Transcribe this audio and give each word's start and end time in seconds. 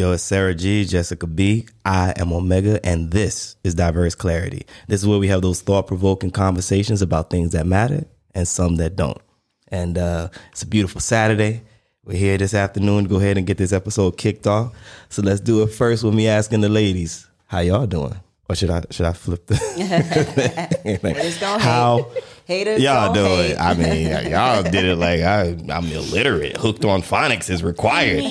Yo, 0.00 0.12
it's 0.12 0.22
Sarah 0.22 0.54
G, 0.54 0.86
Jessica 0.86 1.26
B. 1.26 1.66
I 1.84 2.14
am 2.16 2.32
Omega, 2.32 2.80
and 2.82 3.10
this 3.10 3.56
is 3.62 3.74
Diverse 3.74 4.14
Clarity. 4.14 4.64
This 4.88 5.02
is 5.02 5.06
where 5.06 5.18
we 5.18 5.28
have 5.28 5.42
those 5.42 5.60
thought 5.60 5.88
provoking 5.88 6.30
conversations 6.30 7.02
about 7.02 7.28
things 7.28 7.52
that 7.52 7.66
matter 7.66 8.06
and 8.34 8.48
some 8.48 8.76
that 8.76 8.96
don't. 8.96 9.20
And 9.68 9.98
uh, 9.98 10.30
it's 10.52 10.62
a 10.62 10.66
beautiful 10.66 11.02
Saturday. 11.02 11.60
We're 12.02 12.16
here 12.16 12.38
this 12.38 12.54
afternoon 12.54 13.04
to 13.04 13.10
go 13.10 13.16
ahead 13.16 13.36
and 13.36 13.46
get 13.46 13.58
this 13.58 13.74
episode 13.74 14.16
kicked 14.16 14.46
off. 14.46 14.72
So 15.10 15.20
let's 15.20 15.40
do 15.40 15.62
it 15.64 15.66
first 15.66 16.02
with 16.02 16.14
me 16.14 16.28
asking 16.28 16.62
the 16.62 16.70
ladies, 16.70 17.28
how 17.44 17.58
y'all 17.58 17.86
doing? 17.86 18.18
Or 18.48 18.54
should 18.54 18.70
I 18.70 18.84
should 18.90 19.04
I 19.04 19.12
flip 19.12 19.48
the 19.48 19.56
how 21.60 22.10
hate. 22.46 22.46
Haters 22.46 22.82
y'all 22.82 23.12
gonna 23.12 23.28
doing? 23.28 23.58
I 23.58 23.74
mean, 23.74 24.30
y'all 24.30 24.62
did 24.62 24.86
it 24.86 24.96
like 24.96 25.20
I, 25.20 25.58
I'm 25.70 25.92
illiterate. 25.92 26.56
Hooked 26.56 26.86
on 26.86 27.02
phonics 27.02 27.50
is 27.50 27.62
required. 27.62 28.24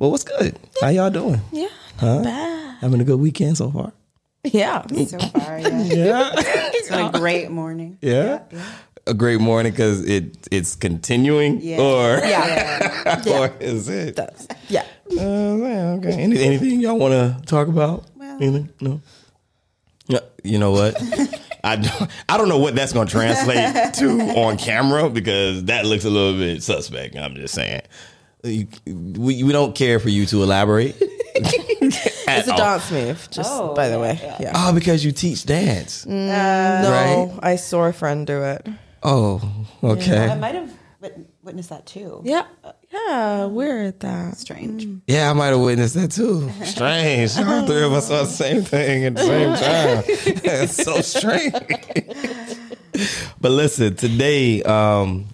Well, 0.00 0.10
what's 0.12 0.24
good? 0.24 0.58
How 0.80 0.88
y'all 0.88 1.10
doing? 1.10 1.42
Yeah, 1.52 1.68
Huh? 1.98 2.22
bad. 2.22 2.76
Having 2.80 3.02
a 3.02 3.04
good 3.04 3.20
weekend 3.20 3.58
so 3.58 3.70
far? 3.70 3.92
Yeah. 4.44 4.82
so 5.04 5.18
far. 5.18 5.58
Yeah. 5.58 5.68
Yeah. 5.84 6.30
It's 6.34 6.88
been 6.88 7.04
a 7.04 7.12
great 7.12 7.50
morning. 7.50 7.98
Yeah. 8.00 8.40
A 9.06 9.12
great 9.12 9.40
morning 9.40 9.72
because 9.72 10.02
it 10.08 10.48
it's 10.50 10.74
continuing, 10.74 11.60
Yeah. 11.60 11.80
or 11.82 12.16
Yeah. 12.24 13.22
or 13.28 13.52
is 13.60 13.90
it? 13.90 14.16
That's, 14.16 14.48
yeah. 14.70 14.86
Uh, 15.12 15.98
okay. 15.98 16.12
Any, 16.14 16.42
anything 16.44 16.80
y'all 16.80 16.98
want 16.98 17.12
to 17.12 17.36
talk 17.46 17.68
about? 17.68 18.06
Well- 18.16 18.36
anything? 18.40 18.70
No. 18.80 19.02
Yeah. 20.06 20.20
You 20.42 20.58
know 20.58 20.70
what? 20.70 20.96
I 21.62 21.76
don't, 21.76 22.10
I 22.26 22.38
don't 22.38 22.48
know 22.48 22.56
what 22.58 22.74
that's 22.74 22.94
going 22.94 23.06
to 23.06 23.12
translate 23.12 23.92
to 23.96 24.08
on 24.40 24.56
camera 24.56 25.10
because 25.10 25.64
that 25.64 25.84
looks 25.84 26.06
a 26.06 26.10
little 26.10 26.38
bit 26.38 26.62
suspect. 26.62 27.16
I'm 27.16 27.34
just 27.34 27.52
saying. 27.54 27.82
You, 28.44 28.68
we, 28.86 29.42
we 29.42 29.52
don't 29.52 29.74
care 29.74 29.98
for 30.00 30.08
you 30.08 30.26
to 30.26 30.42
elaborate. 30.42 30.96
It's 32.32 32.46
a 32.48 32.56
dance 32.56 32.90
move, 32.92 33.28
just 33.32 33.50
Oh, 33.52 33.74
by 33.74 33.88
the 33.88 33.98
way. 33.98 34.18
yeah. 34.22 34.36
Yeah. 34.40 34.52
Oh, 34.54 34.72
because 34.72 35.04
you 35.04 35.10
teach 35.10 35.44
dance. 35.44 36.06
Uh, 36.06 36.10
no, 36.10 36.90
Right. 37.32 37.38
I 37.42 37.56
saw 37.56 37.86
a 37.86 37.92
friend 37.92 38.24
do 38.26 38.42
it. 38.44 38.68
Oh, 39.02 39.42
okay. 39.82 40.28
I 40.28 40.36
might 40.36 40.54
have 40.54 40.70
wit- 41.00 41.18
witnessed 41.42 41.70
that 41.70 41.86
too. 41.86 42.22
Yeah. 42.24 42.44
Yeah. 42.92 43.46
Weird 43.46 43.98
that. 44.00 44.36
Strange. 44.38 44.86
Yeah, 45.08 45.28
I 45.30 45.32
might 45.32 45.48
have 45.48 45.60
witnessed 45.60 45.94
that 45.94 46.12
too. 46.12 46.50
Strange. 46.64 47.36
All 47.36 47.66
three 47.66 47.82
of 47.82 47.92
us 47.92 48.06
saw 48.08 48.22
the 48.22 48.26
same 48.28 48.62
thing 48.62 49.06
at 49.06 49.16
the 49.16 49.22
same 49.22 49.56
time. 49.56 50.04
It's 50.44 50.76
so 50.76 51.00
strange. 51.00 51.52
but 53.40 53.50
listen, 53.50 53.96
today 53.96 54.62
um, 54.62 55.26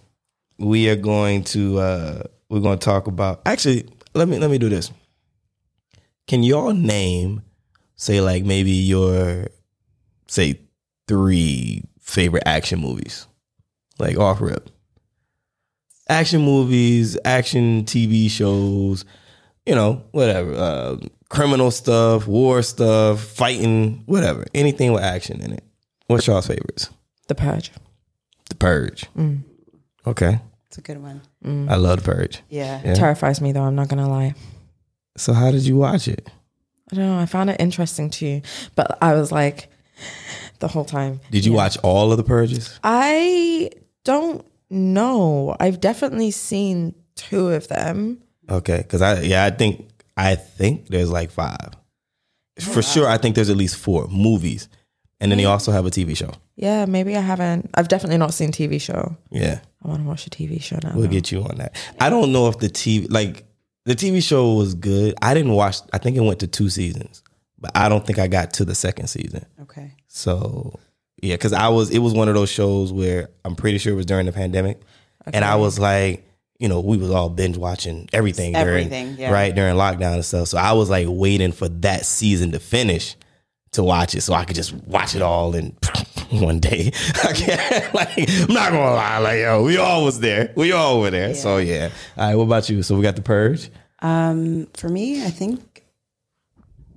we 0.58 0.88
are 0.88 0.96
going 0.96 1.44
to 1.44 1.78
uh, 1.78 2.22
we're 2.48 2.60
going 2.60 2.78
to 2.78 2.84
talk 2.84 3.06
about. 3.06 3.42
Actually, 3.46 3.88
let 4.14 4.28
me 4.28 4.38
let 4.38 4.50
me 4.50 4.58
do 4.58 4.68
this. 4.68 4.90
Can 6.26 6.42
y'all 6.42 6.72
name, 6.72 7.42
say, 7.96 8.20
like 8.20 8.44
maybe 8.44 8.72
your 8.72 9.46
say 10.26 10.60
three 11.06 11.82
favorite 12.00 12.42
action 12.46 12.80
movies, 12.80 13.26
like 13.98 14.18
off 14.18 14.40
rip? 14.40 14.70
action 16.08 16.40
movies, 16.40 17.18
action 17.24 17.84
TV 17.84 18.30
shows, 18.30 19.04
you 19.64 19.74
know, 19.74 20.02
whatever, 20.12 20.54
uh, 20.54 20.96
criminal 21.28 21.70
stuff, 21.70 22.26
war 22.26 22.62
stuff, 22.62 23.20
fighting, 23.20 24.02
whatever, 24.06 24.46
anything 24.54 24.92
with 24.92 25.02
action 25.02 25.40
in 25.40 25.52
it. 25.52 25.64
What's 26.06 26.26
y'all's 26.26 26.46
favorites? 26.46 26.90
The 27.28 27.34
Purge. 27.34 27.72
The 28.48 28.54
Purge. 28.54 29.06
Okay, 30.06 30.40
It's 30.76 30.86
a 30.86 30.92
good 30.92 31.00
one. 31.02 31.22
Mm. 31.42 31.70
I 31.70 31.76
love 31.76 32.02
The 32.02 32.12
Purge. 32.12 32.42
Yeah. 32.50 32.82
Yeah. 32.84 32.92
Terrifies 32.92 33.40
me 33.40 33.52
though. 33.52 33.62
I'm 33.62 33.74
not 33.74 33.88
gonna 33.88 34.10
lie. 34.10 34.34
So 35.16 35.32
how 35.32 35.50
did 35.50 35.62
you 35.62 35.78
watch 35.78 36.06
it? 36.06 36.28
I 36.92 36.96
don't 36.96 37.06
know. 37.06 37.18
I 37.18 37.24
found 37.24 37.48
it 37.48 37.58
interesting 37.58 38.10
too, 38.10 38.42
but 38.74 38.98
I 39.00 39.14
was 39.14 39.32
like, 39.32 39.70
the 40.58 40.68
whole 40.68 40.84
time. 40.84 41.20
Did 41.30 41.46
you 41.46 41.54
watch 41.54 41.78
all 41.78 42.12
of 42.12 42.18
the 42.18 42.24
Purges? 42.24 42.78
I 42.84 43.70
don't 44.04 44.44
know. 44.68 45.56
I've 45.58 45.80
definitely 45.80 46.30
seen 46.30 46.94
two 47.14 47.48
of 47.48 47.68
them. 47.68 48.22
Okay, 48.50 48.76
because 48.76 49.00
I 49.00 49.22
yeah 49.22 49.46
I 49.46 49.50
think 49.50 49.88
I 50.14 50.34
think 50.34 50.88
there's 50.88 51.10
like 51.10 51.30
five. 51.30 51.70
Oh, 51.72 52.62
For 52.62 52.82
sure, 52.82 53.08
I 53.08 53.16
think 53.16 53.34
there's 53.34 53.48
at 53.48 53.56
least 53.56 53.76
four 53.76 54.08
movies, 54.08 54.68
and 55.20 55.32
then 55.32 55.38
they 55.38 55.46
also 55.46 55.72
have 55.72 55.86
a 55.86 55.90
TV 55.90 56.14
show. 56.14 56.32
Yeah, 56.56 56.84
maybe 56.84 57.16
I 57.16 57.20
haven't. 57.20 57.70
I've 57.72 57.88
definitely 57.88 58.18
not 58.18 58.34
seen 58.34 58.52
TV 58.52 58.78
show. 58.78 59.16
Yeah. 59.30 59.60
I 59.86 59.88
want 59.88 60.02
to 60.02 60.08
watch 60.08 60.26
a 60.26 60.30
TV 60.30 60.60
show 60.60 60.78
now. 60.82 60.92
We'll 60.94 61.04
though. 61.04 61.08
get 61.08 61.30
you 61.30 61.42
on 61.42 61.58
that. 61.58 61.76
I 62.00 62.10
don't 62.10 62.32
know 62.32 62.48
if 62.48 62.58
the 62.58 62.68
TV 62.68 63.06
like 63.08 63.44
the 63.84 63.94
TV 63.94 64.20
show 64.20 64.54
was 64.54 64.74
good. 64.74 65.14
I 65.22 65.32
didn't 65.32 65.52
watch. 65.52 65.76
I 65.92 65.98
think 65.98 66.16
it 66.16 66.20
went 66.20 66.40
to 66.40 66.48
two 66.48 66.68
seasons, 66.68 67.22
but 67.58 67.70
I 67.76 67.88
don't 67.88 68.04
think 68.04 68.18
I 68.18 68.26
got 68.26 68.52
to 68.54 68.64
the 68.64 68.74
second 68.74 69.06
season. 69.06 69.46
Okay. 69.62 69.92
So 70.08 70.80
yeah, 71.22 71.34
because 71.34 71.52
I 71.52 71.68
was. 71.68 71.90
It 71.90 72.00
was 72.00 72.14
one 72.14 72.28
of 72.28 72.34
those 72.34 72.50
shows 72.50 72.92
where 72.92 73.30
I'm 73.44 73.54
pretty 73.54 73.78
sure 73.78 73.92
it 73.92 73.96
was 73.96 74.06
during 74.06 74.26
the 74.26 74.32
pandemic, 74.32 74.80
and 75.24 75.44
I 75.44 75.54
was 75.54 75.78
like, 75.78 76.28
you 76.58 76.68
know, 76.68 76.80
we 76.80 76.96
was 76.96 77.12
all 77.12 77.30
binge 77.30 77.56
watching 77.56 78.08
everything, 78.12 78.56
Everything, 78.56 78.88
during 79.14 79.20
yeah. 79.20 79.32
right 79.32 79.54
during 79.54 79.76
lockdown 79.76 80.14
and 80.14 80.24
stuff. 80.24 80.48
So 80.48 80.58
I 80.58 80.72
was 80.72 80.90
like 80.90 81.06
waiting 81.08 81.52
for 81.52 81.68
that 81.68 82.06
season 82.06 82.50
to 82.52 82.58
finish 82.58 83.14
to 83.72 83.84
watch 83.84 84.16
it, 84.16 84.22
so 84.22 84.34
I 84.34 84.44
could 84.44 84.56
just 84.56 84.72
watch 84.72 85.14
it 85.14 85.22
all 85.22 85.54
in 85.54 85.76
one 86.40 86.60
day. 86.60 86.92
I 87.24 87.32
can't, 87.32 87.94
like, 87.94 88.18
I'm 88.18 88.54
not 88.54 88.72
gonna 88.72 88.94
lie, 88.94 89.18
like 89.18 89.40
yo, 89.40 89.62
we 89.62 89.76
all 89.76 90.04
was 90.04 90.20
there, 90.20 90.52
we 90.56 90.72
all 90.72 91.00
were 91.00 91.10
there. 91.10 91.34
So 91.34 91.58
yeah. 91.58 91.90
All 92.16 92.28
right, 92.28 92.34
what 92.34 92.44
about 92.44 92.68
you? 92.68 92.82
So 92.82 92.96
we 92.96 93.02
got 93.02 93.16
the 93.16 93.22
purge. 93.22 93.70
Um, 94.00 94.66
for 94.74 94.88
me, 94.88 95.24
I 95.24 95.30
think 95.30 95.84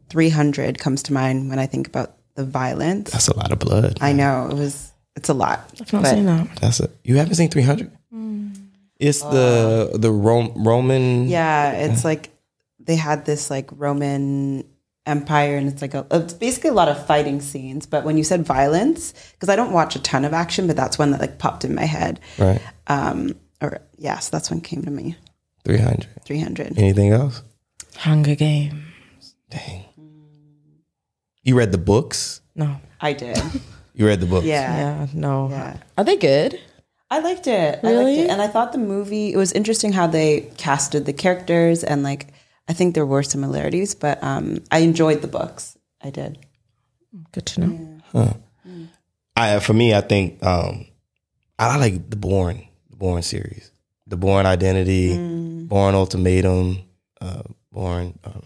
300 0.10 0.80
comes 0.80 1.04
to 1.04 1.14
mind 1.14 1.50
when 1.50 1.60
I 1.60 1.66
think 1.66 1.88
about 1.88 2.16
the 2.36 2.46
violence. 2.46 3.12
That's 3.12 3.28
a 3.28 3.38
lot 3.38 3.52
of 3.52 3.60
blood. 3.60 4.00
I 4.02 4.14
know 4.14 4.48
it 4.52 4.56
was. 4.56 4.92
It's 5.16 5.30
a 5.30 5.34
lot. 5.34 5.70
I've 5.82 5.92
not 5.92 6.04
but 6.04 6.10
seen 6.12 6.26
that. 6.26 6.56
That's 6.62 6.80
a 6.80 6.90
you 7.04 7.18
haven't 7.18 7.36
seen 7.36 7.50
300. 7.50 7.92
It's 9.00 9.22
the 9.22 9.92
the 9.94 10.12
Rom, 10.12 10.52
Roman. 10.56 11.30
Yeah, 11.30 11.72
it's 11.72 12.04
like 12.04 12.30
they 12.80 12.98
had 12.98 13.26
this 13.26 13.50
like 13.50 13.70
Roman 13.72 14.66
Empire, 15.10 15.58
and 15.58 15.68
it's 15.68 15.82
like 15.82 15.94
a, 15.94 16.06
it's 16.12 16.34
basically 16.34 16.70
a 16.70 16.74
lot 16.74 16.88
of 16.88 17.06
fighting 17.06 17.42
scenes. 17.42 17.86
But 17.86 18.06
when 18.06 18.18
you 18.18 18.24
said 18.24 18.46
violence, 18.46 19.14
because 19.34 19.50
I 19.50 19.56
don't 19.56 19.72
watch 19.74 19.96
a 19.96 20.00
ton 20.02 20.24
of 20.26 20.34
action, 20.34 20.68
but 20.68 20.76
that's 20.76 20.98
one 21.00 21.12
that 21.12 21.20
like 21.20 21.38
popped 21.40 21.66
in 21.66 21.76
my 21.76 21.86
head. 21.86 22.20
Right. 22.38 22.62
Um, 22.88 23.34
or 23.62 23.80
yeah, 23.98 24.20
so 24.20 24.30
that's 24.32 24.50
one 24.50 24.62
came 24.62 24.84
to 24.84 24.92
me. 24.92 25.16
300. 25.66 26.08
300. 26.26 26.78
Anything 26.78 27.12
else? 27.12 27.44
Hunger 27.98 28.36
Game. 28.36 28.84
Dang. 29.50 29.84
You 31.44 31.58
read 31.58 31.72
the 31.72 31.78
books? 31.78 32.42
No. 32.56 32.78
I 33.02 33.14
did. 33.14 33.38
You 33.96 34.06
read 34.08 34.22
the 34.22 34.28
books? 34.28 34.46
Yeah. 34.46 34.78
Yeah. 34.78 35.08
No. 35.14 35.50
Yeah. 35.50 35.76
Are 35.98 36.06
they 36.06 36.16
good? 36.16 36.58
I 37.12 37.20
liked 37.20 37.48
it. 37.48 37.80
I 37.84 37.90
Really? 37.90 38.16
liked 38.16 38.30
it. 38.30 38.30
And 38.32 38.42
I 38.42 38.48
thought 38.48 38.72
the 38.72 38.78
movie, 38.78 39.34
it 39.34 39.36
was 39.36 39.52
interesting 39.52 39.92
how 39.92 40.08
they 40.08 40.50
casted 40.56 41.06
the 41.06 41.12
characters 41.12 41.84
and 41.84 42.02
like, 42.02 42.28
I 42.70 42.74
think 42.74 42.94
there 42.94 43.06
were 43.06 43.24
similarities, 43.24 43.96
but 43.96 44.24
um, 44.24 44.60
I 44.72 44.80
enjoyed 44.80 45.22
the 45.22 45.28
books. 45.28 45.76
I 46.02 46.12
did. 46.12 46.38
Good 47.32 47.48
to 47.48 47.62
know. 47.62 48.38
I 49.36 49.60
for 49.60 49.74
me, 49.74 49.96
I 49.96 50.02
think 50.02 50.44
um, 50.46 50.86
I 51.58 51.78
like 51.78 52.10
the 52.10 52.16
Bourne, 52.16 52.62
the 52.92 52.96
Bourne 52.98 53.24
series, 53.24 53.72
the 54.06 54.18
Bourne 54.18 54.46
Identity, 54.46 55.18
Bourne 55.66 55.96
Ultimatum, 55.96 56.80
uh, 57.20 57.42
Bourne. 57.72 58.20
Um, 58.24 58.44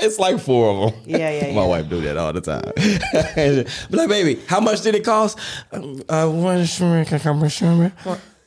it's 0.00 0.18
like 0.18 0.40
four 0.40 0.70
of 0.70 0.92
them. 0.92 1.00
Yeah, 1.04 1.30
yeah, 1.30 1.52
My 1.52 1.62
yeah. 1.62 1.66
wife 1.66 1.88
do 1.88 2.00
that 2.00 2.16
all 2.16 2.32
the 2.32 2.40
time. 2.40 2.62
but 3.90 3.98
like, 3.98 4.08
baby, 4.08 4.40
how 4.46 4.60
much 4.60 4.80
did 4.82 4.94
it 4.94 5.04
cost? 5.04 5.38
Um, 5.72 6.02
uh, 6.08 6.28
one 6.28 6.64
shrimp, 6.64 7.08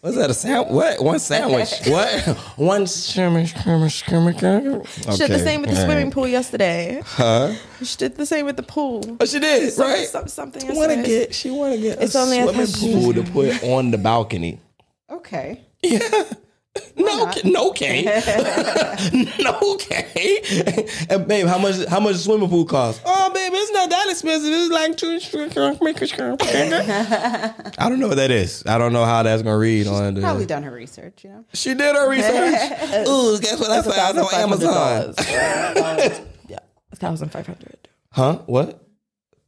What's 0.01 0.17
that? 0.17 0.31
A 0.31 0.33
sandwich? 0.33 0.71
What? 0.73 1.03
One 1.03 1.19
sandwich? 1.19 1.69
what? 1.85 2.21
One 2.57 2.87
sandwich? 2.87 3.49
She 3.49 3.55
did 3.59 5.29
the 5.29 5.39
same 5.43 5.61
with 5.61 5.69
the 5.69 5.75
swimming 5.75 6.09
pool 6.09 6.27
yesterday. 6.27 7.01
Huh? 7.05 7.53
She 7.83 7.97
did 7.97 8.15
the 8.17 8.25
same 8.25 8.47
with 8.47 8.57
the 8.57 8.63
pool. 8.63 9.03
Oh, 9.19 9.25
she 9.25 9.39
did, 9.39 9.71
Some- 9.71 9.85
right? 9.87 10.07
some- 10.07 10.27
something 10.27 10.61
She 10.61 10.75
want 10.75 10.91
to 10.91 11.03
get. 11.03 11.35
She 11.35 11.51
want 11.51 11.75
to 11.75 11.81
get. 11.81 12.01
It's 12.01 12.15
a 12.15 12.19
only 12.19 12.39
a 12.39 12.43
swimming 12.43 12.65
thousand. 12.65 12.93
pool 12.93 13.13
to 13.13 13.23
put 13.31 13.63
on 13.63 13.91
the 13.91 13.97
balcony. 13.99 14.59
Okay. 15.09 15.61
Yeah. 15.83 16.23
No, 16.95 17.25
K- 17.27 17.49
no, 17.49 17.69
okay, 17.71 18.03
no, 19.39 19.75
K. 19.77 20.41
and 21.09 21.21
uh, 21.21 21.25
babe, 21.25 21.45
how 21.45 21.57
much? 21.57 21.83
How 21.85 21.99
much 21.99 22.13
the 22.13 22.19
swimming 22.19 22.47
pool 22.49 22.63
cost? 22.63 23.01
Oh, 23.05 23.29
babe, 23.33 23.51
it's 23.53 23.71
not 23.73 23.89
that 23.89 24.07
expensive. 24.09 24.49
It's 24.53 24.71
like 24.71 24.95
two. 24.95 25.19
I 27.77 27.89
don't 27.89 27.99
know 27.99 28.07
what 28.07 28.15
that 28.17 28.31
is. 28.31 28.63
I 28.65 28.77
don't 28.77 28.93
know 28.93 29.03
how 29.03 29.21
that's 29.23 29.41
gonna 29.41 29.57
read 29.57 29.87
on 29.87 30.13
the. 30.13 30.21
Probably 30.21 30.45
done 30.45 30.63
her 30.63 30.71
research, 30.71 31.23
you 31.25 31.31
know? 31.31 31.45
She 31.53 31.73
did 31.73 31.93
her 31.95 32.09
research. 32.09 32.27
Ooh, 33.07 33.37
guess 33.39 33.59
what 33.59 33.71
I 33.71 33.81
found 33.81 34.19
on 34.19 34.33
Amazon? 34.33 35.13
$1,500. 35.13 36.25
yeah, 36.47 36.59
thousand 36.95 37.29
five 37.33 37.47
hundred. 37.47 37.89
Huh? 38.11 38.39
What? 38.45 38.81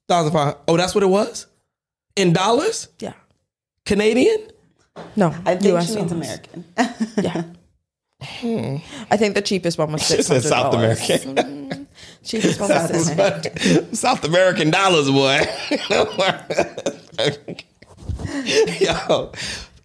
Thousand 0.09 0.33
five. 0.33 0.55
Oh, 0.67 0.75
that's 0.75 0.93
what 0.93 1.03
it 1.03 1.07
was. 1.09 1.47
In 2.17 2.33
dollars, 2.33 2.89
Yeah, 2.99 3.13
Canadian. 3.85 4.49
No, 5.15 5.33
I 5.45 5.55
think 5.55 5.75
US 5.77 5.89
she 5.89 5.95
means 5.95 6.11
dollars. 6.11 6.27
American. 6.27 6.65
Yeah. 7.17 7.43
I 9.11 9.17
think 9.17 9.35
the 9.35 9.41
cheapest 9.41 9.77
one 9.77 9.91
was 9.91 10.01
She 10.07 10.21
six 10.21 10.47
South 10.47 10.71
dollars. 10.71 11.09
American. 11.09 11.87
Cheapest 12.23 12.59
one 12.59 12.69
was 12.69 13.05
six 13.05 13.19
hundred. 13.19 13.97
South 13.97 14.23
American 14.23 14.71
dollars, 14.71 15.09
boy. 15.09 15.41
Yo, 18.79 19.31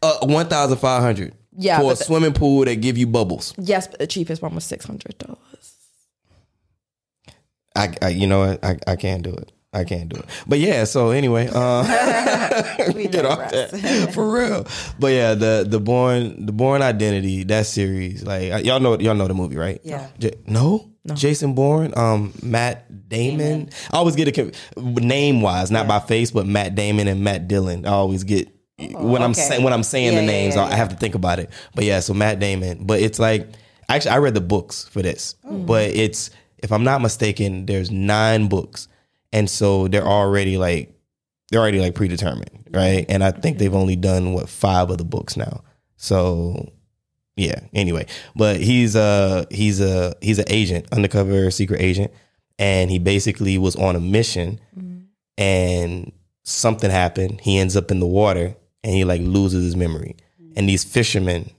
uh, 0.03 0.19
one 0.27 0.47
thousand 0.49 0.79
five 0.79 1.03
hundred. 1.03 1.35
Yeah, 1.53 1.81
for 1.81 1.93
a 1.93 1.95
the- 1.95 2.05
swimming 2.05 2.33
pool 2.33 2.65
that 2.65 2.77
give 2.77 2.97
you 2.97 3.07
bubbles. 3.07 3.55
Yes, 3.59 3.89
but 3.89 3.99
the 3.99 4.07
cheapest 4.07 4.43
one 4.43 4.55
was 4.55 4.65
six 4.65 4.87
hundred 4.87 5.19
dollars. 5.19 5.39
I, 7.75 7.95
I, 8.03 8.09
you 8.11 8.27
know 8.27 8.41
what? 8.41 8.65
I, 8.65 8.77
I 8.87 8.97
can't 8.97 9.23
do 9.23 9.31
it. 9.33 9.53
I 9.73 9.85
can't 9.85 10.09
do 10.09 10.19
it. 10.19 10.25
But 10.47 10.59
yeah. 10.61 10.85
So 10.85 11.11
anyway, 11.11 11.49
uh, 11.55 11.85
We 12.95 13.07
get 13.09 13.25
off 13.25 13.51
that 13.51 14.11
for 14.15 14.31
real. 14.31 14.67
But 14.99 15.09
yeah, 15.09 15.35
the 15.35 15.67
the 15.69 15.81
Bourne 15.81 16.47
the 16.47 16.53
Bourne 16.53 16.83
identity 16.83 17.45
that 17.45 17.67
series 17.67 18.25
like 18.25 18.65
y'all 18.65 18.81
know 18.81 18.99
y'all 18.99 19.15
know 19.15 19.29
the 19.29 19.35
movie 19.35 19.57
right? 19.57 19.81
Yeah. 19.85 20.09
J- 20.19 20.35
no? 20.47 20.91
Jason 21.15 21.55
Bourne, 21.55 21.95
um, 21.97 22.35
Matt 22.43 23.09
Damon. 23.09 23.71
I 23.91 23.97
always 23.97 24.15
get 24.15 24.37
a 24.37 24.53
name 24.77 25.41
wise, 25.41 25.71
not 25.71 25.89
by 25.89 26.01
face, 26.01 26.31
but 26.31 26.47
Matt 26.47 26.75
Damon 26.75 27.09
and 27.09 27.25
Matt 27.25 27.49
Dillon. 27.49 27.87
I 27.87 27.91
always 27.93 28.25
get 28.25 28.49
when 28.79 29.23
I'm 29.23 29.33
saying 29.33 29.63
when 29.63 29.73
I'm 29.73 29.83
saying 29.83 30.13
Yeah, 30.13 30.21
the 30.21 30.27
names, 30.27 30.55
yeah, 30.55 30.65
I 30.65 30.75
have 30.77 30.91
to 30.91 30.97
think 30.97 31.15
about 31.15 31.39
it. 31.39 31.51
But 31.75 31.85
yeah, 31.85 32.01
so 32.01 32.13
Matt 32.15 32.41
Damon. 32.41 32.85
But 32.85 33.01
it's 33.01 33.19
like 33.19 33.49
actually 33.89 34.11
I 34.11 34.19
read 34.19 34.35
the 34.35 34.41
books 34.43 34.87
for 34.89 35.01
this, 35.03 35.35
but 35.45 35.85
it's 35.91 36.31
if 36.59 36.73
I'm 36.73 36.85
not 36.85 37.01
mistaken, 37.01 37.67
there's 37.67 37.91
nine 37.91 38.49
books, 38.49 38.88
and 39.33 39.49
so 39.49 39.89
they're 39.89 40.07
already 40.07 40.59
like 40.59 40.95
they're 41.51 41.61
already 41.61 41.81
like 41.81 41.95
predetermined, 41.95 42.69
right? 42.73 43.07
And 43.09 43.25
I 43.25 43.31
think 43.31 43.59
they've 43.59 43.75
only 43.75 43.97
done 43.97 44.33
what 44.33 44.49
five 44.49 44.91
of 44.91 44.99
the 44.99 45.05
books 45.05 45.37
now. 45.37 45.63
So 45.97 46.73
yeah. 47.37 47.61
Anyway, 47.73 48.07
but 48.35 48.61
he's 48.61 48.97
a 48.97 49.47
he's 49.51 49.81
a 49.81 50.15
he's 50.21 50.39
an 50.39 50.47
agent, 50.49 50.87
undercover 50.93 51.51
secret 51.51 51.81
agent, 51.81 52.13
and 52.59 52.91
he 52.91 52.99
basically 52.99 53.57
was 53.59 53.77
on 53.77 53.95
a 53.95 54.01
mission, 54.01 54.61
mm-hmm. 54.77 55.03
and 55.37 56.13
something 56.43 56.91
happened. 56.91 57.41
He 57.41 57.59
ends 57.59 57.77
up 57.77 57.91
in 57.93 58.01
the 58.01 58.07
water, 58.07 58.57
and 58.83 58.93
he 58.93 59.05
like 59.05 59.21
loses 59.21 59.65
his 59.65 59.77
memory. 59.77 60.17
And 60.57 60.69
these 60.69 60.83
fishermen, 60.83 61.51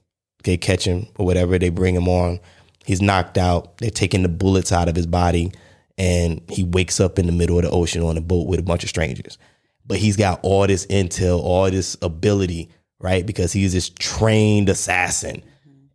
they 0.44 0.58
catch 0.58 0.86
him 0.86 1.08
or 1.18 1.26
whatever, 1.26 1.58
they 1.58 1.70
bring 1.70 1.96
him 1.96 2.10
on. 2.10 2.42
He's 2.86 3.02
knocked 3.02 3.38
out. 3.38 3.78
They're 3.78 3.90
taking 3.90 4.24
the 4.24 4.30
bullets 4.30 4.74
out 4.74 4.90
of 4.90 4.96
his 4.98 5.08
body, 5.08 5.54
and 6.00 6.42
he 6.50 6.64
wakes 6.64 7.00
up 7.00 7.20
in 7.20 7.26
the 7.28 7.32
middle 7.32 7.58
of 7.60 7.66
the 7.66 7.70
ocean 7.70 8.02
on 8.02 8.18
a 8.18 8.22
boat 8.22 8.48
with 8.48 8.60
a 8.60 8.64
bunch 8.64 8.82
of 8.84 8.90
strangers. 8.90 9.38
But 9.86 9.98
he's 9.98 10.16
got 10.16 10.40
all 10.44 10.66
this 10.66 10.86
intel, 10.88 11.40
all 11.42 11.70
this 11.70 11.98
ability, 12.02 12.70
right? 13.00 13.26
Because 13.26 13.52
he's 13.54 13.74
this 13.74 13.90
trained 13.90 14.70
assassin 14.70 15.44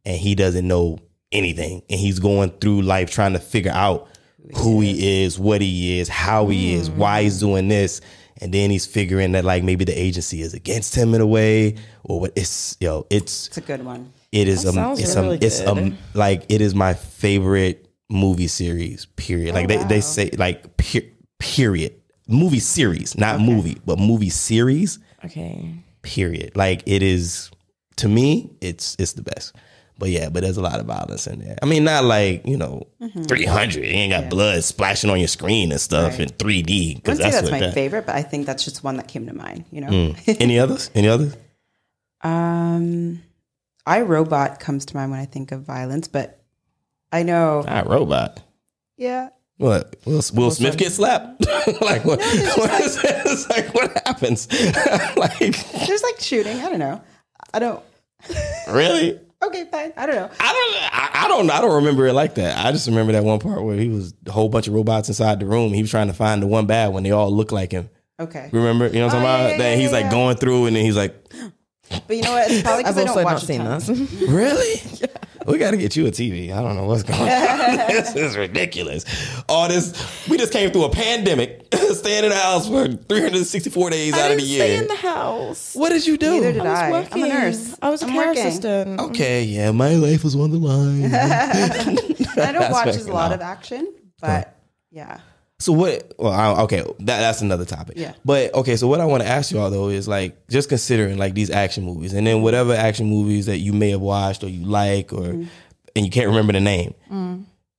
and 0.04 0.16
he 0.18 0.34
doesn't 0.34 0.66
know 0.68 0.98
anything. 1.32 1.82
And 1.88 1.98
he's 1.98 2.18
going 2.18 2.50
through 2.60 2.82
life 2.82 3.10
trying 3.10 3.32
to 3.32 3.38
figure 3.38 3.72
out 3.72 4.08
who 4.56 4.80
he 4.82 5.22
is, 5.24 5.38
what 5.38 5.60
he 5.62 5.98
is, 5.98 6.08
how 6.08 6.48
he 6.48 6.74
is, 6.74 6.90
why 6.90 7.22
he's 7.22 7.40
doing 7.40 7.68
this. 7.68 8.00
And 8.42 8.52
then 8.52 8.68
he's 8.70 8.84
figuring 8.84 9.32
that 9.32 9.44
like 9.44 9.62
maybe 9.62 9.84
the 9.84 9.98
agency 9.98 10.42
is 10.42 10.52
against 10.54 10.94
him 10.94 11.14
in 11.14 11.20
a 11.20 11.26
way 11.26 11.76
or 12.02 12.20
what 12.20 12.32
it's 12.36 12.76
yo, 12.80 13.06
it's 13.08 13.46
It's 13.46 13.58
a 13.58 13.60
good 13.62 13.84
one. 13.84 14.12
it 14.32 14.48
is 14.48 14.64
That 14.64 14.76
um 14.76 14.98
it's 14.98 15.14
really 15.16 15.28
um 15.28 15.38
it's 15.40 15.60
good. 15.60 15.68
um 15.68 15.98
like 16.14 16.44
it 16.50 16.60
is 16.60 16.74
my 16.74 16.92
favorite 16.94 17.83
movie 18.14 18.46
series 18.48 19.06
period. 19.16 19.54
Like 19.54 19.68
they, 19.68 19.82
they 19.84 20.00
say 20.00 20.30
like 20.38 20.76
per- 20.76 21.02
period. 21.38 21.94
Movie 22.26 22.60
series 22.60 23.18
not 23.18 23.40
movie 23.40 23.78
but 23.84 23.98
movie 23.98 24.30
series 24.30 24.98
Okay. 25.24 25.74
period. 26.02 26.56
Like 26.56 26.82
it 26.86 27.02
is 27.02 27.50
to 27.96 28.08
me 28.08 28.50
it's 28.62 28.96
it's 28.98 29.12
the 29.12 29.22
best. 29.22 29.54
But 29.98 30.08
yeah 30.08 30.28
but 30.30 30.42
there's 30.42 30.56
a 30.56 30.62
lot 30.62 30.80
of 30.80 30.86
violence 30.86 31.26
in 31.26 31.40
there. 31.40 31.56
I 31.62 31.66
mean 31.66 31.84
not 31.84 32.04
like 32.04 32.46
you 32.46 32.56
know 32.56 32.86
300 33.28 33.76
you 33.76 33.82
ain't 33.90 34.12
got 34.12 34.30
blood 34.30 34.64
splashing 34.64 35.10
on 35.10 35.18
your 35.18 35.28
screen 35.28 35.70
and 35.70 35.80
stuff 35.80 36.18
in 36.18 36.28
3d 36.30 36.90
I 36.90 36.94
because 36.94 37.18
wouldn't 37.18 37.18
say 37.18 37.30
that's, 37.30 37.50
that's 37.50 37.50
my 37.50 37.60
that, 37.60 37.74
favorite, 37.74 38.06
but 38.06 38.14
I 38.16 38.22
think 38.22 38.46
that's 38.46 38.64
just 38.64 38.82
one 38.82 38.96
that 38.96 39.06
came 39.08 39.26
to 39.26 39.34
mind. 39.34 39.64
You 39.70 39.82
know, 39.82 39.88
Mm. 39.88 40.36
any 40.40 40.58
others? 40.58 40.90
Any 40.94 41.08
others? 41.08 41.36
Um, 42.22 43.22
I 43.86 44.00
Robot 44.00 44.60
comes 44.60 44.86
to 44.86 44.96
mind 44.96 45.10
when 45.10 45.20
I 45.20 45.26
think 45.26 45.52
of 45.52 45.62
violence, 45.62 46.08
but 46.08 46.42
I 47.14 47.22
know, 47.22 47.64
ah 47.66 47.82
robot 47.86 48.40
yeah, 48.96 49.28
What? 49.56 49.96
Will, 50.04 50.22
Will 50.34 50.50
Smith 50.50 50.76
get 50.76 50.92
slapped? 50.92 51.46
like 51.80 52.04
what? 52.04 52.18
what 52.20 52.80
is 52.80 52.96
it? 53.02 53.22
It's 53.26 53.48
like 53.54 53.72
what 53.74 53.90
happens? 54.06 54.48
like 55.16 55.38
there's 55.86 56.02
like 56.02 56.20
shooting. 56.20 56.58
I 56.60 56.68
don't 56.70 56.78
know. 56.78 57.00
I 57.52 57.58
don't. 57.60 57.82
really? 58.70 59.20
Okay, 59.42 59.64
fine. 59.70 59.92
I 59.96 60.06
don't 60.06 60.14
know. 60.16 60.30
I 60.40 60.52
don't. 60.52 60.92
I, 60.92 61.24
I 61.24 61.28
don't. 61.28 61.50
I 61.50 61.60
don't 61.60 61.74
remember 61.76 62.06
it 62.06 62.14
like 62.14 62.34
that. 62.36 62.64
I 62.64 62.72
just 62.72 62.86
remember 62.88 63.12
that 63.12 63.24
one 63.24 63.38
part 63.40 63.62
where 63.62 63.76
he 63.76 63.88
was 63.88 64.14
a 64.26 64.32
whole 64.32 64.48
bunch 64.48 64.68
of 64.68 64.74
robots 64.74 65.08
inside 65.08 65.38
the 65.40 65.46
room. 65.46 65.72
He 65.72 65.82
was 65.82 65.90
trying 65.90 66.06
to 66.08 66.14
find 66.14 66.42
the 66.42 66.46
one 66.46 66.66
bad 66.66 66.92
when 66.92 67.02
they 67.02 67.10
all 67.10 67.30
look 67.30 67.52
like 67.52 67.70
him. 67.72 67.90
Okay, 68.18 68.48
Remember? 68.52 68.86
You 68.86 69.00
know 69.00 69.06
what 69.06 69.16
I'm 69.16 69.22
Oh, 69.22 69.26
talking 69.26 69.28
yeah, 69.28 69.36
about? 69.44 69.50
yeah, 69.50 69.56
that 69.58 69.70
yeah, 69.70 69.76
he's 69.76 69.90
yeah, 69.90 69.96
like 69.96 70.04
yeah. 70.04 70.10
going 70.12 70.36
through, 70.36 70.66
and 70.66 70.76
then 70.76 70.84
he's 70.84 70.96
like, 70.96 71.14
but 72.06 72.16
you 72.16 72.22
know 72.22 72.32
what? 72.32 72.50
It's 72.50 72.62
probably 72.62 72.84
because 72.84 72.96
I've 72.96 73.08
also 73.08 73.14
don't 73.20 73.24
not 73.24 73.32
watch 73.34 73.42
a 73.42 73.46
seen 73.46 73.58
ton. 73.60 73.78
this. 73.80 74.28
"Really? 74.28 75.08
We 75.46 75.58
got 75.58 75.72
to 75.72 75.76
get 75.76 75.94
you 75.96 76.06
a 76.06 76.10
TV. 76.10 76.52
I 76.52 76.62
don't 76.62 76.74
know 76.76 76.84
what's 76.84 77.02
going 77.02 77.20
on. 77.20 77.26
this 77.88 78.14
is 78.16 78.36
ridiculous. 78.36 79.04
All 79.48 79.68
this. 79.68 80.26
We 80.28 80.38
just 80.38 80.52
came 80.52 80.70
through 80.70 80.84
a 80.84 80.90
pandemic, 80.90 81.66
staying 81.92 82.24
in 82.24 82.30
the 82.30 82.36
house 82.36 82.66
for 82.66 82.86
364 82.88 83.90
days 83.90 84.14
I 84.14 84.20
out 84.22 84.30
of 84.32 84.38
the 84.38 84.42
didn't 84.44 84.56
stay 84.56 84.76
in 84.76 84.86
the 84.88 84.94
house. 84.96 85.74
what 85.74 85.90
did 85.90 86.06
you 86.06 86.16
do? 86.16 86.30
Neither 86.32 86.52
did 86.52 86.62
I 86.62 86.70
was 86.70 86.78
I. 86.80 86.90
working. 86.90 87.24
I'm 87.24 87.30
a 87.30 87.34
nurse. 87.34 87.76
I 87.82 87.90
was 87.90 88.02
a 88.02 88.06
I'm 88.06 88.12
care 88.12 88.26
working. 88.28 88.46
assistant. 88.46 89.00
Okay, 89.14 89.44
yeah, 89.44 89.70
my 89.70 89.94
life 89.94 90.24
was 90.24 90.34
on 90.34 90.50
the 90.50 90.58
line. 90.58 91.14
I 91.14 92.52
don't 92.52 92.70
watch 92.70 92.96
a 92.96 93.02
lot 93.12 93.32
of 93.32 93.40
action, 93.40 93.92
but 94.20 94.56
yeah. 94.90 95.20
So 95.64 95.72
what? 95.72 96.12
Well, 96.18 96.30
I, 96.30 96.62
okay, 96.64 96.82
that, 96.82 97.20
that's 97.20 97.40
another 97.40 97.64
topic. 97.64 97.96
Yeah. 97.96 98.12
But 98.22 98.52
okay, 98.52 98.76
so 98.76 98.86
what 98.86 99.00
I 99.00 99.06
want 99.06 99.22
to 99.22 99.28
ask 99.28 99.50
you 99.50 99.58
all 99.58 99.70
though 99.70 99.88
is 99.88 100.06
like 100.06 100.46
just 100.48 100.68
considering 100.68 101.16
like 101.16 101.32
these 101.32 101.48
action 101.48 101.84
movies, 101.84 102.12
and 102.12 102.26
then 102.26 102.42
whatever 102.42 102.74
action 102.74 103.06
movies 103.06 103.46
that 103.46 103.58
you 103.58 103.72
may 103.72 103.88
have 103.90 104.02
watched 104.02 104.44
or 104.44 104.48
you 104.48 104.66
like, 104.66 105.10
or 105.14 105.24
and 105.24 105.48
you 106.04 106.10
can't 106.10 106.26
remember 106.26 106.52
the 106.52 106.60
name. 106.60 106.94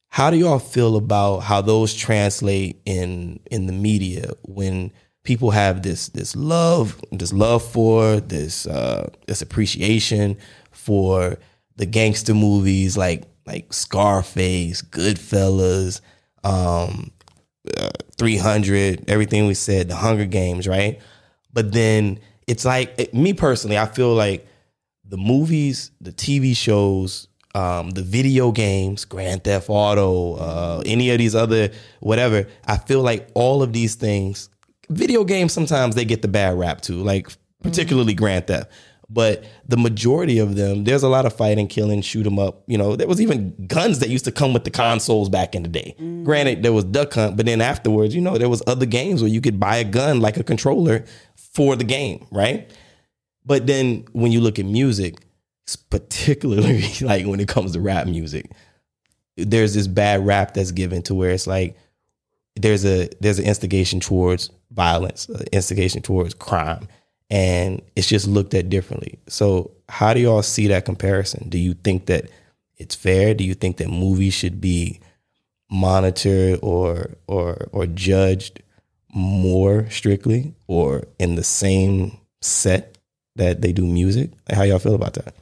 How 0.07 0.31
do 0.31 0.37
y'all 0.37 0.57
feel 0.57 0.95
about 0.95 1.41
how 1.41 1.61
those 1.61 1.93
translate 1.93 2.81
in 2.85 3.39
in 3.51 3.67
the 3.67 3.73
media 3.73 4.31
when 4.41 4.91
people 5.21 5.51
have 5.51 5.83
this 5.83 6.07
this 6.09 6.35
love, 6.35 6.99
this 7.11 7.33
love 7.33 7.63
for 7.63 8.19
this 8.19 8.65
uh, 8.65 9.11
this 9.27 9.43
appreciation 9.43 10.37
for 10.71 11.37
the 11.75 11.85
gangster 11.85 12.33
movies 12.33 12.97
like 12.97 13.25
like 13.45 13.71
Scarface, 13.71 14.81
Goodfellas, 14.81 16.01
um, 16.43 17.11
uh, 17.77 17.89
300, 18.17 19.05
everything 19.09 19.47
we 19.47 19.53
said, 19.53 19.89
the 19.89 19.95
Hunger 19.95 20.25
Games, 20.25 20.67
right? 20.67 20.99
But 21.53 21.71
then 21.71 22.19
it's 22.47 22.65
like 22.65 22.93
it- 22.97 23.13
me 23.13 23.33
personally, 23.33 23.77
I 23.77 23.85
feel 23.85 24.13
like 24.13 24.47
the 25.07 25.17
movies, 25.17 25.91
the 26.01 26.11
TV 26.11 26.55
shows, 26.55 27.27
um, 27.53 27.91
the 27.91 28.01
video 28.01 28.51
games, 28.51 29.05
Grand 29.05 29.43
Theft 29.43 29.69
Auto, 29.69 30.35
uh, 30.35 30.83
any 30.85 31.09
of 31.11 31.17
these 31.19 31.35
other 31.35 31.69
whatever. 32.01 32.47
I 32.65 32.77
feel 32.77 33.01
like 33.01 33.29
all 33.33 33.63
of 33.63 33.71
these 33.71 33.95
things, 33.95 34.49
video 34.89 35.23
games 35.23 35.53
sometimes 35.53 35.95
they 35.95 36.05
get 36.05 36.21
the 36.21 36.27
bad 36.27 36.57
rap 36.57 36.81
too, 36.81 37.01
like 37.03 37.29
particularly 37.63 38.13
Grand 38.13 38.47
Theft. 38.47 38.69
But 39.09 39.43
the 39.67 39.77
majority 39.77 40.39
of 40.39 40.55
them, 40.55 40.83
there's 40.83 41.03
a 41.03 41.07
lot 41.09 41.25
of 41.25 41.33
fighting, 41.33 41.67
killing, 41.67 42.01
shoot 42.01 42.25
'em 42.25 42.39
up. 42.39 42.63
You 42.65 42.77
know, 42.77 42.95
there 42.95 43.07
was 43.07 43.21
even 43.21 43.53
guns 43.67 43.99
that 43.99 44.09
used 44.09 44.25
to 44.25 44.31
come 44.31 44.51
with 44.53 44.63
the 44.63 44.71
consoles 44.71 45.29
back 45.29 45.53
in 45.53 45.61
the 45.63 45.69
day. 45.69 45.95
Granted, 46.23 46.63
there 46.63 46.73
was 46.73 46.85
Duck 46.85 47.13
Hunt, 47.13 47.37
but 47.37 47.45
then 47.45 47.61
afterwards, 47.61 48.15
you 48.15 48.21
know, 48.21 48.37
there 48.37 48.49
was 48.49 48.63
other 48.65 48.85
games 48.87 49.21
where 49.21 49.29
you 49.31 49.41
could 49.41 49.59
buy 49.59 49.77
a 49.77 49.83
gun 49.83 50.21
like 50.21 50.37
a 50.37 50.43
controller 50.43 51.05
for 51.35 51.75
the 51.75 51.83
game, 51.83 52.25
right? 52.31 52.69
But 53.45 53.67
then 53.67 54.05
when 54.13 54.31
you 54.31 54.41
look 54.41 54.57
at 54.57 54.65
music, 54.65 55.15
particularly 55.89 56.83
like 57.01 57.25
when 57.25 57.39
it 57.39 57.47
comes 57.47 57.73
to 57.73 57.81
rap 57.81 58.07
music, 58.07 58.49
there's 59.37 59.73
this 59.73 59.87
bad 59.87 60.25
rap 60.25 60.53
that's 60.53 60.71
given 60.71 61.01
to 61.03 61.13
where 61.13 61.31
it's 61.31 61.47
like 61.47 61.77
there's 62.55 62.85
a 62.85 63.09
there's 63.19 63.39
an 63.39 63.45
instigation 63.45 63.99
towards 63.99 64.49
violence, 64.71 65.29
instigation 65.51 66.01
towards 66.01 66.33
crime, 66.33 66.87
and 67.35 67.81
it's 67.97 68.07
just 68.07 68.27
looked 68.27 68.53
at 68.53 68.69
differently. 68.69 69.19
So 69.27 69.71
how 69.89 70.13
do 70.13 70.21
y'all 70.21 70.41
see 70.41 70.67
that 70.67 70.85
comparison? 70.85 71.49
Do 71.49 71.57
you 71.57 71.73
think 71.73 72.05
that 72.05 72.29
it's 72.77 72.95
fair? 72.95 73.33
Do 73.33 73.43
you 73.43 73.53
think 73.53 73.75
that 73.77 73.89
movies 73.89 74.33
should 74.33 74.61
be 74.61 75.01
monitored 75.69 76.59
or 76.61 77.09
or 77.27 77.67
or 77.73 77.87
judged 77.87 78.63
more 79.13 79.89
strictly 79.89 80.55
or 80.67 81.03
in 81.19 81.35
the 81.35 81.43
same 81.43 82.17
set 82.41 82.97
that 83.35 83.61
they 83.61 83.73
do 83.73 83.85
music? 83.85 84.31
How 84.49 84.63
y'all 84.63 84.79
feel 84.79 84.95
about 84.95 85.15
that? 85.15 85.35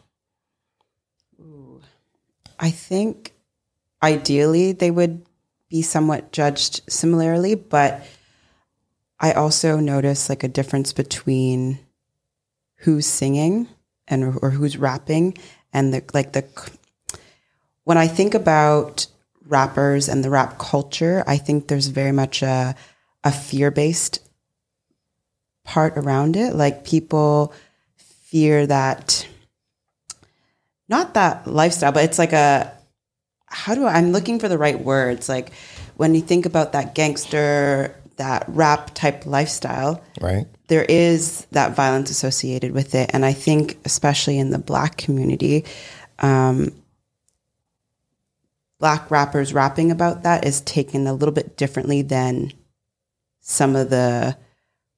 I 2.60 2.72
think 2.72 3.34
ideally 4.02 4.72
they 4.72 4.90
would 4.90 5.24
be 5.70 5.84
somewhat 5.84 6.32
judged 6.32 6.82
similarly, 6.90 7.54
but 7.54 8.04
I 9.24 9.32
also 9.32 9.80
notice 9.80 10.28
like 10.28 10.44
a 10.44 10.50
difference 10.50 10.92
between 10.92 11.80
who's 12.80 13.06
singing 13.06 13.70
and 14.06 14.38
or 14.42 14.50
who's 14.50 14.76
rapping 14.76 15.38
and 15.72 15.94
the 15.94 16.04
like 16.14 16.34
the 16.34 16.44
when 17.86 17.98
I 17.98 18.08
think 18.08 18.34
about 18.34 19.08
rappers 19.48 20.10
and 20.10 20.26
the 20.26 20.30
rap 20.30 20.58
culture, 20.58 21.24
I 21.26 21.38
think 21.38 21.70
there's 21.70 21.88
very 21.88 22.12
much 22.12 22.42
a 22.44 22.76
a 23.24 23.32
fear 23.32 23.72
based 23.72 24.20
part 25.64 25.98
around 25.98 26.36
it. 26.36 26.54
Like 26.54 26.84
people 26.84 27.54
fear 27.96 28.68
that 28.68 29.26
not 30.90 31.14
that 31.14 31.48
lifestyle, 31.48 31.94
but 31.94 32.04
it's 32.04 32.20
like 32.20 32.34
a 32.34 32.74
how 33.46 33.74
do 33.74 33.86
I, 33.86 33.94
I'm 33.94 34.12
looking 34.12 34.38
for 34.38 34.50
the 34.50 34.58
right 34.58 34.78
words. 34.78 35.30
Like 35.30 35.54
when 35.96 36.14
you 36.14 36.20
think 36.20 36.46
about 36.46 36.74
that 36.74 36.94
gangster, 36.94 37.96
that 38.18 38.46
rap 38.48 38.94
type 38.94 39.26
lifestyle, 39.26 40.02
Right. 40.22 40.46
there 40.68 40.84
is 40.84 41.46
that 41.52 41.76
violence 41.76 42.10
associated 42.10 42.72
with 42.72 42.96
it. 42.96 43.10
And 43.14 43.26
I 43.26 43.34
think, 43.34 43.78
especially 43.86 44.38
in 44.40 44.50
the 44.52 44.60
black 44.60 44.98
community, 44.98 45.66
um, 46.20 46.72
black 48.80 49.10
rappers 49.10 49.54
rapping 49.54 49.92
about 49.92 50.24
that 50.24 50.46
is 50.46 50.62
taken 50.62 51.08
a 51.08 51.14
little 51.14 51.34
bit 51.34 51.58
differently 51.58 52.02
than 52.02 52.52
some 53.42 53.76
of 53.76 53.90
the, 53.90 54.38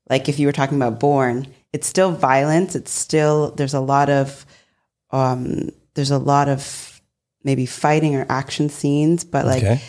like 0.09 0.27
if 0.29 0.39
you 0.39 0.47
were 0.47 0.53
talking 0.53 0.77
about 0.77 0.99
Bourne, 0.99 1.47
it's 1.73 1.87
still 1.87 2.11
violence. 2.11 2.75
It's 2.75 2.91
still, 2.91 3.51
there's 3.51 3.73
a 3.73 3.79
lot 3.79 4.09
of, 4.09 4.45
um, 5.11 5.69
there's 5.93 6.11
a 6.11 6.17
lot 6.17 6.49
of 6.49 7.01
maybe 7.43 7.65
fighting 7.65 8.15
or 8.15 8.25
action 8.29 8.69
scenes, 8.69 9.23
but 9.23 9.45
like 9.45 9.63
Okay. 9.63 9.81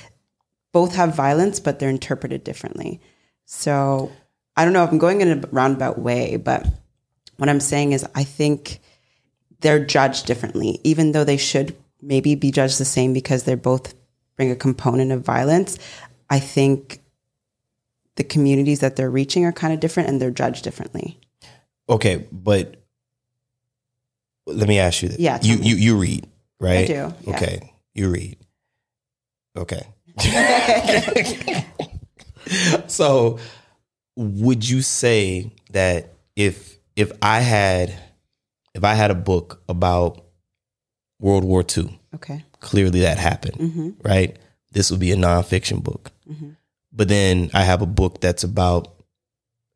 both 0.72 0.94
have 0.94 1.14
violence, 1.14 1.58
but 1.58 1.78
they're 1.78 1.88
interpreted 1.88 2.44
differently. 2.44 3.00
So 3.46 4.12
I 4.56 4.64
don't 4.64 4.74
know 4.74 4.84
if 4.84 4.90
I'm 4.90 4.98
going 4.98 5.20
in 5.22 5.44
a 5.44 5.48
roundabout 5.50 5.98
way, 5.98 6.36
but 6.36 6.66
what 7.36 7.48
I'm 7.48 7.60
saying 7.60 7.92
is 7.92 8.04
I 8.14 8.24
think 8.24 8.80
they're 9.60 9.84
judged 9.84 10.26
differently, 10.26 10.80
even 10.84 11.12
though 11.12 11.24
they 11.24 11.36
should 11.36 11.76
maybe 12.02 12.34
be 12.34 12.50
judged 12.50 12.78
the 12.78 12.84
same 12.84 13.12
because 13.12 13.44
they're 13.44 13.56
both 13.56 13.94
bring 14.36 14.50
a 14.50 14.56
component 14.56 15.12
of 15.12 15.22
violence. 15.22 15.78
I 16.28 16.40
think 16.40 17.00
the 18.16 18.24
communities 18.24 18.80
that 18.80 18.96
they're 18.96 19.10
reaching 19.10 19.44
are 19.44 19.52
kind 19.52 19.72
of 19.72 19.80
different 19.80 20.08
and 20.08 20.20
they're 20.20 20.30
judged 20.30 20.64
differently. 20.64 21.18
Okay, 21.88 22.26
but 22.32 22.82
let 24.46 24.68
me 24.68 24.78
ask 24.78 25.02
you 25.02 25.08
this. 25.10 25.18
Yeah, 25.18 25.38
You 25.40 25.58
me. 25.58 25.68
you 25.68 25.76
you 25.76 25.96
read, 25.96 26.26
right? 26.58 26.78
I 26.78 26.86
do, 26.86 27.14
yeah. 27.22 27.36
Okay. 27.36 27.72
You 27.94 28.10
read. 28.10 28.36
Okay. 29.56 29.86
so 32.86 33.38
would 34.16 34.68
you 34.68 34.82
say 34.82 35.52
that 35.70 36.12
if 36.36 36.78
if 36.96 37.12
I 37.22 37.40
had 37.40 37.94
if 38.74 38.84
I 38.84 38.94
had 38.94 39.10
a 39.10 39.14
book 39.14 39.62
about 39.68 40.24
World 41.20 41.44
War 41.44 41.64
II, 41.76 41.98
Okay. 42.14 42.44
clearly 42.60 43.00
that 43.00 43.18
happened, 43.18 43.58
Mm-hmm. 43.58 43.90
right? 44.02 44.36
This 44.72 44.90
would 44.90 45.00
be 45.00 45.12
a 45.12 45.16
nonfiction 45.16 45.82
book. 45.82 46.12
But 46.92 47.08
then 47.08 47.50
I 47.54 47.62
have 47.62 47.82
a 47.82 47.86
book 47.86 48.20
that's 48.20 48.42
about 48.44 48.94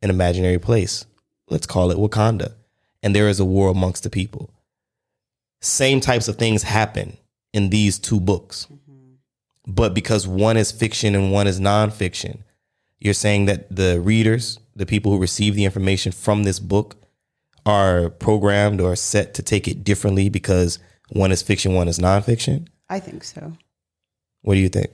an 0.02 0.08
imaginary 0.10 0.58
place. 0.58 1.04
Let's 1.48 1.66
call 1.66 1.90
it 1.90 1.98
Wakanda. 1.98 2.54
And 3.02 3.14
there 3.14 3.28
is 3.28 3.40
a 3.40 3.44
war 3.44 3.68
amongst 3.70 4.02
the 4.04 4.10
people. 4.10 4.50
Same 5.62 6.00
types 6.00 6.28
of 6.28 6.36
things 6.36 6.62
happen 6.62 7.16
in 7.52 7.68
these 7.70 7.98
two 7.98 8.20
books. 8.20 8.66
But 9.66 9.92
because 9.94 10.26
one 10.26 10.56
is 10.56 10.72
fiction 10.72 11.14
and 11.14 11.30
one 11.32 11.46
is 11.46 11.60
nonfiction, 11.60 12.38
you're 13.00 13.14
saying 13.14 13.46
that 13.46 13.74
the 13.74 14.00
readers, 14.00 14.58
the 14.76 14.86
people 14.86 15.10
who 15.12 15.18
receive 15.18 15.54
the 15.54 15.64
information 15.64 16.12
from 16.12 16.44
this 16.44 16.60
book, 16.60 16.96
are 17.66 18.10
programmed 18.10 18.80
or 18.80 18.96
set 18.96 19.34
to 19.34 19.42
take 19.42 19.68
it 19.68 19.84
differently 19.84 20.28
because 20.28 20.78
one 21.10 21.32
is 21.32 21.42
fiction, 21.42 21.74
one 21.74 21.88
is 21.88 21.98
nonfiction? 21.98 22.68
I 22.88 23.00
think 23.00 23.24
so. 23.24 23.52
What 24.42 24.54
do 24.54 24.60
you 24.60 24.68
think? 24.68 24.90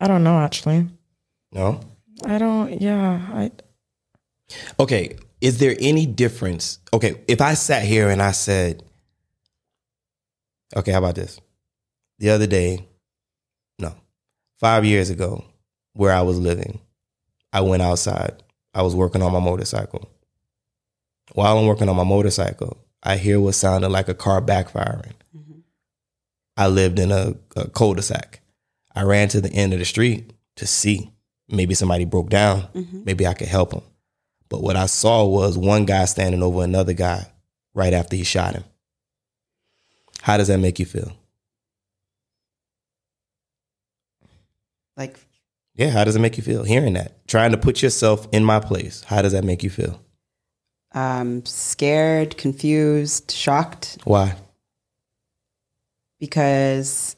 I 0.00 0.06
don't 0.06 0.24
know 0.24 0.38
actually. 0.38 0.88
No? 1.52 1.80
I 2.24 2.38
don't. 2.38 2.80
Yeah. 2.80 3.26
I. 3.32 3.50
Okay, 4.78 5.16
is 5.40 5.58
there 5.58 5.76
any 5.80 6.06
difference? 6.06 6.78
Okay, 6.92 7.20
if 7.28 7.40
I 7.40 7.54
sat 7.54 7.84
here 7.84 8.08
and 8.08 8.20
I 8.20 8.32
said, 8.32 8.82
okay, 10.76 10.92
how 10.92 10.98
about 10.98 11.14
this? 11.14 11.40
The 12.18 12.30
other 12.30 12.46
day, 12.46 12.76
no, 12.76 12.89
five 14.60 14.84
years 14.84 15.10
ago, 15.10 15.44
where 15.94 16.12
I 16.12 16.22
was 16.22 16.38
living, 16.38 16.80
I 17.52 17.62
went 17.62 17.82
outside. 17.82 18.42
I 18.74 18.82
was 18.82 18.94
working 18.94 19.22
on 19.22 19.32
my 19.32 19.40
motorcycle. 19.40 20.08
While 21.32 21.58
I'm 21.58 21.66
working 21.66 21.88
on 21.88 21.96
my 21.96 22.04
motorcycle, 22.04 22.76
I 23.02 23.16
hear 23.16 23.40
what 23.40 23.54
sounded 23.54 23.88
like 23.88 24.08
a 24.08 24.14
car 24.14 24.42
backfiring. 24.42 25.14
Mm-hmm. 25.36 25.60
I 26.56 26.68
lived 26.68 26.98
in 26.98 27.10
a, 27.10 27.34
a 27.56 27.68
cul-de-sac. 27.70 28.40
I 28.94 29.02
ran 29.02 29.28
to 29.28 29.40
the 29.40 29.52
end 29.52 29.72
of 29.72 29.78
the 29.78 29.84
street 29.84 30.32
to 30.56 30.66
see. 30.66 31.10
Maybe 31.48 31.74
somebody 31.74 32.04
broke 32.04 32.28
down. 32.28 32.62
Mm-hmm. 32.74 33.04
Maybe 33.04 33.26
I 33.26 33.34
could 33.34 33.48
help 33.48 33.70
them. 33.70 33.82
But 34.48 34.62
what 34.62 34.76
I 34.76 34.86
saw 34.86 35.24
was 35.24 35.56
one 35.56 35.84
guy 35.86 36.04
standing 36.04 36.42
over 36.42 36.62
another 36.62 36.92
guy 36.92 37.26
right 37.74 37.92
after 37.92 38.16
he 38.16 38.24
shot 38.24 38.54
him. 38.54 38.64
How 40.20 40.36
does 40.36 40.48
that 40.48 40.58
make 40.58 40.78
you 40.78 40.86
feel? 40.86 41.12
Like 45.00 45.18
Yeah, 45.74 45.88
how 45.90 46.04
does 46.04 46.14
it 46.14 46.20
make 46.20 46.36
you 46.36 46.42
feel 46.42 46.62
hearing 46.62 46.92
that? 46.92 47.26
Trying 47.26 47.52
to 47.52 47.56
put 47.56 47.80
yourself 47.82 48.28
in 48.32 48.44
my 48.44 48.60
place. 48.60 49.02
How 49.04 49.22
does 49.22 49.32
that 49.32 49.44
make 49.44 49.62
you 49.64 49.70
feel? 49.70 50.00
um, 50.92 51.44
scared, 51.46 52.36
confused, 52.36 53.30
shocked. 53.30 53.98
Why? 54.04 54.34
because 56.20 57.16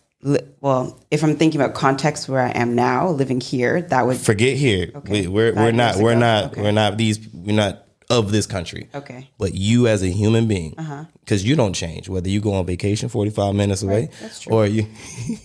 well 0.61 0.97
if 1.11 1.25
i'm 1.25 1.35
thinking 1.35 1.61
about 1.61 1.75
context 1.75 2.29
where 2.29 2.43
i 2.43 2.51
am 2.51 2.77
now 2.77 3.09
living 3.09 3.41
here 3.41 3.83
that 3.83 4.07
would 4.07 4.17
Forget 4.17 4.57
here. 4.57 4.93
Okay. 4.95 5.23
We, 5.23 5.27
we're 5.27 5.53
we're 5.53 5.73
not 5.73 5.97
we're 5.97 6.13
ago. 6.13 6.21
not 6.21 6.45
Okay. 6.53 6.63
we're 6.63 6.71
not 6.71 6.97
these 6.99 7.19
we're 7.35 7.57
not 7.57 7.82
of 8.19 8.31
this 8.33 8.47
country. 8.47 8.89
okay 8.95 9.29
But 9.39 9.55
you 9.55 9.87
as 9.89 10.03
a 10.03 10.09
human 10.21 10.47
being, 10.49 10.75
Uh-huh. 10.79 11.05
because 11.21 11.45
you 11.45 11.55
don't 11.57 11.75
change, 11.75 12.09
whether 12.09 12.29
you 12.29 12.41
go 12.41 12.53
on 12.55 12.67
vacation 12.67 13.09
forty 13.09 13.31
five 13.31 13.55
minutes 13.55 13.83
away, 13.83 14.09
that's 14.21 14.41
true. 14.41 14.53
or 14.55 14.67
you. 14.67 14.87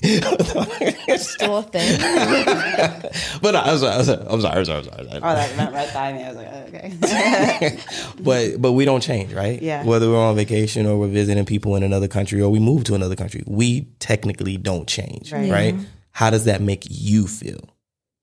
Still 1.17 1.57
a 1.57 1.63
thing. 1.63 1.99
but 3.41 3.51
no, 3.51 3.59
I'm 3.59 3.77
sorry, 3.79 3.93
I'm 3.95 4.03
sorry, 4.05 4.25
I'm 4.29 4.41
sorry, 4.41 4.57
I'm 4.59 4.65
sorry, 4.65 4.77
I'm 4.77 4.85
sorry. 5.09 5.21
oh 5.23 5.35
that 5.39 5.57
went 5.57 5.73
right 5.73 5.93
by 5.93 6.13
me 6.13 6.23
i 6.23 6.27
was 6.27 6.37
like 6.37 6.49
oh, 6.51 6.65
okay 6.67 7.79
but 8.27 8.61
but 8.61 8.71
we 8.73 8.85
don't 8.85 9.01
change, 9.01 9.33
right? 9.33 9.61
Yeah. 9.61 9.83
Whether 9.83 10.09
we're 10.09 10.19
on 10.29 10.35
vacation 10.35 10.85
or 10.85 10.97
we're 10.99 11.07
visiting 11.21 11.45
people 11.45 11.75
in 11.75 11.83
another 11.83 12.07
country 12.07 12.41
or 12.41 12.49
we 12.49 12.59
move 12.59 12.83
to 12.85 12.95
another 12.95 13.15
country, 13.15 13.43
we 13.47 13.87
technically 13.99 14.57
don't 14.57 14.87
change, 14.87 15.31
Right. 15.31 15.51
right? 15.51 15.75
How 16.11 16.29
does 16.29 16.45
that 16.45 16.61
make 16.61 16.85
you 16.89 17.27
feel, 17.27 17.61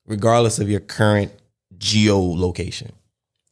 regardless 0.07 0.59
of 0.59 0.69
your 0.71 0.81
current 0.81 1.33
geolocation? 1.79 2.91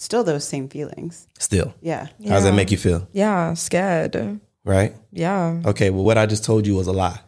Still 0.02 0.24
those 0.24 0.44
same 0.46 0.68
feelings 0.68 1.28
Still, 1.38 1.74
yeah 1.80 2.06
how 2.26 2.34
does 2.34 2.44
that 2.44 2.54
make 2.54 2.70
you 2.70 2.78
feel, 2.78 3.08
yeah. 3.12 3.54
Scared. 3.54 4.40
right? 4.64 4.94
Yeah. 5.12 5.60
Okay, 5.64 5.90
well, 5.90 6.04
what 6.04 6.18
I 6.18 6.26
just 6.26 6.44
told 6.44 6.66
you 6.66 6.74
was 6.74 6.86
a 6.86 6.92
lie. 6.92 7.20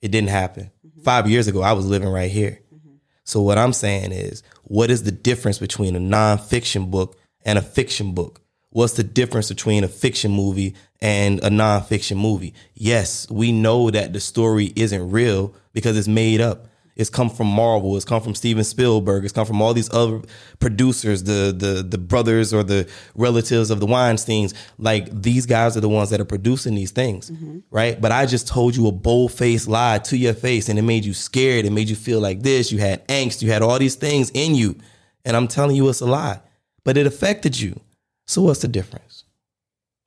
It 0.00 0.10
didn't 0.10 0.30
happen. 0.30 0.70
Mm-hmm. 0.86 1.02
Five 1.02 1.28
years 1.28 1.48
ago, 1.48 1.62
I 1.62 1.72
was 1.72 1.86
living 1.86 2.08
right 2.08 2.30
here. 2.30 2.60
Mm-hmm. 2.74 2.96
So 3.24 3.42
what 3.42 3.58
I'm 3.58 3.72
saying 3.72 4.12
is, 4.12 4.42
what 4.64 4.90
is 4.90 5.02
the 5.02 5.12
difference 5.12 5.58
between 5.58 5.96
a 5.96 6.00
nonfiction 6.00 6.90
book 6.90 7.18
and 7.44 7.58
a 7.58 7.62
fiction 7.62 8.14
book? 8.14 8.40
What's 8.70 8.94
the 8.94 9.02
difference 9.02 9.48
between 9.48 9.82
a 9.82 9.88
fiction 9.88 10.30
movie 10.30 10.74
and 11.00 11.40
a 11.40 11.48
nonfiction 11.48 12.16
movie? 12.16 12.54
Yes, 12.74 13.28
we 13.30 13.50
know 13.50 13.90
that 13.90 14.12
the 14.12 14.20
story 14.20 14.72
isn't 14.76 15.10
real 15.10 15.54
because 15.72 15.96
it's 15.96 16.08
made 16.08 16.40
up. 16.40 16.67
It's 16.98 17.08
come 17.08 17.30
from 17.30 17.46
Marvel. 17.46 17.96
It's 17.96 18.04
come 18.04 18.20
from 18.20 18.34
Steven 18.34 18.64
Spielberg. 18.64 19.24
It's 19.24 19.32
come 19.32 19.46
from 19.46 19.62
all 19.62 19.72
these 19.72 19.88
other 19.94 20.20
producers, 20.58 21.22
the 21.22 21.54
the 21.56 21.82
the 21.82 21.96
brothers 21.96 22.52
or 22.52 22.62
the 22.64 22.88
relatives 23.14 23.70
of 23.70 23.78
the 23.80 23.86
Weinstein's. 23.86 24.52
Like 24.78 25.08
these 25.22 25.46
guys 25.46 25.76
are 25.76 25.80
the 25.80 25.88
ones 25.88 26.10
that 26.10 26.20
are 26.20 26.24
producing 26.26 26.74
these 26.74 26.90
things, 26.90 27.30
right? 27.70 28.00
But 28.00 28.10
I 28.10 28.26
just 28.26 28.48
told 28.48 28.76
you 28.76 28.88
a 28.88 28.92
bold 28.92 29.32
faced 29.32 29.68
lie 29.68 29.98
to 29.98 30.16
your 30.16 30.34
face, 30.34 30.68
and 30.68 30.78
it 30.78 30.82
made 30.82 31.04
you 31.04 31.14
scared. 31.14 31.64
It 31.64 31.70
made 31.70 31.88
you 31.88 31.96
feel 31.96 32.20
like 32.20 32.42
this. 32.42 32.72
You 32.72 32.78
had 32.78 33.06
angst. 33.08 33.42
You 33.42 33.52
had 33.52 33.62
all 33.62 33.78
these 33.78 33.94
things 33.94 34.30
in 34.34 34.54
you, 34.56 34.76
and 35.24 35.36
I'm 35.36 35.48
telling 35.48 35.76
you 35.76 35.88
it's 35.88 36.00
a 36.00 36.06
lie. 36.06 36.40
But 36.84 36.96
it 36.96 37.06
affected 37.06 37.58
you. 37.60 37.78
So 38.26 38.42
what's 38.42 38.60
the 38.60 38.68
difference? 38.68 39.24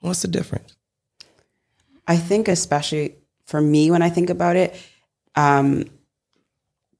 What's 0.01 0.21
the 0.21 0.27
difference? 0.27 0.75
i 2.07 2.17
think 2.17 2.47
especially 2.47 3.15
for 3.45 3.61
me 3.61 3.91
when 3.91 4.01
i 4.01 4.09
think 4.09 4.29
about 4.29 4.55
it 4.55 4.75
um 5.35 5.85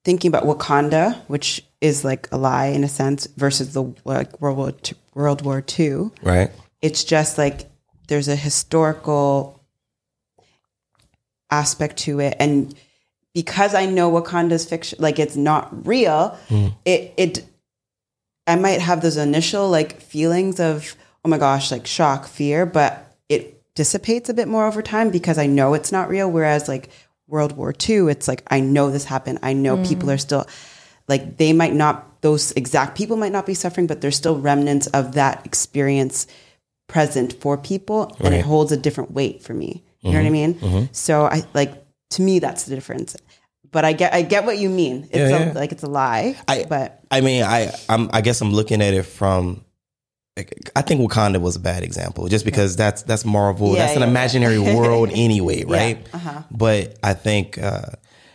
thinking 0.03 0.29
about 0.29 0.43
wakanda 0.43 1.15
which 1.27 1.63
is 1.79 2.03
like 2.03 2.27
a 2.31 2.37
lie 2.37 2.67
in 2.67 2.83
a 2.83 2.89
sense 2.89 3.27
versus 3.37 3.73
the 3.73 3.83
like 4.05 4.39
world 4.41 4.57
war 4.57 4.69
II, 4.69 4.97
world 5.13 5.41
war 5.43 5.63
ii 5.79 6.09
Right. 6.21 6.51
it's 6.81 7.03
just 7.03 7.37
like 7.37 7.69
there's 8.07 8.27
a 8.27 8.35
historical 8.35 9.61
aspect 11.49 11.97
to 11.97 12.19
it 12.19 12.35
and 12.39 12.73
because 13.33 13.75
i 13.75 13.85
know 13.85 14.11
wakanda's 14.11 14.65
fiction 14.65 14.97
like 15.01 15.19
it's 15.19 15.35
not 15.35 15.85
real 15.85 16.37
hmm. 16.47 16.67
it 16.85 17.13
it 17.17 17.45
i 18.47 18.55
might 18.55 18.79
have 18.79 19.01
those 19.01 19.17
initial 19.17 19.69
like 19.69 19.99
feelings 20.01 20.59
of 20.59 20.95
oh 21.23 21.29
my 21.29 21.37
gosh, 21.37 21.71
like 21.71 21.85
shock, 21.85 22.25
fear, 22.25 22.65
but 22.65 23.15
it 23.29 23.61
dissipates 23.75 24.29
a 24.29 24.33
bit 24.33 24.47
more 24.47 24.65
over 24.67 24.81
time 24.81 25.09
because 25.09 25.37
I 25.37 25.45
know 25.45 25.73
it's 25.73 25.91
not 25.91 26.09
real. 26.09 26.29
Whereas 26.29 26.67
like 26.67 26.89
World 27.31 27.53
War 27.55 27.73
II, 27.89 28.09
it's 28.11 28.27
like 28.27 28.43
I 28.51 28.59
know 28.59 28.91
this 28.91 29.05
happened. 29.05 29.39
I 29.41 29.53
know 29.53 29.83
people 29.83 30.09
mm. 30.09 30.13
are 30.13 30.17
still 30.17 30.45
like 31.07 31.37
they 31.37 31.53
might 31.53 31.73
not 31.73 32.21
those 32.21 32.51
exact 32.51 32.95
people 32.95 33.17
might 33.17 33.31
not 33.31 33.45
be 33.45 33.53
suffering, 33.53 33.87
but 33.87 34.01
there's 34.01 34.17
still 34.17 34.37
remnants 34.37 34.87
of 34.87 35.13
that 35.13 35.45
experience 35.45 36.27
present 36.87 37.33
for 37.41 37.57
people 37.57 38.15
and 38.19 38.35
it 38.35 38.43
holds 38.43 38.71
a 38.71 38.77
different 38.77 39.11
weight 39.11 39.41
for 39.41 39.53
me. 39.53 39.83
You 40.01 40.11
know 40.11 40.17
what 40.17 40.21
I 40.21 40.23
mm-hmm. 40.25 40.33
mean? 40.33 40.53
Mm-hmm. 40.55 40.85
So 40.91 41.25
I 41.25 41.43
like 41.53 41.73
to 42.11 42.21
me 42.21 42.39
that's 42.39 42.65
the 42.65 42.75
difference. 42.75 43.15
But 43.71 43.85
I 43.85 43.93
get 43.93 44.13
I 44.13 44.21
get 44.21 44.45
what 44.45 44.57
you 44.57 44.69
mean. 44.69 45.07
It's 45.11 45.31
Yeah, 45.31 45.51
a, 45.51 45.53
like 45.53 45.71
it's 45.71 45.83
a 45.83 45.89
lie. 45.89 46.35
I- 46.47 46.65
but 46.67 46.99
I 47.09 47.21
mean, 47.21 47.43
I 47.43 47.73
I'm 47.87 48.09
I 48.11 48.21
guess 48.21 48.41
I'm 48.41 48.51
looking 48.51 48.81
at 48.81 48.93
it 48.93 49.03
from. 49.03 49.63
I 50.37 50.81
think 50.81 51.01
Wakanda 51.01 51.41
was 51.41 51.57
a 51.57 51.59
bad 51.59 51.83
example, 51.83 52.27
just 52.29 52.45
because 52.45 52.77
that's 52.77 53.03
that's 53.03 53.25
Marvel. 53.25 53.73
Yeah, 53.73 53.79
that's 53.79 53.95
an 53.95 53.99
yeah, 54.01 54.05
yeah. 54.05 54.11
imaginary 54.11 54.59
world 54.75 55.09
anyway, 55.11 55.65
right? 55.65 56.07
uh-huh. 56.13 56.43
But 56.49 56.97
I 57.03 57.13
think 57.13 57.57
uh, 57.57 57.87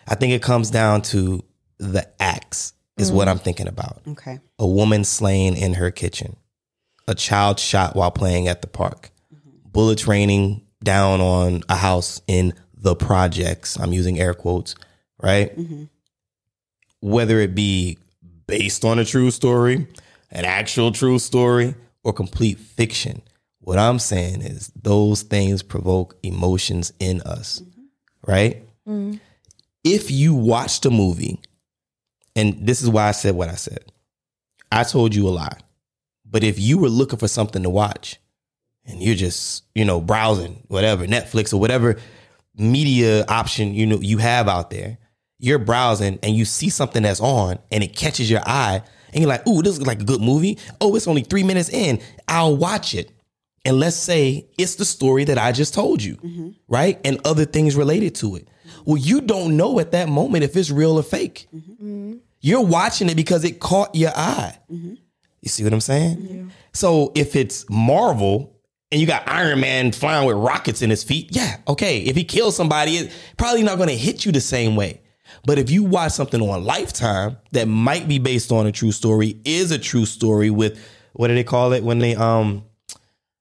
I 0.07 0.15
think 0.15 0.35
it 0.35 0.43
comes 0.43 0.71
down 0.71 1.03
to 1.03 1.43
the 1.79 2.07
acts 2.21 2.75
is 2.99 3.13
what 3.13 3.29
I'm 3.29 3.39
thinking 3.39 3.69
about. 3.69 4.01
okay. 4.09 4.41
A 4.59 4.67
woman 4.67 5.05
slain 5.05 5.55
in 5.55 5.75
her 5.75 5.91
kitchen, 5.91 6.37
a 7.07 7.15
child 7.15 7.61
shot 7.61 7.95
while 7.95 8.11
playing 8.11 8.49
at 8.49 8.63
the 8.63 8.69
park, 8.69 9.11
bullets 9.71 10.07
raining 10.07 10.63
down 10.83 11.21
on 11.21 11.63
a 11.69 11.77
house 11.77 12.23
in 12.27 12.55
the 12.75 12.95
projects. 12.95 13.79
I'm 13.79 13.93
using 13.93 14.19
air 14.19 14.33
quotes, 14.33 14.75
right? 15.23 15.53
Whether 17.01 17.41
it 17.41 17.55
be 17.55 17.99
based 18.47 18.85
on 18.85 18.99
a 18.99 19.05
true 19.05 19.31
story, 19.31 19.87
an 20.31 20.45
actual 20.45 20.91
true 20.93 21.19
story, 21.19 21.75
or 22.07 22.13
complete 22.13 22.57
fiction. 22.57 23.21
What 23.59 23.79
I'm 23.79 23.99
saying 23.99 24.43
is 24.43 24.71
those 24.81 25.23
things 25.23 25.65
provoke 25.65 26.17
emotions 26.23 26.93
in 27.01 27.21
us, 27.23 27.61
mm-hmm. 27.61 28.31
right? 28.31 28.63
Mm-hmm. 28.89 29.17
If 29.83 30.09
you 30.13 30.33
watched 30.33 30.87
a 30.87 30.91
movie, 30.91 31.41
and 32.37 32.65
this 32.65 32.81
is 32.81 32.89
why 32.89 33.09
I 33.09 33.11
said 33.11 33.35
what 33.35 33.49
I 33.49 33.57
said, 33.57 33.91
I 34.71 34.85
told 34.85 35.17
you 35.17 35.27
a 35.27 35.31
lie. 35.31 35.59
But 36.25 36.45
if 36.45 36.61
you 36.61 36.79
were 36.79 36.89
looking 36.89 37.19
for 37.19 37.27
something 37.27 37.65
to 37.65 37.71
watch 37.71 38.21
and 38.85 39.03
you're 39.03 39.17
just, 39.17 39.65
you 39.75 39.85
know, 39.85 40.01
browsing 40.01 40.63
whatever, 40.69 41.07
Netflix 41.07 41.53
or 41.53 41.59
whatever 41.59 41.97
media 42.57 43.25
option 43.29 43.75
you 43.75 43.85
know 43.85 43.99
you 44.01 44.19
have 44.19 44.49
out 44.49 44.71
there, 44.71 44.99
you're 45.41 45.59
browsing 45.59 46.21
and 46.23 46.37
you 46.37 46.45
see 46.45 46.69
something 46.69 47.03
that's 47.03 47.21
on 47.21 47.59
and 47.73 47.83
it 47.83 47.97
catches 47.97 48.31
your 48.31 48.43
eye 48.47 48.83
and 49.17 49.23
you're 49.23 49.29
like, 49.29 49.47
"Ooh, 49.49 49.63
this 49.63 49.79
is 49.79 49.87
like 49.87 50.03
a 50.03 50.05
good 50.05 50.21
movie. 50.21 50.59
Oh, 50.81 50.95
it's 50.95 51.09
only 51.09 51.23
3 51.23 51.43
minutes 51.43 51.71
in. 51.71 52.01
I'll 52.29 52.57
watch 52.57 52.95
it." 52.95 53.11
And 53.65 53.81
let's 53.81 53.97
say 53.97 54.47
it's 54.59 54.77
the 54.77 54.85
story 54.85 55.25
that 55.25 55.39
I 55.39 55.51
just 55.51 55.75
told 55.75 56.01
you, 56.01 56.17
mm-hmm. 56.19 56.51
right? 56.69 57.01
And 57.05 57.19
other 57.25 57.45
things 57.45 57.75
related 57.75 58.15
to 58.17 58.37
it. 58.37 58.47
Well, 58.85 58.97
you 58.97 59.21
don't 59.21 59.57
know 59.57 59.81
at 59.81 59.91
that 59.91 60.09
moment 60.09 60.45
if 60.45 60.57
it's 60.57 60.71
real 60.71 60.99
or 60.99 61.03
fake. 61.03 61.49
Mm-hmm. 61.53 62.19
You're 62.41 62.65
watching 62.65 63.09
it 63.09 63.17
because 63.17 63.43
it 63.43 63.59
caught 63.59 63.93
your 63.97 64.13
eye. 64.15 64.57
Mm-hmm. 64.71 64.95
You 65.41 65.49
see 65.49 65.65
what 65.65 65.73
I'm 65.73 65.81
saying? 65.81 66.53
So 66.73 67.11
if 67.17 67.35
it's 67.35 67.69
Marvel 67.69 68.57
and 68.93 69.01
you 69.01 69.07
got 69.07 69.29
Iron 69.29 69.61
Man 69.61 69.91
flying 69.91 70.27
with 70.27 70.37
rockets 70.37 70.83
in 70.83 70.91
his 70.91 71.03
feet, 71.03 71.31
yeah, 71.33 71.57
okay. 71.67 71.99
If 71.99 72.15
he 72.15 72.23
kills 72.23 72.55
somebody, 72.55 72.93
it's 72.97 73.15
probably 73.37 73.65
not 73.65 73.79
going 73.79 73.89
to 73.89 73.97
hit 73.97 74.25
you 74.25 74.31
the 74.31 74.41
same 74.41 74.77
way. 74.77 75.01
But 75.47 75.59
if 75.61 75.71
you 75.71 75.85
watch 75.85 76.13
something 76.13 76.41
on 76.43 76.65
Lifetime 76.65 77.37
that 77.53 77.69
might 77.69 78.09
be 78.09 78.19
based 78.19 78.51
on 78.51 78.67
a 78.67 78.73
true 78.73 78.91
story, 78.93 79.41
is 79.45 79.71
a 79.71 79.79
true 79.79 80.05
story 80.05 80.51
with 80.51 80.79
what 81.13 81.29
do 81.29 81.35
they 81.35 81.45
call 81.45 81.73
it 81.73 81.83
when 81.85 82.01
they 82.01 82.15
um 82.17 82.65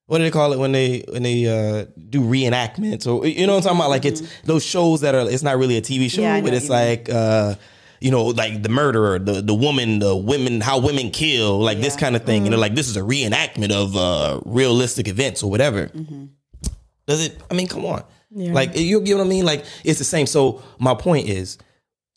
what 0.05 0.19
do 0.19 0.23
they 0.23 0.29
call 0.31 0.53
it 0.53 0.59
when 0.59 0.71
they 0.71 1.03
when 1.09 1.23
they 1.23 1.47
uh 1.47 1.85
do 2.09 2.21
reenactments 2.21 3.07
or 3.11 3.25
you 3.25 3.47
know 3.47 3.53
what 3.55 3.57
I'm 3.57 3.63
talking 3.63 3.79
about? 3.79 3.89
Like 3.89 4.05
it's 4.05 4.21
those 4.43 4.63
shows 4.63 5.01
that 5.01 5.15
are 5.15 5.27
it's 5.29 5.41
not 5.43 5.57
really 5.57 5.77
a 5.77 5.81
TV 5.81 6.09
show, 6.09 6.21
Yeah, 6.21 6.41
but 6.41 6.53
it's 6.53 6.69
like 6.69 7.09
uh 7.09 7.55
you 8.01 8.11
know, 8.11 8.25
like 8.25 8.61
the 8.61 8.69
murderer, 8.69 9.17
the 9.17 9.41
the 9.41 9.55
woman, 9.55 9.97
the 9.97 10.15
women, 10.15 10.61
how 10.61 10.77
women 10.79 11.09
kill, 11.09 11.57
like 11.59 11.79
this 11.81 11.95
kind 11.95 12.15
of 12.15 12.23
thing. 12.23 12.45
You 12.45 12.51
know, 12.51 12.57
like 12.59 12.75
this 12.75 12.87
is 12.87 12.97
a 12.97 13.01
reenactment 13.01 13.71
of 13.71 13.97
uh 13.97 14.41
realistic 14.45 15.07
events 15.07 15.41
or 15.41 15.49
whatever. 15.49 15.89
Does 17.07 17.25
it? 17.25 17.41
I 17.49 17.55
mean, 17.55 17.67
come 17.67 17.83
on. 17.85 18.03
Like 18.53 18.77
you 18.77 19.01
get 19.01 19.17
what 19.17 19.25
I 19.25 19.27
mean? 19.29 19.45
Like 19.45 19.65
it's 19.83 19.97
the 19.97 20.05
same. 20.05 20.27
So 20.27 20.61
my 20.77 20.93
point 20.93 21.29
is, 21.29 21.57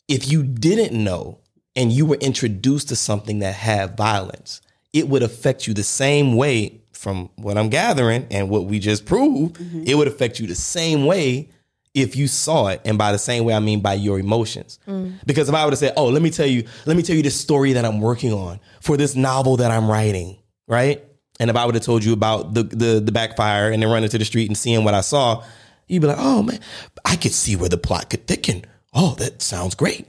if 0.09 0.29
you 0.29 0.43
didn't 0.43 1.01
know 1.01 1.39
and 1.75 1.91
you 1.91 2.05
were 2.05 2.17
introduced 2.17 2.89
to 2.89 2.95
something 2.97 3.39
that 3.39 3.53
had 3.53 3.95
violence, 3.95 4.59
it 4.91 5.07
would 5.07 5.23
affect 5.23 5.67
you 5.67 5.73
the 5.73 5.83
same 5.83 6.35
way. 6.35 6.75
From 6.91 7.29
what 7.37 7.57
I'm 7.57 7.69
gathering 7.69 8.27
and 8.29 8.49
what 8.49 8.65
we 8.65 8.77
just 8.77 9.05
proved, 9.05 9.55
mm-hmm. 9.55 9.83
it 9.87 9.95
would 9.95 10.09
affect 10.09 10.37
you 10.37 10.47
the 10.47 10.55
same 10.55 11.05
way 11.05 11.47
if 11.93 12.17
you 12.17 12.27
saw 12.27 12.67
it. 12.67 12.81
And 12.83 12.97
by 12.97 13.13
the 13.13 13.17
same 13.17 13.45
way, 13.45 13.53
I 13.53 13.61
mean 13.61 13.79
by 13.79 13.93
your 13.93 14.19
emotions. 14.19 14.79
Mm. 14.85 15.13
Because 15.25 15.47
if 15.47 15.55
I 15.55 15.63
would 15.63 15.71
have 15.71 15.79
said, 15.79 15.93
"Oh, 15.95 16.07
let 16.07 16.21
me 16.21 16.29
tell 16.29 16.45
you, 16.45 16.65
let 16.85 16.97
me 16.97 17.03
tell 17.03 17.15
you 17.15 17.23
this 17.23 17.39
story 17.39 17.71
that 17.71 17.85
I'm 17.85 18.01
working 18.01 18.33
on 18.33 18.59
for 18.81 18.97
this 18.97 19.15
novel 19.15 19.55
that 19.57 19.71
I'm 19.71 19.89
writing," 19.89 20.39
right? 20.67 21.01
And 21.39 21.49
if 21.49 21.55
I 21.55 21.65
would 21.65 21.75
have 21.75 21.85
told 21.85 22.03
you 22.03 22.11
about 22.11 22.53
the 22.53 22.63
the 22.63 22.99
the 22.99 23.11
backfire 23.13 23.71
and 23.71 23.81
then 23.81 23.89
running 23.89 24.09
to 24.09 24.17
the 24.17 24.25
street 24.25 24.49
and 24.49 24.57
seeing 24.57 24.83
what 24.83 24.93
I 24.93 24.99
saw, 24.99 25.43
you'd 25.87 26.01
be 26.01 26.07
like, 26.07 26.19
"Oh 26.19 26.43
man, 26.43 26.59
I 27.05 27.15
could 27.15 27.31
see 27.31 27.55
where 27.55 27.69
the 27.69 27.77
plot 27.77 28.09
could 28.09 28.27
thicken. 28.27 28.65
Oh, 28.93 29.15
that 29.19 29.41
sounds 29.41 29.75
great." 29.75 30.07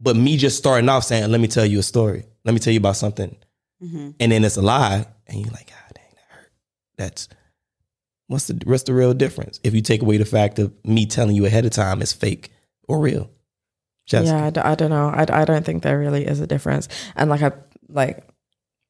But 0.00 0.16
me 0.16 0.36
just 0.36 0.56
starting 0.58 0.88
off 0.88 1.04
saying, 1.04 1.30
"Let 1.30 1.40
me 1.40 1.48
tell 1.48 1.66
you 1.66 1.78
a 1.78 1.82
story. 1.82 2.24
Let 2.44 2.52
me 2.54 2.58
tell 2.60 2.72
you 2.72 2.78
about 2.80 2.96
something," 2.96 3.36
and 4.20 4.32
then 4.32 4.44
it's 4.44 4.56
a 4.56 4.62
lie, 4.62 5.06
and 5.26 5.40
you're 5.40 5.52
like, 5.52 5.68
"God 5.68 5.94
dang, 5.94 6.04
that 6.14 6.24
hurt." 6.28 6.52
That's 6.96 7.28
what's 8.28 8.46
the 8.46 8.60
what's 8.64 8.84
the 8.84 8.94
real 8.94 9.12
difference 9.14 9.58
if 9.64 9.74
you 9.74 9.80
take 9.82 10.02
away 10.02 10.16
the 10.16 10.24
fact 10.24 10.58
of 10.58 10.72
me 10.84 11.04
telling 11.06 11.34
you 11.36 11.44
ahead 11.46 11.64
of 11.64 11.72
time 11.72 12.00
it's 12.02 12.12
fake 12.12 12.50
or 12.88 12.98
real? 13.00 13.30
Jessica. 14.06 14.36
Yeah, 14.36 14.46
I, 14.46 14.50
d- 14.50 14.60
I 14.60 14.74
don't 14.74 14.90
know. 14.90 15.12
I, 15.14 15.24
d- 15.24 15.32
I 15.32 15.44
don't 15.44 15.64
think 15.64 15.82
there 15.82 15.98
really 15.98 16.26
is 16.26 16.40
a 16.40 16.46
difference. 16.46 16.88
And 17.14 17.30
like 17.30 17.42
I 17.42 17.52
like 17.88 18.24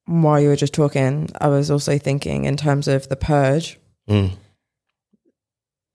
while 0.05 0.39
you 0.39 0.47
were 0.49 0.55
just 0.55 0.73
talking, 0.73 1.29
I 1.39 1.47
was 1.47 1.69
also 1.69 1.97
thinking 1.97 2.45
in 2.45 2.57
terms 2.57 2.87
of 2.87 3.07
the 3.09 3.15
purge. 3.15 3.79
Mm. 4.09 4.31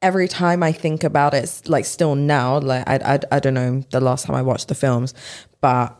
Every 0.02 0.28
time 0.28 0.62
I 0.62 0.72
think 0.72 1.04
about 1.04 1.34
it, 1.34 1.62
like 1.66 1.84
still 1.84 2.14
now, 2.14 2.58
like 2.60 2.84
I, 2.88 3.14
I 3.14 3.18
I 3.32 3.40
don't 3.40 3.54
know 3.54 3.82
the 3.90 4.00
last 4.00 4.26
time 4.26 4.36
I 4.36 4.42
watched 4.42 4.68
the 4.68 4.74
films, 4.74 5.14
but 5.60 5.98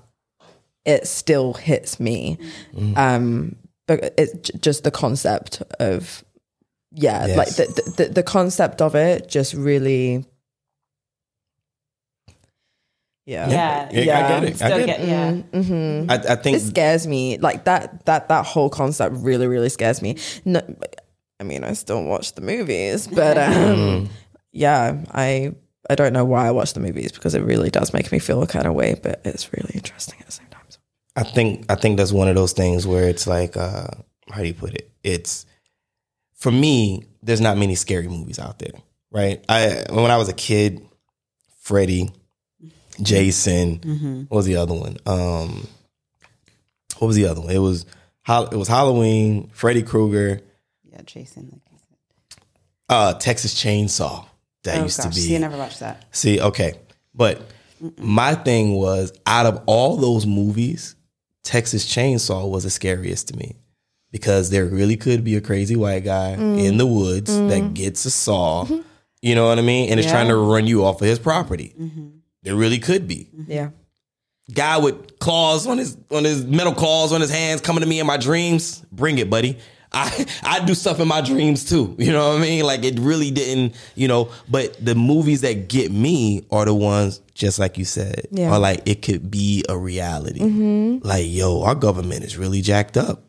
it 0.85 1.06
still 1.09 1.54
hits 1.54 1.98
me. 1.98 2.38
Um, 2.94 3.56
but 3.87 4.14
it's 4.18 4.50
just 4.61 4.85
the 4.85 4.90
concept 4.90 5.62
of 5.80 6.24
yeah, 6.92 7.26
like 7.37 7.48
Yes. 7.48 7.56
the, 7.56 7.92
the 7.96 8.04
the 8.06 8.22
concept 8.22 8.80
of 8.82 8.94
it 8.94 9.28
just 9.28 9.54
really. 9.54 10.24
Yeah. 13.24 13.48
Yeah. 13.50 13.88
Yeah, 13.92 14.18
I 14.18 14.28
get 14.40 14.44
it. 14.44 14.62
I 14.62 14.68
get 14.78 14.87
get, 14.87 15.00
it. 15.00 15.09
yeah. 15.09 15.32
Mm-hmm. 15.32 16.11
I, 16.11 16.14
I 16.14 16.37
think 16.37 16.59
it 16.59 16.61
scares 16.61 17.06
me 17.09 17.38
like 17.38 17.64
that 17.64 18.04
that 18.06 18.28
that 18.28 18.46
whole 18.46 18.70
concept 18.70 19.16
really 19.18 19.48
really 19.48 19.68
scares 19.68 20.00
me 20.00 20.16
no 20.44 20.61
i 21.40 21.44
mean 21.44 21.64
i 21.64 21.72
still 21.72 22.03
watch 22.05 22.35
the 22.35 22.40
movies 22.40 23.07
but 23.07 23.37
um 23.38 24.09
yeah 24.53 25.03
i 25.12 25.53
i 25.90 25.94
don't 25.94 26.12
know 26.12 26.25
why 26.25 26.46
i 26.46 26.51
watch 26.51 26.72
the 26.72 26.81
movies 26.81 27.12
because 27.12 27.35
it 27.35 27.42
really 27.42 27.70
does 27.70 27.92
make 27.92 28.11
me 28.12 28.18
feel 28.18 28.42
a 28.42 28.46
kind 28.46 28.66
of 28.66 28.75
way 28.75 28.99
but 29.03 29.20
it's 29.25 29.53
really 29.53 29.72
interesting 29.75 30.18
at 30.20 30.27
the 30.27 30.33
same 30.33 30.46
time 30.49 30.53
I 31.18 31.22
think 31.22 31.64
I 31.70 31.77
think 31.77 31.96
that's 31.96 32.12
one 32.12 32.29
of 32.29 32.35
those 32.35 32.53
things 32.53 32.87
where 32.87 33.09
it's 33.09 33.27
like, 33.27 33.57
uh, 33.57 33.87
how 34.31 34.42
do 34.42 34.46
you 34.46 34.53
put 34.53 34.75
it? 34.75 34.90
It's 35.03 35.46
for 36.35 36.53
me. 36.53 37.07
There's 37.22 37.40
not 37.40 37.57
many 37.57 37.75
scary 37.75 38.07
movies 38.07 38.38
out 38.38 38.59
there, 38.59 38.72
right? 39.11 39.42
I 39.49 39.87
when 39.90 40.11
I 40.11 40.18
was 40.18 40.29
a 40.29 40.35
kid, 40.35 40.87
Freddy, 41.61 42.11
Jason. 43.01 44.27
What 44.29 44.37
was 44.37 44.44
the 44.46 44.57
other 44.57 44.75
one? 44.75 44.99
Um, 45.07 45.66
what 46.99 47.07
was 47.09 47.16
the 47.16 47.29
other 47.29 47.40
one? 47.40 47.51
It 47.51 47.61
was 47.61 47.87
it 48.29 48.57
was 48.57 48.68
Halloween, 48.68 49.49
Freddy 49.55 49.83
Krueger, 49.83 50.42
Yeah, 50.96 51.02
Jason. 51.04 51.48
Like 51.52 51.62
you 51.70 51.78
said. 51.78 52.38
uh, 52.88 53.14
Texas 53.14 53.54
Chainsaw. 53.54 54.26
That 54.64 54.78
Oh 54.78 54.85
used 54.85 54.98
gosh, 54.98 55.06
to 55.06 55.11
be. 55.11 55.20
see, 55.20 55.37
I 55.37 55.38
never 55.38 55.56
watched 55.56 55.80
that. 55.80 56.04
See, 56.11 56.40
okay. 56.40 56.74
But 57.14 57.42
my 57.98 58.35
thing 58.35 58.72
was 58.72 59.12
out 59.26 59.46
of 59.46 59.62
all 59.66 59.96
those 59.96 60.26
movies, 60.26 60.96
Texas 61.44 61.87
Chainsaw 61.87 62.50
was 62.50 62.64
the 62.64 62.70
scariest 62.70 63.28
to 63.28 63.37
me. 63.37 63.56
Because 64.11 64.50
there 64.50 64.64
really 64.64 64.96
could 64.96 65.24
be 65.24 65.37
a 65.37 65.40
crazy 65.42 65.76
white 65.76 66.04
guy 66.04 66.30
in 66.30 66.78
the 66.78 66.87
woods 66.87 67.37
that 67.37 67.42
mm-hmm. 67.50 67.74
gets 67.74 68.04
a 68.06 68.11
saw, 68.11 68.64
mm-hmm. 68.64 68.80
you 69.20 69.35
know 69.35 69.46
what 69.48 69.59
I 69.59 69.62
mean? 69.62 69.90
And 69.90 70.00
is 70.00 70.06
trying 70.06 70.28
to 70.28 70.37
run 70.37 70.66
you 70.66 70.85
off 70.85 71.02
of 71.02 71.06
his 71.06 71.18
property. 71.18 71.74
Mm-hmm. 71.78 72.09
There 72.42 72.54
really 72.54 72.78
could 72.78 73.06
be. 73.06 73.28
yeah 73.46 73.70
Guy 74.54 74.78
with 74.78 75.18
claws 75.18 75.66
on 75.66 75.76
his 75.76 75.98
on 76.11 76.22
his 76.22 76.46
metal 76.46 76.72
claws 76.72 77.12
on 77.12 77.20
his 77.20 77.30
hands 77.30 77.61
coming 77.61 77.82
to 77.82 77.87
me 77.87 77.98
in 77.98 78.06
my 78.06 78.16
dreams. 78.16 78.80
Bring 78.92 79.18
it, 79.18 79.28
buddy. 79.28 79.59
I 79.96 80.26
I 80.42 80.64
do 80.64 80.74
stuff 80.74 81.00
in 81.00 81.09
my 81.09 81.22
dreams 81.22 81.64
too. 81.64 81.96
You 81.98 82.12
know 82.12 82.28
what 82.28 82.38
I 82.38 82.40
mean? 82.40 82.64
Like 82.64 82.85
it 82.85 82.98
really 82.98 83.30
didn't, 83.30 83.74
you 83.94 84.09
know, 84.09 84.30
but 84.48 84.76
the 84.85 84.94
movies 84.94 85.40
that 85.40 85.68
get 85.68 85.90
me 85.90 86.44
are 86.50 86.66
the 86.66 86.74
ones 86.74 87.22
just 87.32 87.59
like 87.59 87.78
you 87.78 87.87
said. 87.87 88.26
Yeah. 88.30 88.50
Are 88.50 88.59
like 88.59 88.82
it 88.87 89.00
could 89.00 89.30
be 89.30 89.64
a 89.68 89.76
reality. 89.76 90.40
Like, 91.02 91.24
yo, 91.28 91.62
our 91.62 91.74
government 91.74 92.24
is 92.24 92.37
really 92.37 92.61
jacked 92.61 92.96
up. 92.98 93.22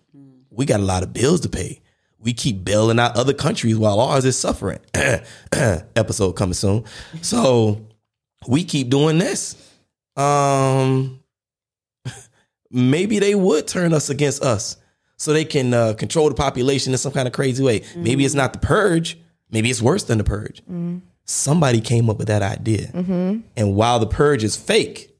We 0.51 0.65
got 0.65 0.82
a 0.82 0.84
lot 0.84 1.03
of 1.03 1.13
bills 1.13 1.41
to 1.41 1.49
pay. 1.49 1.80
we 2.19 2.34
keep 2.34 2.65
bailing 2.65 2.99
out 2.99 3.15
other 3.15 3.34
countries 3.34 3.77
while 3.77 4.01
ours 4.01 4.25
is 4.25 4.38
suffering. 4.38 4.80
Episode 5.53 6.34
coming 6.34 6.53
soon. 6.53 6.84
So 7.21 7.86
we 8.47 8.65
keep 8.65 8.89
doing 8.89 9.19
this. 9.19 9.56
Um, 10.17 11.21
maybe 12.71 13.19
they 13.19 13.36
would 13.36 13.67
turn 13.67 13.93
us 13.93 14.10
against 14.10 14.43
us 14.43 14.77
so 15.17 15.34
they 15.34 15.45
can 15.45 15.73
uh, 15.73 15.93
control 15.93 16.30
the 16.30 16.36
population 16.36 16.93
in 16.93 16.97
some 16.97 17.12
kind 17.12 17.27
of 17.27 17.34
crazy 17.34 17.63
way. 17.63 17.82
Maybe 17.95 18.23
it's 18.25 18.36
not 18.36 18.53
the 18.53 18.60
purge. 18.60 19.17
Maybe 19.51 19.69
it's 19.69 19.82
worse 19.82 20.03
than 20.03 20.17
the 20.17 20.23
purge. 20.23 20.62
Somebody 21.25 21.82
came 21.82 22.10
up 22.10 22.17
with 22.17 22.27
that 22.27 22.41
idea. 22.41 22.89
And 23.58 23.75
while 23.75 23.99
the 23.99 24.08
purge 24.08 24.43
is 24.43 24.56
fake, 24.56 25.13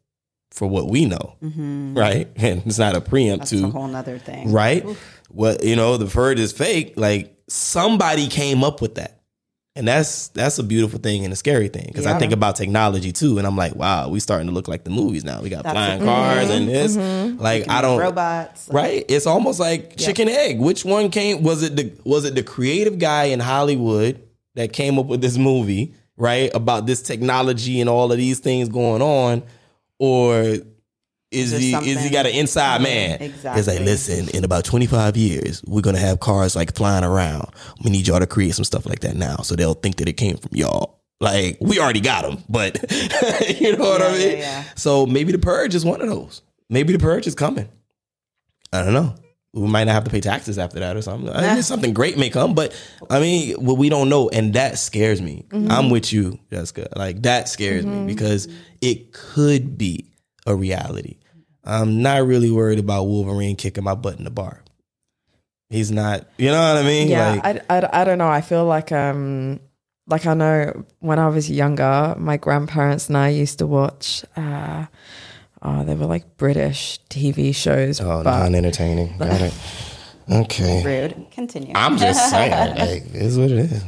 for 0.51 0.67
what 0.67 0.88
we 0.89 1.05
know, 1.05 1.36
right? 1.41 2.27
And 2.36 2.63
it's 2.65 2.79
not 2.79 2.95
a 2.95 3.01
preempt 3.01 3.41
That's 3.41 3.51
to 3.62 3.67
a 3.67 3.69
whole 3.69 3.88
nother 3.88 4.17
thing. 4.17 4.51
right? 4.51 4.83
What 5.29 5.63
you 5.63 5.75
know, 5.75 5.97
the 5.97 6.07
purge 6.07 6.39
is 6.39 6.51
fake. 6.51 6.93
Like 6.95 7.36
somebody 7.47 8.27
came 8.27 8.63
up 8.63 8.81
with 8.81 8.95
that, 8.95 9.16
and 9.77 9.87
that's 9.87 10.29
that's 10.29 10.57
a 10.57 10.63
beautiful 10.63 10.97
thing 10.97 11.23
and 11.23 11.31
a 11.31 11.35
scary 11.35 11.67
thing 11.67 11.85
because 11.85 12.07
I 12.07 12.17
think 12.17 12.33
about 12.33 12.55
technology 12.55 13.11
too, 13.11 13.37
and 13.37 13.45
I'm 13.45 13.55
like, 13.55 13.75
wow, 13.75 14.09
we 14.09 14.19
starting 14.19 14.47
to 14.47 14.53
look 14.53 14.67
like 14.67 14.83
the 14.83 14.89
movies 14.89 15.23
now. 15.23 15.41
We 15.41 15.49
got 15.49 15.63
That's 15.63 15.73
flying 15.73 15.99
the 15.99 16.05
mm-hmm. 16.05 16.33
cars 16.33 16.47
thing. 16.47 16.63
and 16.63 16.69
this. 16.69 16.97
Mm-hmm. 16.97 17.41
Like 17.41 17.69
I 17.69 17.81
don't. 17.81 17.99
robots. 17.99 18.67
Right, 18.71 19.05
it's 19.07 19.27
almost 19.27 19.59
like 19.59 19.95
chicken 19.95 20.29
egg. 20.29 20.59
Which 20.59 20.83
one 20.83 21.11
came? 21.11 21.43
Was 21.43 21.61
it 21.61 21.75
the 21.75 21.93
was 22.03 22.25
it 22.25 22.33
the 22.33 22.41
creative 22.41 22.97
guy 22.97 23.25
in 23.25 23.39
Hollywood 23.39 24.19
that 24.55 24.73
came 24.73 24.97
up 24.97 25.05
with 25.05 25.21
this 25.21 25.37
movie, 25.37 25.93
right? 26.17 26.49
About 26.55 26.87
this 26.87 27.03
technology 27.03 27.79
and 27.79 27.87
all 27.87 28.11
of 28.11 28.17
these 28.17 28.39
things 28.39 28.69
going 28.69 29.03
on, 29.03 29.43
or 29.99 30.57
is 31.31 31.51
there 31.51 31.59
he 31.59 31.91
is 31.91 32.03
he 32.03 32.09
got 32.09 32.25
an 32.25 32.33
inside 32.33 32.81
man? 32.81 33.21
Exactly. 33.21 33.59
It's 33.59 33.67
like, 33.67 33.79
listen, 33.79 34.29
in 34.29 34.43
about 34.43 34.63
twenty 34.63 34.85
five 34.85 35.17
years, 35.17 35.61
we're 35.65 35.81
gonna 35.81 35.99
have 35.99 36.19
cars 36.19 36.55
like 36.55 36.75
flying 36.75 37.03
around. 37.03 37.49
We 37.83 37.91
need 37.91 38.07
y'all 38.07 38.19
to 38.19 38.27
create 38.27 38.55
some 38.55 38.65
stuff 38.65 38.85
like 38.85 39.01
that 39.01 39.15
now, 39.15 39.37
so 39.37 39.55
they'll 39.55 39.73
think 39.73 39.97
that 39.97 40.07
it 40.07 40.13
came 40.13 40.37
from 40.37 40.51
y'all. 40.53 41.01
Like 41.19 41.57
we 41.59 41.79
already 41.79 41.99
got 41.99 42.23
them, 42.23 42.43
but 42.47 42.79
you 43.59 43.75
know 43.75 43.89
what 43.89 44.01
I 44.01 44.11
mean. 44.11 44.21
yeah, 44.21 44.37
yeah. 44.37 44.63
So 44.75 45.05
maybe 45.05 45.31
the 45.31 45.39
purge 45.39 45.75
is 45.75 45.83
one 45.83 46.01
of 46.01 46.07
those. 46.07 46.41
Maybe 46.69 46.93
the 46.93 46.99
purge 46.99 47.27
is 47.27 47.35
coming. 47.35 47.67
I 48.71 48.83
don't 48.83 48.93
know. 48.93 49.15
We 49.53 49.67
might 49.67 49.85
not 49.85 49.93
have 49.93 50.03
to 50.03 50.11
pay 50.11 50.21
taxes 50.21 50.59
after 50.59 50.79
that 50.79 50.95
or 50.95 51.01
something. 51.01 51.33
I 51.33 51.55
mean, 51.55 51.63
something 51.63 51.93
great 51.93 52.17
may 52.17 52.29
come, 52.29 52.53
but 52.53 52.75
I 53.09 53.19
mean, 53.19 53.55
well, 53.59 53.75
we 53.75 53.89
don't 53.89 54.09
know, 54.09 54.29
and 54.29 54.53
that 54.53 54.77
scares 54.77 55.21
me. 55.21 55.45
Mm-hmm. 55.49 55.71
I'm 55.71 55.89
with 55.89 56.13
you, 56.13 56.39
Jessica. 56.51 56.87
Like 56.95 57.23
that 57.23 57.49
scares 57.49 57.85
me 57.85 58.05
because 58.05 58.47
it 58.81 59.11
could 59.11 59.77
be 59.77 60.05
a 60.47 60.55
reality. 60.55 61.17
I'm 61.63 62.01
not 62.01 62.25
really 62.25 62.49
worried 62.49 62.79
about 62.79 63.03
Wolverine 63.03 63.55
kicking 63.55 63.83
my 63.83 63.93
butt 63.93 64.17
in 64.17 64.23
the 64.23 64.31
bar. 64.31 64.63
He's 65.69 65.91
not. 65.91 66.25
You 66.38 66.47
know 66.49 66.73
what 66.73 66.81
I 66.81 66.88
mean? 66.88 67.10
Yeah, 67.10 67.31
Like, 67.43 67.65
I, 67.69 67.77
I, 67.79 68.01
I 68.01 68.03
don't 68.05 68.17
know. 68.17 68.29
I 68.29 68.41
feel 68.41 68.65
like 68.65 68.91
um 68.91 69.60
like 70.07 70.25
I 70.25 70.33
know 70.33 70.86
when 70.99 71.19
I 71.19 71.27
was 71.27 71.51
younger, 71.51 72.15
my 72.17 72.38
grandparents 72.38 73.10
and 73.10 73.17
I 73.17 73.29
used 73.29 73.60
to 73.60 73.67
watch. 73.67 74.23
uh 74.36 74.86
Oh, 75.62 75.83
they 75.83 75.95
were 75.95 76.05
like 76.05 76.38
British 76.38 76.99
TV 77.10 77.53
shows. 77.53 77.99
oh, 77.99 78.21
non-entertaining. 78.21 79.17
Got 79.17 79.41
it. 79.41 79.53
Okay. 80.29 80.83
Rude. 80.83 81.31
Continue. 81.31 81.71
I'm 81.73 81.97
just 81.97 82.29
saying, 82.31 82.75
like, 82.75 83.15
is 83.15 83.39
what 83.39 83.49
it 83.49 83.60
is. 83.60 83.81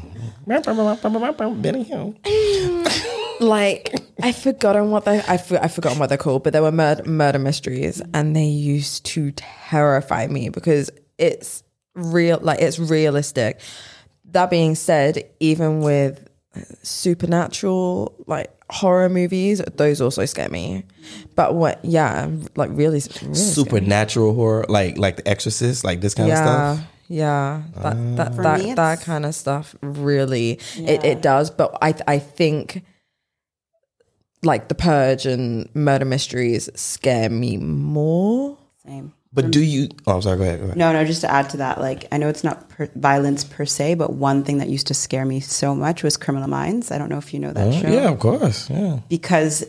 Benny 1.62 1.84
Hill. 1.84 2.16
like 3.40 3.96
I 4.22 4.32
forgotten 4.32 4.92
what 4.92 5.06
they 5.06 5.22
I 5.28 5.38
for, 5.38 5.64
I 5.64 5.68
forgotten 5.68 6.00
what 6.00 6.10
they're 6.10 6.18
called, 6.18 6.44
but 6.44 6.54
they 6.54 6.60
were 6.60 6.72
murder, 6.72 7.04
murder 7.04 7.40
mysteries, 7.40 8.02
and 8.14 8.36
they 8.36 8.46
used 8.46 9.06
to 9.08 9.32
terrify 9.32 10.28
me 10.28 10.50
because 10.50 10.90
it's 11.18 11.64
real, 11.96 12.40
like 12.42 12.60
it's 12.62 12.80
realistic. 12.80 13.60
That 14.26 14.50
being 14.50 14.76
said, 14.76 15.30
even 15.40 15.82
with 15.82 16.28
supernatural 16.84 18.16
like 18.28 18.52
horror 18.70 19.10
movies, 19.10 19.62
those 19.76 20.02
also 20.02 20.26
scare 20.26 20.50
me. 20.50 20.84
But 21.36 21.56
what, 21.56 21.84
yeah, 21.84 22.30
like 22.56 22.70
really, 22.72 23.02
really. 23.22 23.36
Supernatural 23.36 24.34
horror, 24.34 24.66
like 24.70 24.98
like 24.98 25.18
The 25.18 25.28
Exorcist, 25.28 25.84
like 25.84 26.02
this 26.02 26.14
kind 26.14 26.32
of 26.32 26.38
stuff. 26.38 26.80
Yeah, 27.10 27.64
that 27.82 28.16
that 28.18 28.34
ah. 28.38 28.42
that, 28.44 28.60
me, 28.62 28.74
that 28.76 29.02
kind 29.02 29.26
of 29.26 29.34
stuff 29.34 29.76
really 29.82 30.52
it, 30.52 31.04
Yeah. 31.04 31.06
it 31.06 31.22
does. 31.22 31.50
But 31.50 31.76
I 31.82 31.96
I 32.08 32.20
think 32.20 32.84
like 34.44 34.68
the 34.68 34.76
purge 34.76 35.26
and 35.26 35.68
murder 35.76 36.06
mysteries 36.06 36.70
scare 36.76 37.30
me 37.30 37.58
more. 37.58 38.58
Same. 38.86 39.14
But 39.32 39.52
do 39.52 39.62
you? 39.62 39.90
Oh, 40.08 40.16
I'm 40.16 40.22
sorry. 40.22 40.38
Go 40.38 40.44
ahead. 40.44 40.60
Go 40.60 40.66
ahead. 40.66 40.78
No, 40.78 40.92
no, 40.92 41.06
just 41.06 41.22
to 41.22 41.32
add 41.32 41.52
to 41.52 41.58
that, 41.58 41.80
like, 41.80 42.06
I 42.12 42.18
know 42.18 42.30
it's 42.30 42.44
not 42.44 42.68
per- 42.70 42.90
violence 42.96 43.44
per 43.44 43.64
se, 43.64 43.94
but 43.94 44.14
one 44.14 44.44
thing 44.44 44.58
that 44.58 44.70
used 44.70 44.88
to 44.88 44.96
scare 44.96 45.24
me 45.26 45.40
so 45.40 45.76
much 45.76 46.02
was 46.02 46.18
Criminal 46.18 46.48
Minds. 46.48 46.90
I 46.90 46.98
don't 46.98 47.10
know 47.10 47.20
if 47.20 47.32
you 47.32 47.40
know 47.40 47.54
that 47.54 47.68
oh, 47.68 47.72
show. 47.72 47.90
Yeah, 47.90 48.10
of 48.10 48.20
course. 48.20 48.70
Yeah. 48.72 49.00
Because 49.08 49.66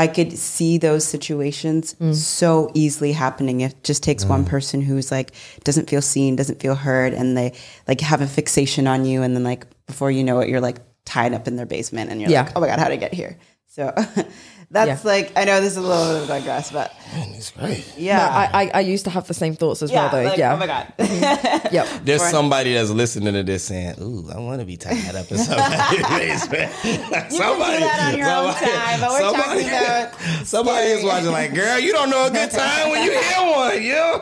I 0.00 0.06
could 0.06 0.32
see 0.38 0.78
those 0.78 1.04
situations 1.04 1.94
mm. 2.00 2.14
so 2.14 2.70
easily 2.72 3.12
happening. 3.12 3.60
It 3.60 3.84
just 3.84 4.02
takes 4.02 4.24
one 4.24 4.46
mm. 4.46 4.48
person 4.48 4.80
who's 4.80 5.10
like, 5.10 5.32
doesn't 5.62 5.90
feel 5.90 6.00
seen, 6.00 6.36
doesn't 6.36 6.58
feel 6.58 6.74
heard, 6.74 7.12
and 7.12 7.36
they 7.36 7.52
like 7.86 8.00
have 8.00 8.22
a 8.22 8.26
fixation 8.26 8.86
on 8.86 9.04
you. 9.04 9.20
And 9.20 9.36
then, 9.36 9.44
like, 9.44 9.66
before 9.86 10.10
you 10.10 10.24
know 10.24 10.40
it, 10.40 10.48
you're 10.48 10.62
like 10.62 10.78
tied 11.04 11.34
up 11.34 11.46
in 11.46 11.56
their 11.56 11.66
basement 11.66 12.10
and 12.10 12.18
you're 12.18 12.30
Yeah. 12.30 12.44
like, 12.44 12.56
oh 12.56 12.60
my 12.60 12.68
God, 12.68 12.78
how 12.78 12.86
did 12.86 12.94
I 12.94 12.96
get 12.96 13.12
here? 13.12 13.36
So 13.66 13.94
that's 14.70 15.04
Yeah. 15.04 15.10
like, 15.10 15.32
I 15.36 15.44
know 15.44 15.60
this 15.60 15.72
is 15.72 15.76
a 15.78 15.80
little 15.80 16.14
bit 16.14 16.22
of 16.22 16.24
a 16.24 16.26
digress, 16.40 16.70
but 16.70 16.92
It's 17.34 17.50
great. 17.50 17.84
yeah. 17.96 18.18
No, 18.18 18.24
I, 18.24 18.50
I 18.52 18.70
I 18.74 18.80
used 18.80 19.04
to 19.04 19.10
have 19.10 19.26
the 19.26 19.34
same 19.34 19.54
thoughts 19.56 19.82
as 19.82 19.90
yeah, 19.90 20.02
well 20.02 20.10
though. 20.22 20.28
like, 20.30 20.38
yeah. 20.38 20.54
oh 20.54 20.56
my 20.56 20.66
God. 20.66 20.86
Mm-hmm. 21.10 21.74
Yep. 21.74 21.86
There's 22.04 22.22
somebody 22.22 22.74
that's 22.74 22.90
listening 22.90 23.34
to 23.34 23.42
this 23.42 23.64
saying, 23.64 23.94
"Ooh, 24.00 24.30
I 24.32 24.38
want 24.38 24.60
to 24.60 24.66
be 24.66 24.76
tied 24.76 25.14
up 25.14 25.30
in 25.30 25.38
somebody's 25.38 26.06
basement." 26.48 26.72
You 26.84 26.98
can 26.98 27.30
do 27.30 27.36
that 27.80 28.12
on 28.12 28.18
your 28.18 28.28
own 28.30 28.54
time, 28.54 29.00
but 29.00 29.10
we're 29.10 29.20
somebody, 29.20 29.62
talking 29.64 29.68
about 29.68 30.46
somebody 30.46 30.86
is 30.88 31.04
watching. 31.04 31.30
Like, 31.32 31.54
girl, 31.54 31.78
you 31.78 31.92
don't 31.92 32.10
know 32.10 32.26
a 32.26 32.30
good 32.30 32.50
time 32.50 32.90
when 32.90 33.04
you 33.04 33.12
hear 33.12 33.50
one. 33.50 33.82
You, 33.82 34.20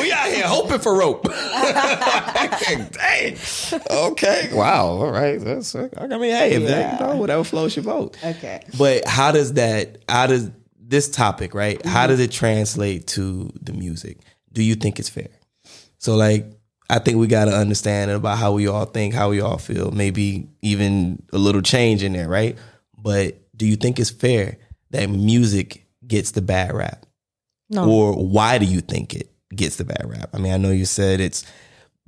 we 0.00 0.12
out 0.12 0.28
here 0.28 0.46
hoping 0.46 0.78
for 0.78 0.94
rope. 0.96 1.26
Okay, 1.28 2.86
dang. 2.92 3.36
Okay. 3.90 4.50
Wow. 4.52 4.86
All 4.86 5.10
right. 5.10 5.38
That's. 5.40 5.74
I 5.74 5.88
mean, 6.06 6.20
hey, 6.30 6.52
if 6.54 6.66
that, 6.68 7.00
you 7.00 7.06
know, 7.06 7.16
whatever 7.16 7.44
floats 7.44 7.76
your 7.76 7.84
boat. 7.84 8.16
Okay. 8.24 8.59
But 8.78 9.06
how 9.06 9.32
does 9.32 9.54
that? 9.54 9.98
How 10.08 10.26
does 10.26 10.50
this 10.78 11.08
topic 11.08 11.54
right? 11.54 11.84
How 11.84 12.00
Mm-hmm. 12.00 12.08
does 12.08 12.20
it 12.20 12.32
translate 12.32 13.06
to 13.08 13.50
the 13.62 13.72
music? 13.72 14.18
Do 14.52 14.62
you 14.62 14.74
think 14.74 14.98
it's 14.98 15.08
fair? 15.08 15.28
So 15.98 16.16
like, 16.16 16.50
I 16.88 16.98
think 16.98 17.18
we 17.18 17.26
got 17.28 17.44
to 17.44 17.52
understand 17.56 18.10
about 18.10 18.38
how 18.38 18.52
we 18.52 18.66
all 18.66 18.84
think, 18.86 19.14
how 19.14 19.30
we 19.30 19.40
all 19.40 19.58
feel. 19.58 19.90
Maybe 19.92 20.48
even 20.62 21.22
a 21.32 21.38
little 21.38 21.62
change 21.62 22.02
in 22.02 22.12
there, 22.14 22.28
right? 22.28 22.58
But 22.98 23.36
do 23.56 23.66
you 23.66 23.76
think 23.76 24.00
it's 24.00 24.10
fair 24.10 24.56
that 24.90 25.08
music 25.08 25.86
gets 26.06 26.32
the 26.32 26.42
bad 26.42 26.74
rap, 26.74 27.06
No. 27.68 27.88
or 27.88 28.12
why 28.14 28.58
do 28.58 28.64
you 28.64 28.80
think 28.80 29.14
it 29.14 29.30
gets 29.54 29.76
the 29.76 29.84
bad 29.84 30.02
rap? 30.04 30.30
I 30.34 30.38
mean, 30.38 30.52
I 30.52 30.56
know 30.56 30.70
you 30.72 30.84
said 30.86 31.20
it's 31.20 31.44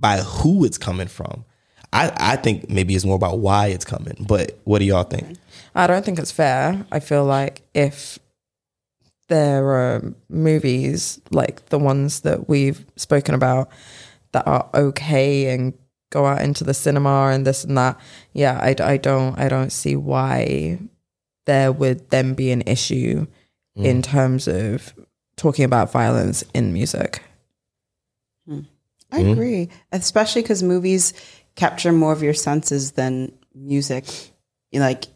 by 0.01 0.19
who 0.19 0.65
it's 0.65 0.79
coming 0.79 1.07
from. 1.07 1.45
I, 1.93 2.11
I 2.17 2.37
think 2.37 2.69
maybe 2.69 2.97
it's 2.97 3.05
more 3.05 3.15
about 3.15 3.39
why 3.39 3.67
it's 3.69 3.85
coming. 3.85 4.17
But 4.27 4.59
what 4.65 4.81
do 4.81 4.85
y'all 4.87 5.05
think? 5.05 5.39
I 5.75 5.87
don't 5.87 6.05
think 6.05 6.19
it's 6.19 6.33
fair. 6.33 6.85
I 6.93 7.01
feel 7.01 7.25
like 7.25 7.63
if 7.75 8.19
there 9.29 9.65
are 9.71 10.15
movies 10.29 11.21
like 11.31 11.67
the 11.67 11.79
ones 11.79 12.21
that 12.21 12.49
we've 12.49 12.85
spoken 12.97 13.35
about 13.35 13.71
that 14.33 14.47
are 14.47 14.69
okay 14.75 15.55
and 15.55 15.73
go 16.11 16.27
out 16.27 16.43
into 16.43 16.65
the 16.65 16.75
cinema 16.75 17.29
and 17.29 17.47
this 17.47 17.65
and 17.65 17.79
that, 17.79 17.99
yeah, 18.35 18.59
I, 18.61 18.75
I 18.83 18.97
don't 18.99 19.39
I 19.39 19.49
don't 19.49 19.71
see 19.71 19.97
why 19.97 20.79
there 21.47 21.73
would 21.73 22.11
then 22.11 22.35
be 22.35 22.51
an 22.51 22.63
issue 22.67 23.27
mm. 23.77 23.85
in 23.85 24.03
terms 24.03 24.47
of 24.47 24.93
talking 25.37 25.65
about 25.65 25.91
violence 25.91 26.45
in 26.55 26.73
music. 26.73 27.23
Hmm. 28.47 28.61
I 29.11 29.23
hmm? 29.23 29.31
agree, 29.31 29.69
especially 29.93 30.43
because 30.43 30.63
movies 30.63 31.15
capture 31.55 31.93
more 31.93 32.13
of 32.13 32.23
your 32.23 32.35
senses 32.35 32.93
than 32.93 33.33
music. 33.55 34.05
You 34.71 34.81
like 34.81 35.07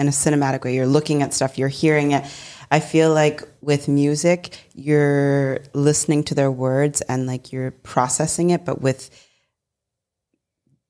in 0.00 0.08
a 0.08 0.10
cinematic 0.10 0.64
way, 0.64 0.74
you're 0.74 0.86
looking 0.86 1.22
at 1.22 1.34
stuff, 1.34 1.58
you're 1.58 1.68
hearing 1.68 2.12
it. 2.12 2.24
I 2.70 2.80
feel 2.80 3.12
like 3.12 3.42
with 3.60 3.86
music, 3.86 4.56
you're 4.74 5.60
listening 5.74 6.24
to 6.24 6.34
their 6.34 6.50
words 6.50 7.02
and 7.02 7.26
like 7.26 7.52
you're 7.52 7.72
processing 7.72 8.50
it, 8.50 8.64
but 8.64 8.80
with 8.80 9.10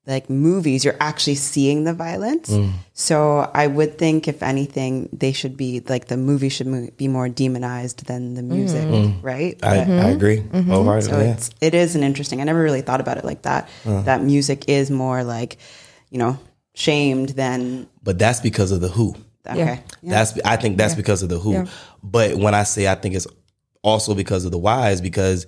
like 0.07 0.29
movies, 0.29 0.85
you're 0.85 0.97
actually 0.99 1.35
seeing 1.35 1.83
the 1.83 1.93
violence. 1.93 2.49
Mm. 2.49 2.71
So 2.93 3.51
I 3.53 3.67
would 3.67 3.97
think, 3.97 4.27
if 4.27 4.41
anything, 4.41 5.09
they 5.13 5.31
should 5.31 5.57
be 5.57 5.81
like 5.81 6.07
the 6.07 6.17
movie 6.17 6.49
should 6.49 6.67
mo- 6.67 6.89
be 6.97 7.07
more 7.07 7.29
demonized 7.29 8.05
than 8.07 8.33
the 8.33 8.41
music, 8.41 8.81
mm-hmm. 8.81 9.19
mm. 9.19 9.23
right? 9.23 9.59
I, 9.61 9.77
But- 9.77 9.89
I 9.89 10.09
agree. 10.09 10.39
Mm-hmm. 10.39 10.71
Wholeheartedly, 10.71 11.11
so 11.11 11.19
yeah. 11.19 11.33
it's 11.33 11.49
it 11.61 11.73
is 11.75 11.95
an 11.95 12.03
interesting. 12.03 12.41
I 12.41 12.45
never 12.45 12.63
really 12.63 12.81
thought 12.81 13.01
about 13.01 13.17
it 13.17 13.25
like 13.25 13.43
that. 13.43 13.69
Uh. 13.85 14.01
That 14.03 14.23
music 14.23 14.69
is 14.69 14.89
more 14.89 15.23
like, 15.23 15.57
you 16.09 16.17
know, 16.17 16.39
shamed 16.73 17.29
than 17.29 17.87
But 18.03 18.19
that's 18.19 18.39
because 18.39 18.71
of 18.71 18.81
the 18.81 18.87
who. 18.89 19.15
okay. 19.47 19.83
That's 20.03 20.39
I 20.45 20.55
think 20.57 20.77
that's 20.77 20.95
because 20.95 21.23
of 21.23 21.29
the 21.29 21.39
who. 21.39 21.53
Yeah. 21.53 21.65
But 22.03 22.35
when 22.37 22.53
I 22.55 22.63
say 22.63 22.87
I 22.87 22.95
think 22.95 23.15
it's 23.15 23.27
also 23.83 24.13
because 24.15 24.45
of 24.45 24.51
the 24.51 24.57
why 24.57 24.91
is 24.91 25.01
because 25.01 25.47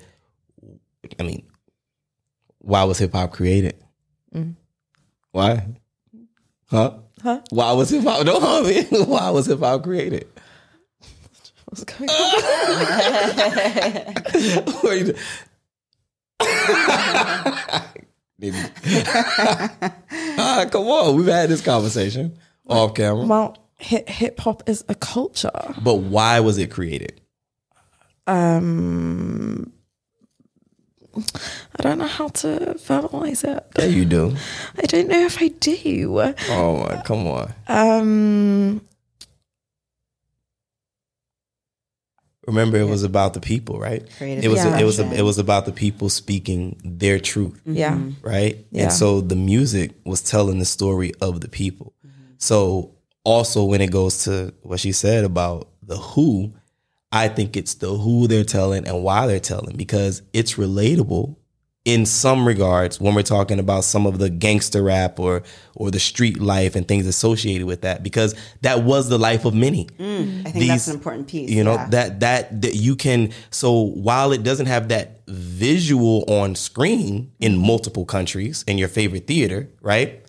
I 1.19 1.23
mean 1.23 1.45
Why 2.59 2.83
was 2.85 2.97
hip 2.97 3.13
hop 3.13 3.31
created? 3.33 3.75
Mm. 4.33 4.55
Why? 5.31 5.67
Huh? 6.69 6.97
Huh? 7.21 7.41
Why 7.49 7.71
was 7.73 7.89
hip 7.89 8.03
hop? 8.03 8.25
Don't 8.25 8.41
hum 8.41 8.65
me. 8.65 8.83
Why 9.05 9.29
was 9.29 9.45
hip 9.47 9.59
hop 9.59 9.83
created? 9.83 10.27
What's 11.65 11.83
going 11.83 12.09
on? 12.09 12.23
What 18.43 18.53
are 18.53 18.57
you- 18.57 19.79
Maybe. 19.81 19.93
Ah, 20.37 20.65
come 20.71 20.87
on, 20.87 21.15
we've 21.15 21.27
had 21.27 21.49
this 21.49 21.61
conversation 21.61 22.37
off 22.67 22.93
camera. 22.95 23.25
well, 23.25 23.57
hip 23.77 24.09
hip 24.09 24.39
hop 24.39 24.63
is 24.67 24.83
a 24.89 24.95
culture. 24.95 25.51
But 25.83 25.95
why 25.95 26.39
was 26.39 26.57
it 26.57 26.71
created? 26.71 27.21
Um, 28.27 29.71
I 31.15 31.81
don't 31.83 31.99
know 31.99 32.07
how 32.07 32.29
to 32.29 32.73
verbalize 32.77 33.43
it. 33.43 33.65
Yeah, 33.77 33.85
you 33.85 34.05
do. 34.05 34.35
I 34.77 34.81
don't 34.83 35.07
know 35.07 35.19
if 35.25 35.41
I 35.41 35.49
do. 35.49 36.19
Oh 36.49 36.77
my, 36.83 37.01
come 37.03 37.27
on. 37.27 37.53
Um, 37.67 38.81
Remember, 42.45 42.77
it 42.77 42.87
was 42.87 43.03
about 43.03 43.33
the 43.33 43.39
people, 43.39 43.79
right? 43.79 44.07
Creative 44.17 44.43
It 44.43 44.47
was. 44.49 44.65
Yeah. 44.65 44.79
It 44.79 44.83
was. 44.83 44.99
It 44.99 45.21
was 45.21 45.39
about 45.39 45.65
the 45.65 45.71
people 45.71 46.09
speaking 46.09 46.79
their 46.83 47.19
truth. 47.19 47.53
Mm-hmm. 47.61 47.75
yeah. 47.75 47.99
right? 48.21 48.65
Yeah. 48.71 48.83
And 48.83 48.93
so 48.93 49.21
the 49.21 49.35
music 49.35 49.91
was 50.05 50.21
telling 50.21 50.59
the 50.59 50.65
story 50.65 51.13
of 51.21 51.41
the 51.41 51.47
people. 51.47 51.93
Mm-hmm. 52.05 52.33
So 52.39 52.95
also 53.23 53.63
when 53.63 53.81
it 53.81 53.91
goes 53.91 54.25
to 54.25 54.53
what 54.61 54.79
she 54.79 54.91
said 54.91 55.23
about 55.23 55.69
the 55.81 55.97
who, 55.97 56.53
I 57.11 57.27
think 57.27 57.55
it's 57.55 57.75
the 57.75 57.95
who 57.95 58.27
they're 58.27 58.43
telling 58.43 58.87
and 58.87 59.03
why 59.03 59.27
they're 59.27 59.39
telling 59.39 59.77
because 59.77 60.21
it's 60.33 60.55
relatable 60.55 61.35
in 61.85 62.05
some 62.05 62.47
regards 62.47 63.01
when 63.01 63.13
we're 63.13 63.21
talking 63.21 63.59
about 63.59 63.83
some 63.83 64.05
of 64.05 64.17
the 64.17 64.29
gangster 64.29 64.81
rap 64.81 65.19
or 65.19 65.43
or 65.75 65.91
the 65.91 65.99
street 65.99 66.39
life 66.39 66.75
and 66.77 66.87
things 66.87 67.05
associated 67.05 67.67
with 67.67 67.81
that 67.81 68.01
because 68.03 68.33
that 68.61 68.83
was 68.83 69.09
the 69.09 69.17
life 69.17 69.43
of 69.43 69.53
many 69.53 69.85
mm, 69.99 70.39
I 70.41 70.43
think 70.43 70.55
These- 70.55 70.67
that's 70.69 70.87
an 70.87 70.95
important 70.95 71.27
piece. 71.27 71.49
you 71.49 71.61
know 71.63 71.73
yeah. 71.73 71.89
that 71.89 72.19
that 72.21 72.61
that 72.61 72.75
you 72.75 72.95
can 72.95 73.33
so 73.51 73.81
while 73.81 74.31
it 74.31 74.43
doesn't 74.43 74.67
have 74.67 74.87
that 74.89 75.23
visual 75.27 76.23
on 76.29 76.55
screen 76.55 77.31
in 77.39 77.57
multiple 77.57 78.05
countries 78.05 78.63
in 78.65 78.77
your 78.77 78.87
favorite 78.87 79.27
theater 79.27 79.69
right 79.81 80.23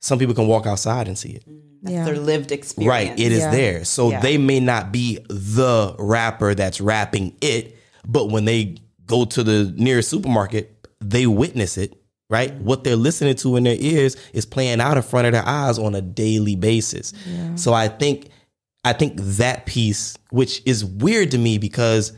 some 0.00 0.18
people 0.18 0.34
can 0.34 0.48
walk 0.48 0.66
outside 0.66 1.06
and 1.06 1.16
see 1.16 1.30
it 1.30 1.48
mm, 1.48 1.60
That's 1.82 1.94
Yeah. 1.94 2.04
their 2.06 2.18
lived 2.18 2.50
experience. 2.50 2.90
right 2.90 3.20
it 3.20 3.30
is 3.30 3.38
Yeah. 3.40 3.50
there 3.52 3.84
so 3.84 4.10
Yeah. 4.10 4.20
they 4.20 4.36
may 4.36 4.58
not 4.58 4.90
be 4.90 5.20
the 5.28 5.94
rapper 6.00 6.56
that's 6.56 6.80
rapping 6.80 7.36
it 7.40 7.76
but 8.04 8.30
when 8.32 8.46
they 8.46 8.78
go 9.06 9.24
to 9.24 9.42
the 9.44 9.72
nearest 9.76 10.08
supermarket 10.10 10.71
they 11.02 11.26
witness 11.26 11.76
it 11.76 11.98
right? 12.30 12.54
What 12.54 12.82
they're 12.82 12.96
listening 12.96 13.34
to 13.36 13.56
in 13.56 13.64
their 13.64 13.76
ears 13.78 14.16
is 14.32 14.46
playing 14.46 14.80
out 14.80 14.96
in 14.96 15.02
front 15.02 15.26
of 15.26 15.34
their 15.34 15.46
eyes 15.46 15.78
on 15.78 15.94
a 15.94 16.00
daily 16.00 16.56
basis. 16.56 17.12
So 17.56 17.74
i 17.74 17.88
think 17.88 18.30
i 18.84 18.92
think 18.94 19.16
that 19.18 19.66
piece 19.66 20.16
which 20.30 20.62
is 20.64 20.82
weird 20.82 21.30
to 21.32 21.38
me 21.38 21.58
because 21.58 22.12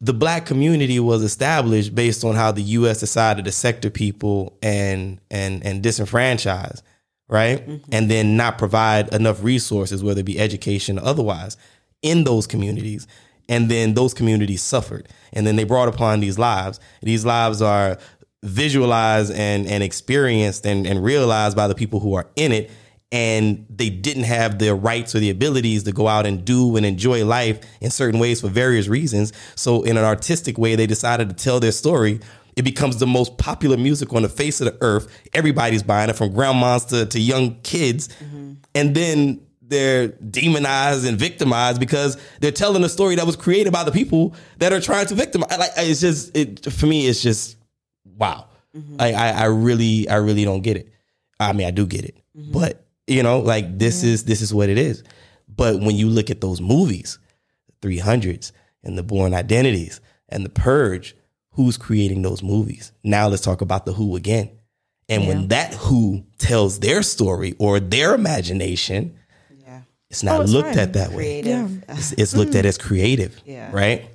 the 0.00 0.12
black 0.12 0.46
community 0.46 1.00
was 1.00 1.22
established 1.22 1.94
based 1.94 2.24
on 2.24 2.34
how 2.34 2.52
the 2.52 2.62
US 2.62 3.00
decided 3.00 3.44
to 3.46 3.52
sector 3.52 3.90
people 3.90 4.56
and 4.62 5.20
and 5.30 5.64
and 5.64 5.82
disenfranchise, 5.82 6.82
right? 7.28 7.66
Mm-hmm. 7.66 7.90
And 7.92 8.10
then 8.10 8.36
not 8.36 8.58
provide 8.58 9.12
enough 9.14 9.42
resources, 9.42 10.02
whether 10.02 10.20
it 10.20 10.26
be 10.26 10.38
education 10.38 10.98
or 10.98 11.04
otherwise, 11.04 11.56
in 12.02 12.24
those 12.24 12.46
communities. 12.46 13.06
And 13.48 13.70
then 13.70 13.94
those 13.94 14.12
communities 14.12 14.62
suffered. 14.62 15.08
And 15.32 15.46
then 15.46 15.56
they 15.56 15.64
brought 15.64 15.88
upon 15.88 16.20
these 16.20 16.38
lives. 16.38 16.80
These 17.02 17.24
lives 17.24 17.62
are 17.62 17.98
visualized 18.42 19.32
and 19.32 19.66
and 19.66 19.82
experienced 19.82 20.66
and, 20.66 20.86
and 20.86 21.02
realized 21.02 21.56
by 21.56 21.66
the 21.66 21.74
people 21.74 22.00
who 22.00 22.14
are 22.14 22.28
in 22.36 22.52
it 22.52 22.70
and 23.12 23.66
they 23.70 23.88
didn't 23.88 24.24
have 24.24 24.58
the 24.58 24.74
rights 24.74 25.14
or 25.14 25.20
the 25.20 25.30
abilities 25.30 25.84
to 25.84 25.92
go 25.92 26.08
out 26.08 26.26
and 26.26 26.44
do 26.44 26.76
and 26.76 26.84
enjoy 26.84 27.24
life 27.24 27.60
in 27.80 27.90
certain 27.90 28.18
ways 28.18 28.40
for 28.40 28.48
various 28.48 28.88
reasons. 28.88 29.32
So, 29.54 29.82
in 29.82 29.96
an 29.96 30.04
artistic 30.04 30.58
way, 30.58 30.74
they 30.74 30.86
decided 30.86 31.28
to 31.28 31.34
tell 31.34 31.60
their 31.60 31.72
story. 31.72 32.20
It 32.56 32.62
becomes 32.62 32.96
the 32.96 33.06
most 33.06 33.38
popular 33.38 33.76
music 33.76 34.12
on 34.12 34.22
the 34.22 34.28
face 34.28 34.60
of 34.60 34.66
the 34.66 34.78
earth. 34.80 35.08
Everybody's 35.34 35.82
buying 35.82 36.10
it, 36.10 36.16
from 36.16 36.32
grandmas 36.32 36.86
to, 36.86 37.06
to 37.06 37.20
young 37.20 37.60
kids. 37.60 38.08
Mm-hmm. 38.08 38.52
And 38.74 38.94
then 38.94 39.45
they're 39.68 40.08
demonized 40.08 41.06
and 41.06 41.18
victimized 41.18 41.80
because 41.80 42.16
they're 42.40 42.52
telling 42.52 42.84
a 42.84 42.88
story 42.88 43.16
that 43.16 43.26
was 43.26 43.36
created 43.36 43.72
by 43.72 43.84
the 43.84 43.92
people 43.92 44.34
that 44.58 44.72
are 44.72 44.80
trying 44.80 45.06
to 45.06 45.14
victimize. 45.14 45.58
Like 45.58 45.70
it's 45.76 46.00
just 46.00 46.36
it 46.36 46.72
for 46.72 46.86
me. 46.86 47.06
It's 47.06 47.22
just 47.22 47.56
wow. 48.04 48.46
Mm-hmm. 48.76 48.96
I, 49.00 49.12
I 49.12 49.28
I 49.30 49.44
really 49.46 50.08
I 50.08 50.16
really 50.16 50.44
don't 50.44 50.62
get 50.62 50.76
it. 50.76 50.92
I 51.40 51.52
mean 51.52 51.66
I 51.66 51.70
do 51.70 51.86
get 51.86 52.04
it, 52.04 52.16
mm-hmm. 52.36 52.52
but 52.52 52.86
you 53.06 53.22
know 53.22 53.40
like 53.40 53.78
this 53.78 54.02
is 54.02 54.24
this 54.24 54.40
is 54.42 54.54
what 54.54 54.68
it 54.68 54.78
is. 54.78 55.02
But 55.48 55.80
when 55.80 55.96
you 55.96 56.08
look 56.08 56.30
at 56.30 56.40
those 56.40 56.60
movies, 56.60 57.18
three 57.80 57.98
hundreds 57.98 58.52
and 58.84 58.96
the 58.96 59.02
Bourne 59.02 59.34
Identities 59.34 60.00
and 60.28 60.44
the 60.44 60.50
Purge, 60.50 61.16
who's 61.52 61.76
creating 61.76 62.22
those 62.22 62.42
movies? 62.42 62.92
Now 63.02 63.28
let's 63.28 63.42
talk 63.42 63.60
about 63.62 63.86
the 63.86 63.92
Who 63.92 64.16
again. 64.16 64.50
And 65.08 65.28
when 65.28 65.48
that 65.48 65.72
Who 65.74 66.24
tells 66.38 66.80
their 66.80 67.02
story 67.02 67.54
or 67.58 67.78
their 67.78 68.14
imagination, 68.14 69.14
yeah. 69.14 69.25
It's 70.10 70.22
not 70.22 70.38
Oh, 70.40 70.42
it's 70.42 70.52
looked 70.52 70.68
fine. 70.70 70.78
at 70.78 70.92
that 70.94 71.10
way 71.10 71.42
Creative. 71.42 71.84
it's, 71.88 72.12
it's 72.12 72.36
looked 72.36 72.54
at 72.54 72.64
as 72.66 72.78
creative, 72.78 73.40
Yeah. 73.46 73.70
right? 73.72 74.08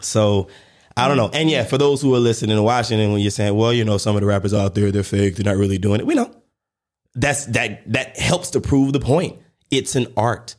So 0.00 0.48
I 0.96 1.06
don't 1.08 1.16
know. 1.16 1.30
And 1.32 1.48
yeah, 1.48 1.64
for 1.64 1.78
those 1.78 2.02
who 2.02 2.14
are 2.14 2.18
listening 2.18 2.56
and 2.56 2.64
watching, 2.64 3.00
and 3.00 3.12
when 3.12 3.20
you're 3.22 3.30
saying, 3.30 3.54
well, 3.56 3.72
you 3.72 3.84
know, 3.84 3.96
some 3.96 4.16
of 4.16 4.20
the 4.22 4.26
rappers 4.26 4.52
out 4.52 4.74
there, 4.74 4.90
they're 4.90 5.02
fake, 5.02 5.36
they're 5.36 5.50
not 5.50 5.58
really 5.58 5.78
doing 5.78 6.00
it. 6.00 6.06
We 6.06 6.14
know 6.14 6.34
that's 7.14 7.46
that 7.46 7.90
that 7.92 8.18
helps 8.18 8.50
to 8.50 8.60
prove 8.60 8.92
the 8.92 9.00
point. 9.00 9.38
It's 9.70 9.94
an 9.96 10.08
art. 10.16 10.56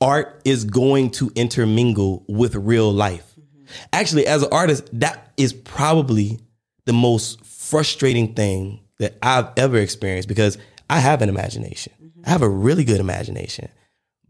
Art 0.00 0.40
is 0.46 0.64
going 0.64 1.10
to 1.12 1.30
intermingle 1.34 2.24
with 2.26 2.54
real 2.54 2.90
life. 2.92 3.34
Mm-hmm. 3.38 3.64
Actually, 3.92 4.26
as 4.26 4.42
an 4.42 4.48
artist, 4.50 4.88
that 4.98 5.32
is 5.36 5.52
probably 5.52 6.40
the 6.86 6.92
most 6.94 7.44
frustrating 7.44 8.34
thing 8.34 8.80
that 8.98 9.16
I've 9.22 9.48
ever 9.58 9.76
experienced 9.78 10.28
because 10.28 10.56
I 10.88 11.00
have 11.00 11.20
an 11.22 11.28
imagination. 11.28 11.92
Mm-hmm. 12.02 12.22
I 12.26 12.30
have 12.30 12.42
a 12.42 12.48
really 12.48 12.84
good 12.84 12.98
imagination. 13.00 13.68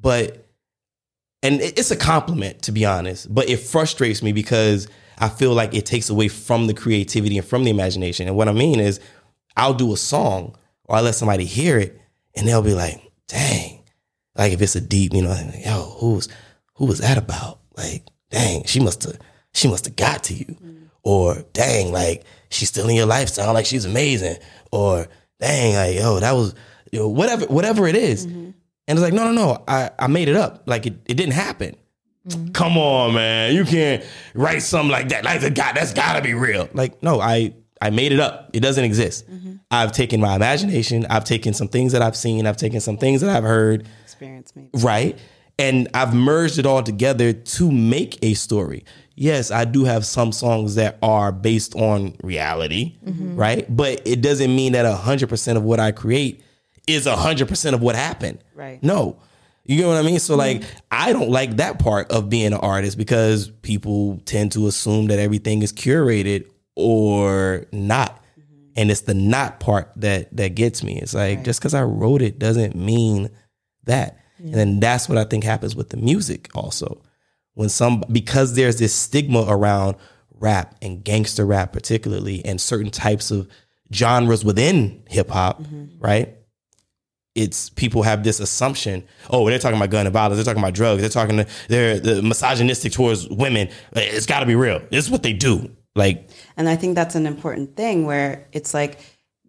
But 0.01 0.47
and 1.43 1.61
it's 1.61 1.91
a 1.91 1.97
compliment 1.97 2.63
to 2.63 2.73
be 2.73 2.85
honest, 2.85 3.33
but 3.33 3.49
it 3.49 3.59
frustrates 3.59 4.23
me 4.23 4.33
because 4.33 4.89
I 5.19 5.29
feel 5.29 5.53
like 5.53 5.75
it 5.75 5.87
takes 5.87 6.11
away 6.11 6.29
from 6.29 6.67
the 6.67 6.75
creativity 6.75 7.39
and 7.39 7.47
from 7.47 7.65
the 7.65 7.71
imagination. 7.71 8.27
And 8.27 8.37
what 8.37 8.49
I 8.49 8.53
mean 8.53 8.81
is, 8.81 9.01
I'll 9.57 9.75
do 9.75 9.93
a 9.93 9.97
song 9.97 10.57
or 10.85 10.97
I 10.97 11.01
let 11.01 11.15
somebody 11.15 11.45
hear 11.45 11.79
it, 11.79 12.01
and 12.35 12.47
they'll 12.47 12.63
be 12.63 12.75
like, 12.75 13.01
"Dang!" 13.29 13.81
Like 14.37 14.53
if 14.53 14.63
it's 14.63 14.77
a 14.77 14.81
deep, 14.81 15.13
you 15.13 15.23
know, 15.23 15.31
like, 15.31 15.65
yo, 15.65 15.97
who's 15.99 16.29
who 16.75 16.87
was 16.87 16.99
that 16.99 17.19
about? 17.19 17.61
Like, 17.77 18.05
dang, 18.31 18.65
she 18.65 18.81
must 18.81 19.05
have 19.05 19.19
she 19.53 19.69
must 19.69 19.85
have 19.85 19.97
got 19.97 20.25
to 20.25 20.35
you, 20.35 20.47
mm. 20.47 20.89
or 21.03 21.45
dang, 21.53 21.93
like 21.93 22.25
she's 22.49 22.69
still 22.69 22.89
in 22.89 22.97
your 22.97 23.07
life, 23.07 23.29
sound 23.29 23.55
like 23.55 23.67
she's 23.67 23.85
amazing, 23.85 24.37
or 24.73 25.09
dang, 25.41 25.75
like 25.75 25.97
yo, 25.97 26.21
that 26.21 26.33
was 26.33 26.55
you 26.91 27.01
know, 27.01 27.09
whatever 27.09 27.47
whatever 27.47 27.87
it 27.87 27.97
is. 27.97 28.27
Mm-hmm. 28.27 28.51
And 28.91 28.99
it's 28.99 29.05
like, 29.05 29.15
no, 29.15 29.31
no, 29.31 29.33
no, 29.33 29.65
I, 29.69 29.91
I 30.01 30.09
made 30.09 30.29
it 30.29 30.35
up. 30.35 30.65
Like 30.67 30.85
it, 30.85 30.95
it 31.07 31.15
didn't 31.15 31.35
happen. 31.35 31.77
Mm-hmm. 32.27 32.49
Come 32.49 32.77
on, 32.77 33.15
man. 33.15 33.55
You 33.55 33.65
can't 33.65 34.05
write 34.35 34.63
something 34.63 34.91
like 34.91 35.11
that. 35.11 35.25
Like 35.25 35.43
the 35.43 35.51
guy, 35.51 35.73
that's 35.73 35.95
gotta 35.95 36.21
be 36.21 36.35
real. 36.35 36.69
Like, 36.75 37.01
no, 37.01 37.21
I 37.21 37.55
I 37.81 37.91
made 37.91 38.11
it 38.11 38.19
up. 38.19 38.51
It 38.53 38.61
doesn't 38.61 38.83
exist. 38.83 39.31
Mm-hmm. 39.31 39.55
I've 39.71 39.93
taken 39.93 40.21
my 40.21 40.35
imagination, 40.35 41.07
I've 41.09 41.23
taken 41.23 41.55
some 41.55 41.69
things 41.69 41.93
that 41.93 42.03
I've 42.03 42.17
seen, 42.17 42.49
I've 42.49 42.57
taken 42.57 42.81
some 42.81 42.97
things 42.97 43.21
that 43.21 43.31
I've 43.31 43.45
heard, 43.45 43.87
Experience 44.03 44.53
maybe. 44.57 44.71
right? 44.75 45.17
And 45.57 45.87
I've 45.95 46.13
merged 46.13 46.59
it 46.59 46.67
all 46.67 46.83
together 46.83 47.33
to 47.33 47.71
make 47.71 48.19
a 48.25 48.35
story. 48.35 48.85
Yes, 49.15 49.53
I 49.53 49.67
do 49.67 49.85
have 49.85 50.05
some 50.05 50.33
songs 50.33 50.75
that 50.75 50.99
are 51.01 51.31
based 51.31 51.77
on 51.77 52.17
reality, 52.25 52.97
mm-hmm. 53.07 53.37
right? 53.37 53.65
But 53.75 54.03
it 54.05 54.21
doesn't 54.21 54.55
mean 54.55 54.73
that 54.73 54.85
100% 54.85 55.57
of 55.57 55.63
what 55.63 55.79
I 55.79 55.93
create 55.93 56.43
is 56.95 57.07
100% 57.07 57.75
of 57.75 57.81
what 57.81 57.95
happened. 57.95 58.43
Right. 58.55 58.83
No. 58.83 59.21
You 59.65 59.77
get 59.77 59.87
what 59.87 59.97
I 59.97 60.03
mean? 60.03 60.19
So 60.19 60.37
like 60.37 60.63
mm-hmm. 60.63 60.79
I 60.91 61.13
don't 61.13 61.31
like 61.31 61.57
that 61.59 61.79
part 61.79 62.11
of 62.11 62.29
being 62.29 62.47
an 62.47 62.55
artist 62.55 62.99
because 62.99 63.51
people 63.63 64.21
tend 64.25 64.53
to 64.53 64.67
assume 64.67 65.07
that 65.09 65.19
everything 65.19 65.63
is 65.63 65.73
curated 65.73 66.51
or 66.75 67.67
not. 67.73 68.23
Mm-hmm. 68.39 68.73
And 68.77 68.91
it's 68.91 69.03
the 69.03 69.15
not 69.15 69.61
part 69.61 69.93
that 69.97 70.35
that 70.37 70.55
gets 70.55 70.83
me. 70.83 70.99
It's 70.99 71.15
like 71.15 71.45
just 71.45 71.61
because 71.61 71.75
I 71.75 71.83
wrote 71.83 72.23
it 72.23 72.39
doesn't 72.39 72.75
mean 72.75 73.31
that. 73.85 74.19
And 74.39 74.55
then 74.55 74.81
that's 74.81 75.09
what 75.09 75.19
I 75.19 75.25
think 75.25 75.45
happens 75.45 75.77
with 75.77 75.91
the 75.91 75.99
music 75.99 76.49
also. 76.55 77.03
When 77.55 77.69
some 77.69 78.03
because 78.11 78.55
there's 78.55 78.79
this 78.79 78.95
stigma 78.95 79.45
around 79.47 79.97
rap 80.33 80.75
and 80.81 81.05
gangster 81.05 81.45
rap 81.45 81.73
particularly 81.73 82.43
and 82.45 82.61
certain 82.61 82.91
types 82.91 83.31
of 83.31 83.49
genres 83.93 84.45
within 84.45 85.03
hip 85.09 85.29
hop, 85.29 85.63
mm-hmm. 85.63 85.99
right? 85.99 86.37
It's 87.35 87.71
people 87.71 88.03
have 88.03 88.25
this 88.25 88.41
assumption. 88.41 89.05
Oh, 89.31 89.49
they're 89.49 89.59
talking 89.59 89.77
about 89.77 89.91
gun 89.91 90.07
and 90.07 90.13
violence. 90.13 90.37
They're 90.37 90.45
talking 90.45 90.63
about 90.63 90.75
drugs. 90.75 91.01
They're 91.01 91.11
talking. 91.11 91.39
To, 91.39 91.47
They're 91.69 92.01
the 92.01 92.23
misogynistic 92.23 92.93
towards 92.93 93.29
women. 93.29 93.69
It's 93.93 94.27
got 94.27 94.41
to 94.41 94.47
be 94.47 94.57
real. 94.57 94.81
This 94.91 95.05
is 95.05 95.11
what 95.11 95.23
they 95.23 95.33
do. 95.33 95.71
Like 95.95 96.31
And 96.57 96.69
I 96.69 96.77
think 96.77 96.95
that's 96.95 97.15
an 97.15 97.27
important 97.27 97.77
thing 97.77 98.07
where 98.07 98.49
it's 98.53 98.75
like 98.75 98.99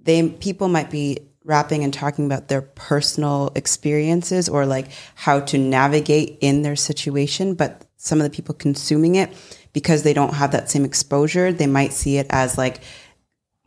they 0.01 0.29
people 0.29 0.67
might 0.67 0.89
be 0.89 1.19
rapping 1.43 1.83
and 1.83 1.93
talking 1.93 2.25
about 2.25 2.47
their 2.47 2.61
personal 2.61 3.51
experiences 3.55 4.47
or 4.47 4.65
like 4.65 4.87
how 5.15 5.39
to 5.39 5.57
navigate 5.57 6.37
in 6.41 6.61
their 6.61 6.75
situation, 6.75 7.55
but 7.55 7.85
some 7.97 8.19
of 8.19 8.23
the 8.23 8.29
people 8.29 8.53
consuming 8.53 9.15
it 9.15 9.31
because 9.73 10.03
they 10.03 10.13
don't 10.13 10.35
have 10.35 10.51
that 10.51 10.69
same 10.69 10.85
exposure, 10.85 11.51
they 11.51 11.67
might 11.67 11.93
see 11.93 12.17
it 12.17 12.27
as 12.29 12.57
like 12.57 12.81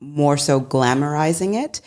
more 0.01 0.37
so 0.37 0.61
glamorizing 0.61 1.55
it 1.55 1.81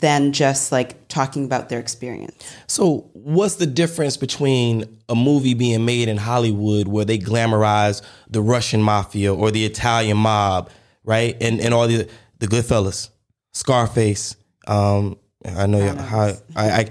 than 0.00 0.32
just 0.32 0.72
like 0.72 1.08
talking 1.08 1.44
about 1.44 1.68
their 1.68 1.78
experience. 1.78 2.34
So, 2.66 3.08
what's 3.12 3.56
the 3.56 3.66
difference 3.66 4.16
between 4.16 4.98
a 5.08 5.14
movie 5.14 5.54
being 5.54 5.84
made 5.84 6.08
in 6.08 6.16
Hollywood 6.16 6.88
where 6.88 7.04
they 7.04 7.18
glamorize 7.18 8.02
the 8.28 8.42
Russian 8.42 8.82
mafia 8.82 9.34
or 9.34 9.50
the 9.50 9.64
Italian 9.64 10.16
mob, 10.16 10.70
right? 11.04 11.36
And 11.40 11.60
and 11.60 11.72
all 11.72 11.86
the 11.86 12.08
the 12.38 12.46
Goodfellas, 12.46 13.10
Scarface. 13.52 14.36
Um, 14.66 15.18
I 15.44 15.66
know 15.66 15.94
how 15.94 16.32
I, 16.54 16.70
I 16.70 16.88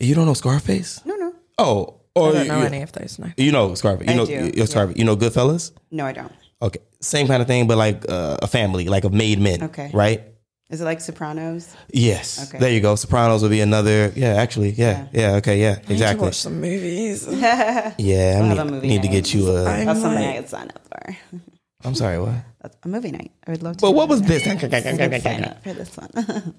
you 0.00 0.14
don't 0.14 0.26
know 0.26 0.34
Scarface? 0.34 1.04
No, 1.04 1.14
no. 1.16 1.34
Oh, 1.58 2.00
or 2.14 2.30
I 2.30 2.32
don't 2.32 2.48
know 2.48 2.58
you, 2.58 2.64
any 2.64 2.82
of 2.82 2.92
those. 2.92 3.18
No. 3.18 3.30
you 3.36 3.52
know 3.52 3.74
Scarface. 3.74 4.08
You 4.08 4.14
I 4.14 4.16
know 4.16 4.26
do, 4.26 4.50
you're 4.54 4.66
Scarface. 4.66 4.96
You 4.96 5.04
know 5.04 5.16
Goodfellas? 5.16 5.72
No, 5.90 6.06
I 6.06 6.12
don't. 6.12 6.32
Okay, 6.60 6.80
same 7.00 7.28
kind 7.28 7.40
of 7.40 7.46
thing, 7.46 7.68
but 7.68 7.78
like 7.78 8.04
uh, 8.08 8.38
a 8.42 8.48
family, 8.48 8.86
like 8.88 9.04
of 9.04 9.12
made 9.12 9.38
men. 9.38 9.62
Okay. 9.64 9.90
right? 9.94 10.22
Is 10.70 10.82
it 10.82 10.84
like 10.84 11.00
Sopranos? 11.00 11.74
Yes. 11.92 12.46
Okay. 12.48 12.58
There 12.58 12.70
you 12.70 12.80
go. 12.80 12.94
Sopranos 12.94 13.40
would 13.42 13.50
be 13.50 13.60
another. 13.62 14.12
Yeah, 14.14 14.34
actually. 14.34 14.70
Yeah. 14.72 15.06
Yeah. 15.12 15.36
okay. 15.36 15.58
Yeah. 15.60 15.70
I 15.70 15.74
need 15.76 15.86
to 15.86 15.92
Exactly. 15.94 16.24
watch 16.26 16.34
some 16.36 16.60
movies. 16.60 17.26
Yeah. 17.30 17.92
I 17.96 18.44
have 18.44 18.66
need, 18.66 18.72
movie 18.72 18.88
need 18.88 19.02
to 19.02 19.08
get 19.08 19.32
you 19.32 19.50
a. 19.50 19.64
I'm 19.64 19.86
That's 19.86 20.00
something 20.02 20.22
I 20.22 20.26
like- 20.26 20.36
could 20.40 20.48
sign 20.50 20.68
up 20.68 20.80
for. 20.88 21.16
I'm 21.84 21.94
sorry. 21.94 22.18
What? 22.18 22.34
That's 22.60 22.76
a 22.84 22.88
movie 22.88 23.12
night. 23.12 23.30
I 23.46 23.52
would 23.52 23.62
love 23.62 23.76
to. 23.78 23.82
But 23.86 23.92
what 23.92 24.08
was 24.08 24.20
this? 24.22 24.42
sign 25.22 25.44
up 25.44 25.62
for 25.62 25.72
this 25.72 25.96
one? 25.96 26.54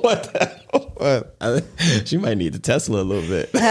What? 0.00 0.24
The, 0.32 0.60
what? 0.96 1.36
I- 1.40 2.04
she 2.04 2.16
might 2.16 2.36
need 2.38 2.52
the 2.52 2.58
Tesla 2.58 3.02
a 3.02 3.04
little 3.04 3.28
bit. 3.28 3.50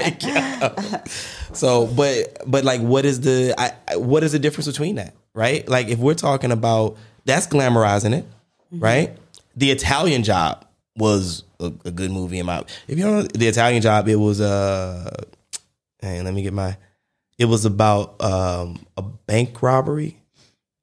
Like, 0.00 0.22
yeah. 0.22 1.04
So, 1.52 1.86
but 1.86 2.38
but 2.46 2.64
like, 2.64 2.80
what 2.80 3.04
is 3.04 3.20
the 3.20 3.54
I, 3.58 3.96
what 3.96 4.22
is 4.24 4.32
the 4.32 4.38
difference 4.38 4.66
between 4.66 4.96
that? 4.96 5.14
Right? 5.34 5.68
Like, 5.68 5.88
if 5.88 5.98
we're 5.98 6.14
talking 6.14 6.52
about 6.52 6.96
that's 7.24 7.46
glamorizing 7.46 8.14
it, 8.16 8.24
right? 8.70 9.16
The 9.56 9.70
Italian 9.70 10.22
Job 10.22 10.64
was 10.96 11.44
a, 11.58 11.72
a 11.84 11.90
good 11.90 12.10
movie 12.10 12.38
in 12.38 12.46
my. 12.46 12.64
If 12.88 12.98
you 12.98 13.04
don't 13.04 13.14
know 13.16 13.22
the 13.22 13.46
Italian 13.48 13.82
Job, 13.82 14.08
it 14.08 14.16
was 14.16 14.40
uh, 14.40 15.10
and 16.00 16.24
let 16.24 16.34
me 16.34 16.42
get 16.42 16.52
my. 16.52 16.76
It 17.38 17.46
was 17.46 17.64
about 17.64 18.22
um, 18.22 18.84
a 18.96 19.02
bank 19.02 19.62
robbery 19.62 20.19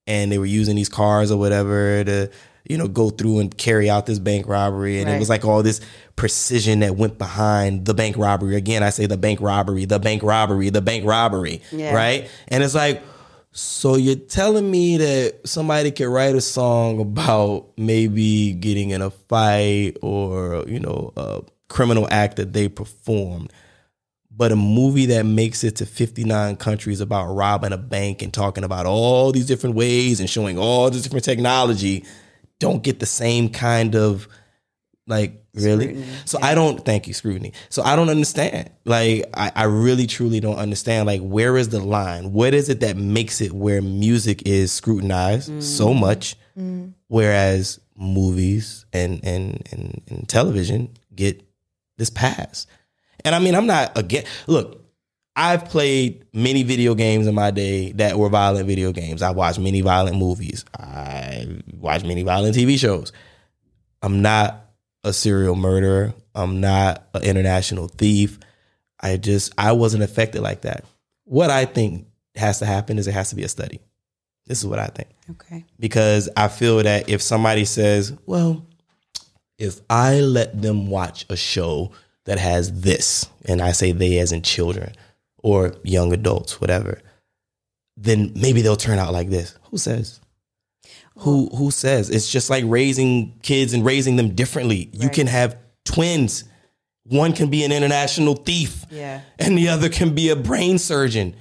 and 0.07 0.31
they 0.31 0.37
were 0.39 0.45
using 0.45 0.75
these 0.75 0.89
cars 0.89 1.31
or 1.31 1.37
whatever 1.37 2.03
to 2.03 2.29
you 2.69 2.77
know 2.77 2.87
go 2.87 3.09
through 3.09 3.39
and 3.39 3.57
carry 3.57 3.89
out 3.89 4.05
this 4.05 4.19
bank 4.19 4.47
robbery. 4.47 4.99
And 4.99 5.09
it 5.09 5.19
was 5.19 5.29
like 5.29 5.45
all 5.45 5.63
this 5.63 5.79
precision 6.15 6.79
that 6.79 6.95
went 6.95 7.17
behind 7.17 7.85
the 7.85 7.93
bank 7.93 8.17
robbery. 8.17 8.55
Again 8.55 8.83
i 8.83 8.89
say 8.89 9.05
the 9.05 9.17
bank 9.17 9.39
robbery 9.41 9.85
the 9.85 9.99
bank 9.99 10.23
robbery 10.23 10.69
the 10.69 10.81
bank 10.81 11.05
robbery 11.05 11.61
Yeah. 11.71 11.93
right? 11.93 12.29
And 12.47 12.63
it's 12.63 12.75
like 12.75 13.03
so 13.51 13.95
you're 13.95 14.15
telling 14.15 14.69
me 14.69 14.97
that 14.97 15.47
somebody 15.47 15.89
could 15.91 16.07
write 16.09 16.35
a 16.35 16.41
song 16.41 16.99
about 16.99 17.67
maybe 17.77 18.53
getting 18.53 18.91
in 18.91 19.01
a 19.01 19.09
fight 19.09 19.93
or 20.01 20.63
you 20.67 20.79
know 20.79 21.13
a 21.17 21.41
criminal 21.69 22.07
act 22.11 22.35
that 22.37 22.53
they 22.53 22.67
performed 22.69 23.51
but 24.37 24.51
a 24.51 24.55
movie 24.55 25.07
that 25.07 25.25
makes 25.25 25.63
it 25.63 25.75
to 25.77 25.85
59 25.85 26.55
countries 26.57 27.01
about 27.01 27.33
robbing 27.33 27.73
a 27.73 27.77
bank 27.77 28.21
and 28.21 28.31
talking 28.31 28.63
about 28.63 28.85
all 28.85 29.31
these 29.31 29.47
different 29.47 29.75
ways 29.75 30.19
and 30.19 30.29
showing 30.29 30.59
all 30.59 30.89
this 30.91 31.01
different 31.01 31.25
technology 31.25 32.05
don't 32.59 32.83
get 32.83 32.99
the 32.99 33.05
same 33.05 33.49
kind 33.49 33.95
of 33.95 34.27
like 35.07 35.43
really? 35.53 35.85
Scrutiny, 35.85 36.07
so 36.25 36.39
i 36.41 36.53
don't 36.53 36.83
thank 36.83 37.07
you 37.07 37.13
scrutiny. 37.13 37.53
So 37.69 37.81
i 37.81 37.95
don't 37.95 38.09
understand. 38.09 38.69
Like 38.85 39.25
I, 39.33 39.51
I 39.55 39.63
really 39.63 40.05
truly 40.05 40.39
don't 40.39 40.57
understand 40.57 41.07
like 41.07 41.21
where 41.21 41.57
is 41.57 41.69
the 41.69 41.79
line? 41.79 42.33
What 42.33 42.53
is 42.53 42.69
it 42.69 42.81
that 42.81 42.97
makes 42.97 43.41
it 43.41 43.53
where 43.53 43.81
music 43.81 44.47
is 44.47 44.71
scrutinized 44.71 45.51
mm. 45.51 45.63
so 45.63 45.93
much 45.93 46.35
mm. 46.57 46.93
whereas 47.07 47.79
movies 47.95 48.85
and, 48.93 49.23
and 49.23 49.67
and 49.71 50.01
and 50.07 50.29
television 50.29 50.89
get 51.15 51.41
this 51.97 52.09
pass 52.09 52.67
and 53.27 53.35
I 53.35 53.39
mean, 53.39 53.55
I'm 53.55 53.67
not 53.67 53.97
again. 53.97 54.23
Look, 54.47 54.85
I've 55.35 55.65
played 55.65 56.25
many 56.33 56.63
video 56.63 56.95
games 56.95 57.27
in 57.27 57.35
my 57.35 57.51
day 57.51 57.91
that 57.93 58.17
were 58.17 58.29
violent 58.29 58.67
video 58.67 58.93
games. 58.93 59.21
I 59.21 59.31
watched 59.31 59.59
many 59.59 59.81
violent 59.81 60.17
movies. 60.17 60.63
I 60.79 61.61
watched 61.77 62.05
many 62.05 62.23
violent 62.23 62.55
TV 62.55 62.79
shows. 62.79 63.11
I'm 64.01 64.21
not 64.21 64.65
a 65.03 65.11
serial 65.11 65.55
murderer. 65.55 66.13
I'm 66.33 66.61
not 66.61 67.07
an 67.13 67.23
international 67.23 67.89
thief. 67.89 68.39
I 68.99 69.17
just 69.17 69.53
I 69.57 69.73
wasn't 69.73 70.03
affected 70.03 70.41
like 70.41 70.61
that. 70.61 70.85
What 71.25 71.49
I 71.49 71.65
think 71.65 72.07
has 72.35 72.59
to 72.59 72.65
happen 72.65 72.97
is 72.97 73.07
it 73.07 73.13
has 73.13 73.29
to 73.31 73.35
be 73.35 73.43
a 73.43 73.49
study. 73.49 73.81
This 74.45 74.59
is 74.59 74.65
what 74.65 74.79
I 74.79 74.87
think 74.87 75.09
okay. 75.31 75.65
because 75.77 76.29
I 76.37 76.47
feel 76.47 76.81
that 76.81 77.09
if 77.09 77.21
somebody 77.21 77.65
says, 77.65 78.13
well, 78.25 78.65
if 79.57 79.81
I 79.89 80.21
let 80.21 80.61
them 80.61 80.87
watch 80.87 81.25
a 81.29 81.35
show 81.35 81.91
that 82.27 82.37
has 82.39 82.81
this, 82.81 83.25
and 83.45 83.61
I 83.61 83.71
say 83.71 83.91
they 83.91 84.19
as 84.19 84.31
in 84.31 84.41
children 84.43 84.93
or 85.39 85.73
young 85.83 86.13
adults, 86.13 86.61
whatever, 86.61 87.01
then 87.95 88.31
maybe 88.35 88.61
they'll 88.61 88.75
turn 88.75 88.99
out 88.99 89.11
like 89.13 89.29
this. 89.29 89.57
Who 89.71 89.77
says? 89.77 90.19
Who 91.19 91.47
who 91.55 91.71
says? 91.71 92.09
It's 92.09 92.31
just 92.31 92.49
like 92.49 92.63
raising 92.67 93.33
kids 93.41 93.73
and 93.73 93.83
raising 93.83 94.17
them 94.17 94.35
differently. 94.35 94.89
You 94.93 95.09
can 95.09 95.25
have 95.27 95.57
twins. 95.83 96.43
One 97.05 97.33
can 97.33 97.49
be 97.49 97.63
an 97.63 97.71
international 97.71 98.35
thief 98.35 98.85
Yeah. 98.91 99.21
and 99.39 99.57
the 99.57 99.69
other 99.69 99.89
can 99.89 100.13
be 100.13 100.29
a 100.29 100.35
brain 100.35 100.77
surgeon. 100.77 101.33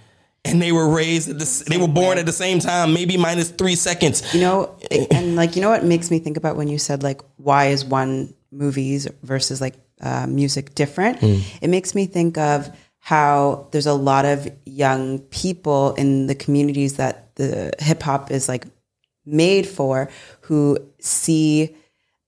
And 0.45 0.63
they 0.63 0.71
were 0.71 0.89
raised 0.89 1.29
at 1.29 1.41
the, 1.41 1.65
they 1.69 1.77
were 1.77 1.89
born 1.89 2.19
at 2.19 2.25
the 2.27 2.33
same 2.33 2.61
time, 2.61 2.95
maybe 2.95 3.17
minus 3.17 3.51
three 3.51 3.75
seconds. 3.75 4.33
You 4.33 4.41
know, 4.43 4.77
and 5.11 5.35
like 5.35 5.57
you 5.57 5.63
know 5.63 5.71
what 5.71 5.85
makes 5.85 6.09
me 6.11 6.21
think 6.21 6.37
about 6.37 6.55
when 6.57 6.69
you 6.69 6.79
said 6.79 7.03
like 7.03 7.21
why 7.37 7.67
is 7.67 7.85
one 7.85 8.33
movies 8.53 9.09
versus 9.25 9.61
like 9.61 9.75
uh, 10.01 10.27
music 10.27 10.75
different? 10.75 11.23
It 11.63 11.69
makes 11.69 11.95
me 11.95 12.07
think 12.07 12.39
of 12.39 12.71
how 13.01 13.69
there's 13.71 13.87
a 13.87 13.95
lot 13.95 14.25
of 14.25 14.49
young 14.65 15.21
people 15.31 15.95
in 15.95 16.27
the 16.27 16.35
communities 16.35 16.97
that 16.97 17.35
the 17.37 17.73
hip 17.79 18.03
hop 18.03 18.31
is 18.31 18.49
like 18.49 18.67
made 19.25 19.67
for 19.67 20.09
who 20.43 20.79
see 21.01 21.75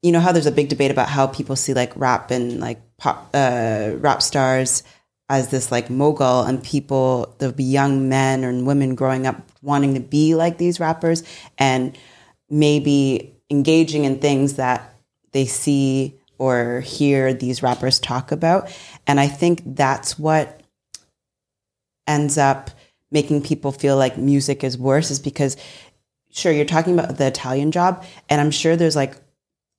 you 0.02 0.12
know 0.12 0.20
how 0.20 0.31
there's 0.31 0.46
a 0.46 0.52
big 0.52 0.68
debate 0.68 0.90
about 0.90 1.09
how 1.09 1.26
people 1.26 1.57
see 1.57 1.74
like 1.74 1.92
rap 1.96 2.31
and 2.31 2.61
like 2.61 2.81
pop 2.96 3.28
uh, 3.35 3.90
rap 3.96 4.22
stars 4.22 4.85
as 5.28 5.50
this 5.50 5.70
like 5.70 5.90
mogul 5.90 6.42
and 6.42 6.62
people 6.62 7.35
there'll 7.38 7.54
be 7.54 7.64
young 7.64 8.09
men 8.09 8.44
and 8.44 8.66
women 8.66 8.94
growing 8.94 9.26
up 9.26 9.37
wanting 9.62 9.94
to 9.94 10.00
be 10.00 10.35
like 10.35 10.59
these 10.59 10.81
rappers 10.81 11.22
and 11.59 11.98
maybe 12.48 13.35
engaging 13.50 14.04
in 14.04 14.18
things 14.18 14.54
that 14.54 14.94
they 15.33 15.44
see 15.44 16.17
or 16.38 16.81
hear 16.81 17.35
these 17.35 17.62
rappers 17.62 17.98
talk 17.98 18.33
about. 18.33 18.70
And 19.07 19.20
i 19.20 19.27
think 19.27 19.62
that's 19.64 20.18
what 20.18 20.62
ends 22.07 22.38
up 22.38 22.70
making 23.11 23.42
people 23.42 23.70
feel 23.70 23.96
like 23.96 24.18
music 24.18 24.64
is 24.64 24.77
worse 24.77 25.11
is 25.11 25.20
because 25.20 25.57
sure 26.31 26.53
you're 26.53 26.64
talking 26.64 26.98
about 26.98 27.16
the 27.16 27.27
Italian 27.27 27.70
job 27.70 28.05
and 28.29 28.40
I'm 28.40 28.51
sure 28.51 28.77
there's 28.77 28.96
like 28.96 29.16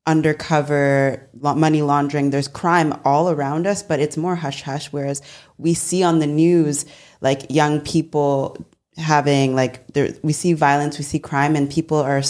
undercover 0.08 1.30
money 1.40 1.82
laundering 1.82 2.30
there's 2.30 2.48
crime 2.48 3.00
all 3.06 3.30
around 3.30 3.68
us 3.68 3.84
but 3.84 4.00
it's 4.00 4.18
more 4.18 4.36
hush 4.36 4.64
hush 4.64 4.88
whereas 4.88 5.22
we 5.58 5.74
see 5.74 6.02
on 6.02 6.20
the 6.20 6.26
news 6.26 6.86
like 7.22 7.46
young 7.52 7.80
people 7.82 8.58
having 8.98 9.54
like 9.54 9.86
there 9.94 10.10
we 10.24 10.34
see 10.34 10.54
violence 10.54 10.98
we 10.98 11.04
see 11.04 11.20
crime 11.20 11.56
and 11.56 11.70
people 11.70 11.98
are 11.98 12.24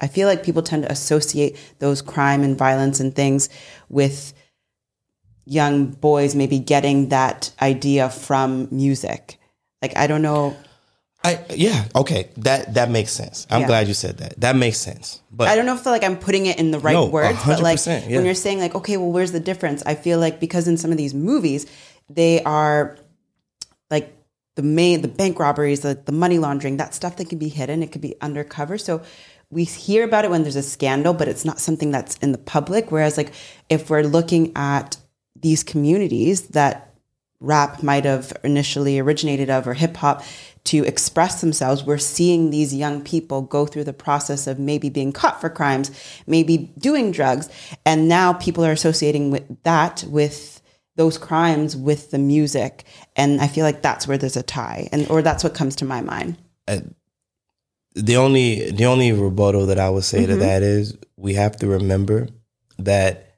I 0.00 0.06
feel 0.08 0.28
like 0.28 0.44
people 0.44 0.62
tend 0.62 0.82
to 0.84 0.92
associate 0.92 1.56
those 1.78 2.02
crime 2.02 2.42
and 2.42 2.56
violence 2.56 3.00
and 3.00 3.14
things 3.14 3.48
with 3.88 4.32
young 5.44 5.86
boys 5.86 6.34
maybe 6.34 6.58
getting 6.58 7.08
that 7.10 7.52
idea 7.62 8.10
from 8.10 8.66
music 8.70 9.38
like 9.80 9.96
I 9.96 10.06
don't 10.08 10.22
know 10.22 10.56
I 11.26 11.44
yeah, 11.56 11.86
okay. 11.96 12.28
That 12.36 12.74
that 12.74 12.88
makes 12.88 13.10
sense. 13.10 13.48
I'm 13.50 13.62
Yeah. 13.62 13.66
glad 13.66 13.88
you 13.88 13.94
said 13.94 14.18
that. 14.18 14.40
That 14.40 14.54
makes 14.54 14.78
sense. 14.78 15.20
But 15.32 15.48
I 15.48 15.56
don't 15.56 15.66
know 15.66 15.74
if 15.74 15.84
like 15.84 16.04
I'm 16.04 16.16
putting 16.16 16.46
it 16.46 16.56
in 16.58 16.70
the 16.70 16.78
right 16.78 16.92
No, 16.92 17.06
words, 17.06 17.38
but 17.44 17.60
like 17.60 17.78
100%, 17.78 18.08
yeah. 18.08 18.16
when 18.16 18.24
you're 18.24 18.34
saying 18.34 18.60
like, 18.60 18.76
okay, 18.76 18.96
well, 18.96 19.10
where's 19.10 19.32
the 19.32 19.40
difference? 19.40 19.82
I 19.84 19.96
feel 19.96 20.20
like 20.20 20.38
because 20.38 20.68
in 20.68 20.76
some 20.76 20.92
of 20.92 20.98
these 20.98 21.14
movies, 21.14 21.66
they 22.08 22.42
are 22.44 22.96
like 23.90 24.14
the 24.54 24.62
main, 24.62 25.02
the 25.02 25.08
bank 25.08 25.40
robberies, 25.40 25.80
the, 25.80 26.00
the 26.04 26.12
money 26.12 26.38
laundering, 26.38 26.76
that 26.76 26.94
stuff 26.94 27.16
that 27.16 27.28
can 27.28 27.38
be 27.38 27.48
hidden, 27.48 27.82
it 27.82 27.90
could 27.90 28.02
be 28.02 28.14
undercover. 28.20 28.78
So 28.78 29.02
we 29.50 29.64
hear 29.64 30.04
about 30.04 30.24
it 30.24 30.30
when 30.30 30.42
there's 30.42 30.56
a 30.56 30.62
scandal, 30.62 31.14
but 31.14 31.28
it's 31.28 31.44
not 31.44 31.60
something 31.60 31.90
that's 31.90 32.16
in 32.18 32.32
the 32.32 32.38
public. 32.38 32.90
Whereas 32.90 33.16
like 33.16 33.32
if 33.68 33.90
we're 33.90 34.02
looking 34.02 34.52
at 34.56 34.96
these 35.40 35.62
communities 35.62 36.48
that 36.48 36.94
rap 37.40 37.82
might 37.82 38.04
have 38.04 38.32
initially 38.42 38.98
originated 38.98 39.50
of 39.50 39.68
or 39.68 39.74
hip 39.74 39.96
hop 39.96 40.24
to 40.64 40.84
express 40.84 41.40
themselves, 41.40 41.84
we're 41.84 41.98
seeing 41.98 42.50
these 42.50 42.74
young 42.74 43.02
people 43.02 43.42
go 43.42 43.66
through 43.66 43.84
the 43.84 43.92
process 43.92 44.46
of 44.46 44.58
maybe 44.58 44.88
being 44.88 45.12
caught 45.12 45.40
for 45.40 45.48
crimes, 45.48 45.90
maybe 46.26 46.72
doing 46.78 47.12
drugs. 47.12 47.48
And 47.84 48.08
now 48.08 48.32
people 48.32 48.64
are 48.64 48.72
associating 48.72 49.30
with 49.30 49.62
that 49.62 50.04
with 50.08 50.60
those 50.96 51.18
crimes 51.18 51.76
with 51.76 52.10
the 52.10 52.18
music. 52.18 52.84
And 53.14 53.40
I 53.40 53.46
feel 53.46 53.64
like 53.64 53.82
that's 53.82 54.08
where 54.08 54.18
there's 54.18 54.36
a 54.36 54.42
tie. 54.42 54.88
And 54.92 55.08
or 55.08 55.22
that's 55.22 55.44
what 55.44 55.54
comes 55.54 55.76
to 55.76 55.84
my 55.84 56.00
mind. 56.00 56.36
Uh, 56.66 56.80
the 57.96 58.16
only 58.16 58.70
the 58.70 58.84
only 58.84 59.10
rebuttal 59.12 59.66
that 59.66 59.78
I 59.78 59.88
would 59.90 60.04
say 60.04 60.18
Mm-hmm. 60.22 60.32
to 60.32 60.36
that 60.36 60.62
is 60.62 60.96
we 61.16 61.34
have 61.34 61.56
to 61.56 61.66
remember 61.66 62.28
that 62.78 63.36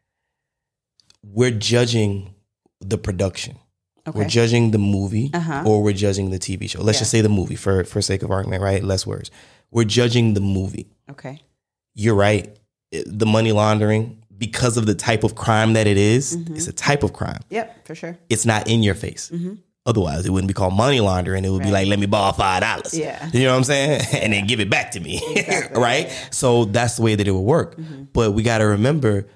we're 1.24 1.50
judging 1.50 2.34
the 2.80 2.98
production. 2.98 3.56
We're 4.14 4.24
judging 4.26 4.70
the 4.70 4.78
movie 4.78 5.30
Uh-huh. 5.34 5.64
or 5.66 5.82
we're 5.82 5.92
judging 5.92 6.30
the 6.30 6.38
TV 6.38 6.68
show. 6.70 6.80
Let's 6.82 6.96
Yeah. 6.96 7.00
just 7.00 7.10
say 7.10 7.20
the 7.20 7.28
movie 7.28 7.56
for 7.56 7.84
for 7.84 8.00
sake 8.00 8.22
of 8.22 8.30
argument, 8.30 8.62
right? 8.62 8.82
Less 8.82 9.06
words. 9.06 9.30
We're 9.70 9.84
judging 9.84 10.32
the 10.34 10.40
movie. 10.40 10.86
Okay. 11.10 11.42
You're 11.94 12.14
right. 12.14 12.56
The 12.90 13.26
money 13.26 13.52
laundering 13.52 14.22
because 14.38 14.76
of 14.78 14.86
the 14.86 14.94
type 14.94 15.24
of 15.24 15.34
crime 15.34 15.74
that 15.74 15.86
it 15.86 15.98
is, 15.98 16.36
Mm-hmm. 16.36 16.54
it's 16.56 16.68
a 16.68 16.72
type 16.72 17.02
of 17.02 17.12
crime. 17.12 17.40
Yep, 17.50 17.86
for 17.86 17.94
sure. 17.94 18.16
It's 18.30 18.46
not 18.46 18.66
in 18.66 18.82
your 18.82 18.94
face. 18.94 19.30
Otherwise, 19.88 20.26
it 20.26 20.30
wouldn't 20.30 20.48
be 20.48 20.54
called 20.54 20.74
money 20.74 21.00
laundering. 21.00 21.44
It 21.44 21.48
would 21.50 21.60
be 21.60 21.64
Mm-hmm. 21.64 21.72
Like, 21.72 21.88
let 21.88 21.98
me 21.98 22.06
borrow 22.06 22.32
five 22.32 22.60
dollars. 22.60 22.92
Yeah. 22.96 23.28
You 23.32 23.44
know 23.44 23.52
what 23.52 23.58
I'm 23.58 23.64
saying? 23.64 24.02
And 24.22 24.32
then 24.34 24.46
give 24.46 24.60
it 24.60 24.68
back 24.70 24.90
to 24.92 25.00
me. 25.00 25.20
right? 25.74 26.10
So 26.30 26.66
that's 26.66 26.96
the 26.96 27.02
way 27.02 27.14
that 27.14 27.26
it 27.26 27.30
would 27.32 27.40
work. 27.40 27.76
Mm-hmm. 27.76 28.04
But 28.12 28.32
we 28.32 28.42
got 28.42 28.58
to 28.58 28.64
remember 28.66 29.26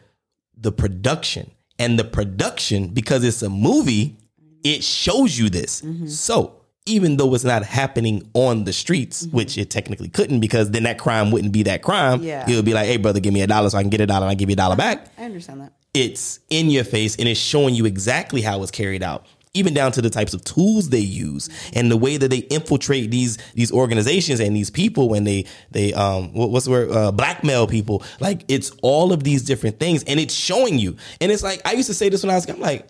the 0.57 0.71
production. 0.73 1.51
And 1.79 1.99
the 1.99 2.05
production, 2.05 2.89
because 2.89 3.25
it's 3.25 3.43
a 3.43 3.49
movie, 3.51 4.17
it 4.63 4.85
shows 4.85 5.39
you 5.39 5.49
this. 5.49 5.81
Mm-hmm. 5.81 6.07
So 6.07 6.57
even 6.87 7.17
though 7.17 7.33
it's 7.35 7.45
not 7.45 7.63
happening 7.65 8.29
on 8.35 8.65
the 8.65 8.73
streets, 8.73 9.27
Mm-hmm. 9.27 9.37
which 9.37 9.57
it 9.59 9.71
technically 9.71 10.09
couldn't, 10.09 10.41
because 10.41 10.71
then 10.71 10.83
that 10.83 10.99
crime 10.99 11.31
wouldn't 11.31 11.53
be 11.53 11.63
that 11.65 11.83
crime. 11.83 12.23
Yeah. 12.23 12.45
It 12.49 12.55
would 12.57 12.65
be 12.65 12.75
like, 12.75 12.87
hey, 12.87 12.97
brother, 12.99 13.21
give 13.21 13.33
me 13.33 13.41
a 13.43 13.47
dollar 13.47 13.71
so 13.71 13.79
I 13.79 13.83
can 13.83 13.91
get 13.91 14.01
a 14.01 14.07
dollar 14.07 14.27
and 14.27 14.31
I 14.33 14.35
give 14.35 14.51
you 14.51 14.55
a 14.55 14.57
dollar 14.57 14.77
back 14.77 15.07
I 15.19 15.25
understand 15.25 15.61
that. 15.63 15.73
it's 15.95 16.41
in 16.51 16.71
your 16.71 16.85
face 16.85 17.17
and 17.17 17.29
it's 17.29 17.41
showing 17.41 17.75
you 17.75 17.85
exactly 17.87 18.43
how 18.43 18.63
it's 18.63 18.71
carried 18.73 19.03
out 19.03 19.27
even 19.55 19.75
down 19.75 19.93
to 19.93 20.01
the 20.01 20.09
types 20.09 20.33
of 20.33 20.43
tools 20.45 20.89
they 20.89 20.99
use 20.99 21.49
and 21.75 21.91
the 21.91 21.97
way 21.97 22.17
that 22.17 22.31
they 22.31 22.39
infiltrate 22.39 23.11
these 23.11 23.37
these 23.55 23.71
organizations 23.71 24.41
and 24.41 24.57
these 24.57 24.71
people 24.71 25.09
when 25.09 25.25
they 25.25 25.45
they 25.71 25.93
um 25.93 26.33
what's 26.33 26.65
the 26.65 26.71
word 26.71 26.91
uh, 26.91 27.13
blackmail 27.13 27.67
people 27.67 28.03
like 28.21 28.45
it's 28.49 28.71
all 28.83 29.13
of 29.13 29.25
these 29.25 29.43
different 29.43 29.79
things 29.79 30.03
and 30.05 30.19
it's 30.19 30.35
showing 30.35 30.79
you 30.79 30.97
and 31.21 31.31
it's 31.31 31.43
like 31.43 31.61
I 31.67 31.73
used 31.73 31.89
to 31.89 31.95
say 31.95 32.09
this 32.09 32.23
when 32.23 32.31
I 32.31 32.35
was 32.35 32.49
I'm 32.49 32.61
like 32.61 32.89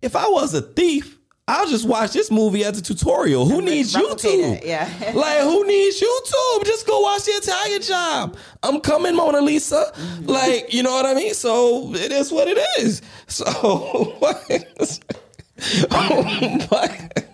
if 0.00 0.16
I 0.16 0.26
was 0.28 0.54
a 0.54 0.62
thief 0.62 1.18
I'll 1.48 1.66
just 1.66 1.88
watch 1.88 2.12
this 2.12 2.30
movie 2.30 2.62
as 2.62 2.78
a 2.78 2.82
tutorial. 2.82 3.46
Who 3.46 3.62
needs 3.62 3.94
YouTube? 3.94 4.62
yeah. 4.62 4.86
like 5.14 5.40
who 5.40 5.66
needs 5.66 5.98
YouTube? 5.98 6.64
Just 6.66 6.86
go 6.86 7.00
watch 7.00 7.24
the 7.24 7.30
Italian 7.30 7.80
Job. 7.80 8.36
I'm 8.62 8.82
coming, 8.82 9.16
Mona 9.16 9.40
Lisa. 9.40 9.90
Like 10.20 10.74
you 10.74 10.82
know 10.82 10.92
what 10.92 11.06
I 11.06 11.14
mean. 11.14 11.32
So 11.32 11.94
it 11.94 12.12
is 12.12 12.30
what 12.30 12.48
it 12.48 12.58
is. 12.78 13.00
So 13.28 14.14
Oh 15.90 16.58
but- 16.70 17.24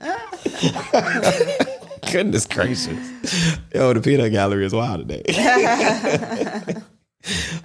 goodness 2.12 2.46
gracious, 2.46 2.96
yo, 3.74 3.92
the 3.92 4.00
peanut 4.00 4.30
gallery 4.30 4.64
is 4.64 4.72
wild 4.72 5.08
today. 5.08 6.76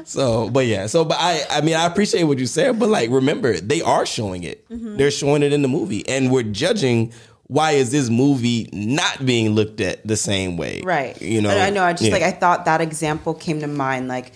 So, 0.05 0.49
but 0.49 0.65
yeah, 0.65 0.87
so 0.87 1.05
but 1.05 1.17
I, 1.19 1.43
I 1.49 1.61
mean, 1.61 1.75
I 1.75 1.85
appreciate 1.85 2.23
what 2.23 2.39
you 2.39 2.47
said, 2.47 2.79
but 2.79 2.89
like, 2.89 3.11
remember, 3.11 3.59
they 3.59 3.79
are 3.81 4.07
showing 4.07 4.43
it. 4.43 4.67
Mm-hmm. 4.69 4.97
They're 4.97 5.11
showing 5.11 5.43
it 5.43 5.53
in 5.53 5.61
the 5.61 5.67
movie, 5.67 6.07
and 6.07 6.31
we're 6.31 6.41
judging. 6.43 7.13
Why 7.43 7.73
is 7.73 7.91
this 7.91 8.09
movie 8.09 8.69
not 8.73 9.23
being 9.25 9.51
looked 9.51 9.81
at 9.81 10.05
the 10.07 10.15
same 10.15 10.57
way? 10.57 10.81
Right. 10.83 11.21
You 11.21 11.41
know. 11.41 11.49
And 11.49 11.59
I 11.59 11.69
know. 11.69 11.83
I 11.83 11.91
just 11.91 12.05
yeah. 12.05 12.13
like 12.13 12.23
I 12.23 12.31
thought 12.31 12.65
that 12.65 12.81
example 12.81 13.33
came 13.33 13.59
to 13.59 13.67
mind. 13.67 14.07
Like 14.07 14.33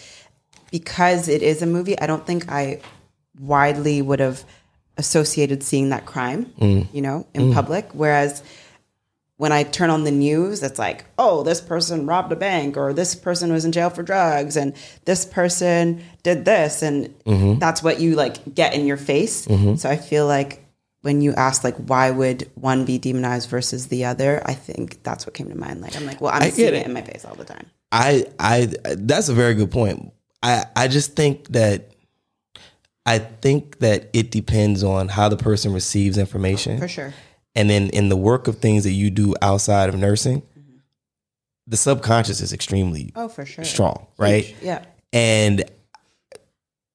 because 0.70 1.28
it 1.28 1.42
is 1.42 1.62
a 1.62 1.66
movie, 1.66 1.98
I 2.00 2.08
don't 2.08 2.26
think 2.26 2.52
I 2.52 2.82
widely 3.40 4.02
would 4.02 4.20
have 4.20 4.44
associated 4.98 5.64
seeing 5.64 5.90
that 5.90 6.06
crime. 6.06 6.46
Mm. 6.60 6.88
You 6.94 7.02
know, 7.02 7.28
in 7.34 7.54
public. 7.54 7.90
Whereas 7.94 8.44
when 9.38 9.52
I 9.52 9.64
turn 9.64 9.90
on 9.90 10.06
the 10.06 10.12
news, 10.12 10.64
it's 10.64 10.80
like, 10.80 11.04
oh, 11.18 11.44
this 11.44 11.60
person 11.60 12.06
robbed 12.06 12.32
a 12.32 12.38
bank, 12.38 12.78
or 12.78 12.94
this 12.94 13.16
person 13.16 13.52
was 13.52 13.66
in 13.66 13.74
jail 13.74 13.90
for 13.90 14.02
drugs, 14.02 14.56
and 14.56 14.74
this 15.04 15.26
person 15.26 16.02
did 16.24 16.46
this, 16.46 16.82
and 16.82 17.14
Mm-hmm. 17.26 17.60
that's 17.60 17.84
what 17.84 18.00
you 18.00 18.16
like 18.16 18.56
get 18.56 18.74
in 18.74 18.86
your 18.86 18.98
face. 18.98 19.46
So 19.78 19.90
I 19.90 19.98
feel 19.98 20.26
like 20.28 20.62
when 21.02 21.22
you 21.22 21.34
ask 21.34 21.64
like 21.64 21.76
why 21.76 22.10
would 22.12 22.50
one 22.56 22.86
be 22.86 22.98
demonized 22.98 23.50
versus 23.50 23.88
the 23.90 24.06
other, 24.06 24.42
I 24.46 24.54
think 24.54 25.04
that's 25.04 25.26
what 25.28 25.34
came 25.36 25.50
to 25.50 25.56
mind. 25.58 25.82
Like 25.82 25.96
I'm 25.98 26.06
like, 26.06 26.22
well, 26.22 26.32
I'm 26.34 26.50
seeing 26.50 26.70
it. 26.70 26.74
it 26.76 26.86
in 26.86 26.94
my 26.94 27.02
face 27.02 27.26
all 27.26 27.36
the 27.36 27.44
time. 27.46 27.70
I, 27.92 28.26
I, 28.40 28.74
that's 28.84 29.30
a 29.30 29.34
very 29.34 29.54
good 29.54 29.70
point. 29.70 30.12
I, 30.42 30.66
I 30.76 30.88
just 30.88 31.16
think 31.16 31.50
that, 31.50 31.92
I 33.06 33.20
think 33.20 33.80
that 33.80 34.10
it 34.14 34.32
depends 34.32 34.84
on 34.84 35.10
how 35.10 35.30
the 35.30 35.38
person 35.38 35.74
receives 35.74 36.18
information. 36.18 36.80
For 36.80 36.88
sure. 36.88 37.14
And 37.54 37.70
then 37.70 37.90
in 37.92 38.10
the 38.10 38.18
work 38.18 38.48
of 38.48 38.58
things 38.60 38.84
that 38.84 38.92
you 38.92 39.10
do 39.10 39.36
outside 39.42 39.90
of 39.90 39.96
nursing, 39.96 40.44
the 41.68 41.78
subconscious 41.78 42.42
is 42.42 42.52
extremely 42.54 43.12
Oh, 43.16 43.28
for 43.28 43.46
sure. 43.46 43.64
strong, 43.64 44.08
right? 44.18 44.56
Yeah. 44.62 44.84
And 45.14 45.64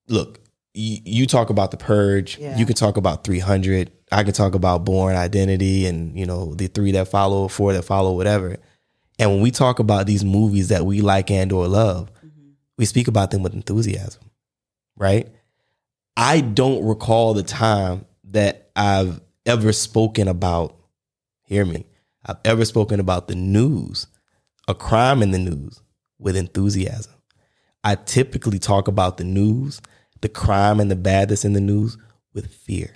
look, 0.08 0.40
you, 0.74 0.98
you 1.04 1.26
talk 1.26 1.50
about 1.50 1.70
the 1.70 1.76
purge. 1.76 2.38
Yeah. 2.38 2.56
You 2.56 2.66
can 2.66 2.76
talk 2.76 2.96
about 2.96 3.24
300. 3.24 3.90
I 4.12 4.22
can 4.22 4.32
talk 4.32 4.54
about 4.54 4.84
Bourne 4.84 5.16
identity 5.16 5.86
and, 5.86 6.18
you 6.18 6.26
know, 6.26 6.54
the 6.54 6.66
three 6.66 6.92
that 6.92 7.08
follow, 7.08 7.48
four 7.48 7.72
that 7.72 7.84
follow, 7.84 8.12
whatever. 8.12 8.56
And 9.18 9.30
when 9.30 9.40
we 9.40 9.50
talk 9.50 9.78
about 9.78 10.06
these 10.06 10.24
movies 10.24 10.68
that 10.68 10.84
we 10.84 11.00
like 11.00 11.30
and 11.30 11.52
or 11.52 11.68
love, 11.68 12.12
mm-hmm. 12.14 12.50
we 12.76 12.84
speak 12.84 13.08
about 13.08 13.30
them 13.30 13.42
with 13.42 13.54
enthusiasm, 13.54 14.22
right? 14.96 15.28
I 16.16 16.40
don't 16.40 16.84
recall 16.84 17.34
the 17.34 17.42
time 17.42 18.04
that 18.24 18.70
I've 18.76 19.20
ever 19.46 19.72
spoken 19.72 20.28
about, 20.28 20.76
hear 21.42 21.64
me, 21.64 21.86
I've 22.24 22.38
ever 22.44 22.64
spoken 22.64 23.00
about 23.00 23.28
the 23.28 23.34
news, 23.34 24.06
a 24.68 24.74
crime 24.74 25.22
in 25.22 25.30
the 25.30 25.38
news 25.38 25.80
with 26.18 26.36
enthusiasm. 26.36 27.14
I 27.82 27.94
typically 27.94 28.58
talk 28.58 28.88
about 28.88 29.16
the 29.16 29.24
news, 29.24 29.80
the 30.20 30.28
crime 30.28 30.80
and 30.80 30.90
the 30.90 30.96
bad 30.96 31.30
that's 31.30 31.44
in 31.44 31.54
the 31.54 31.61
news 31.61 31.96
with 32.34 32.52
fear. 32.52 32.94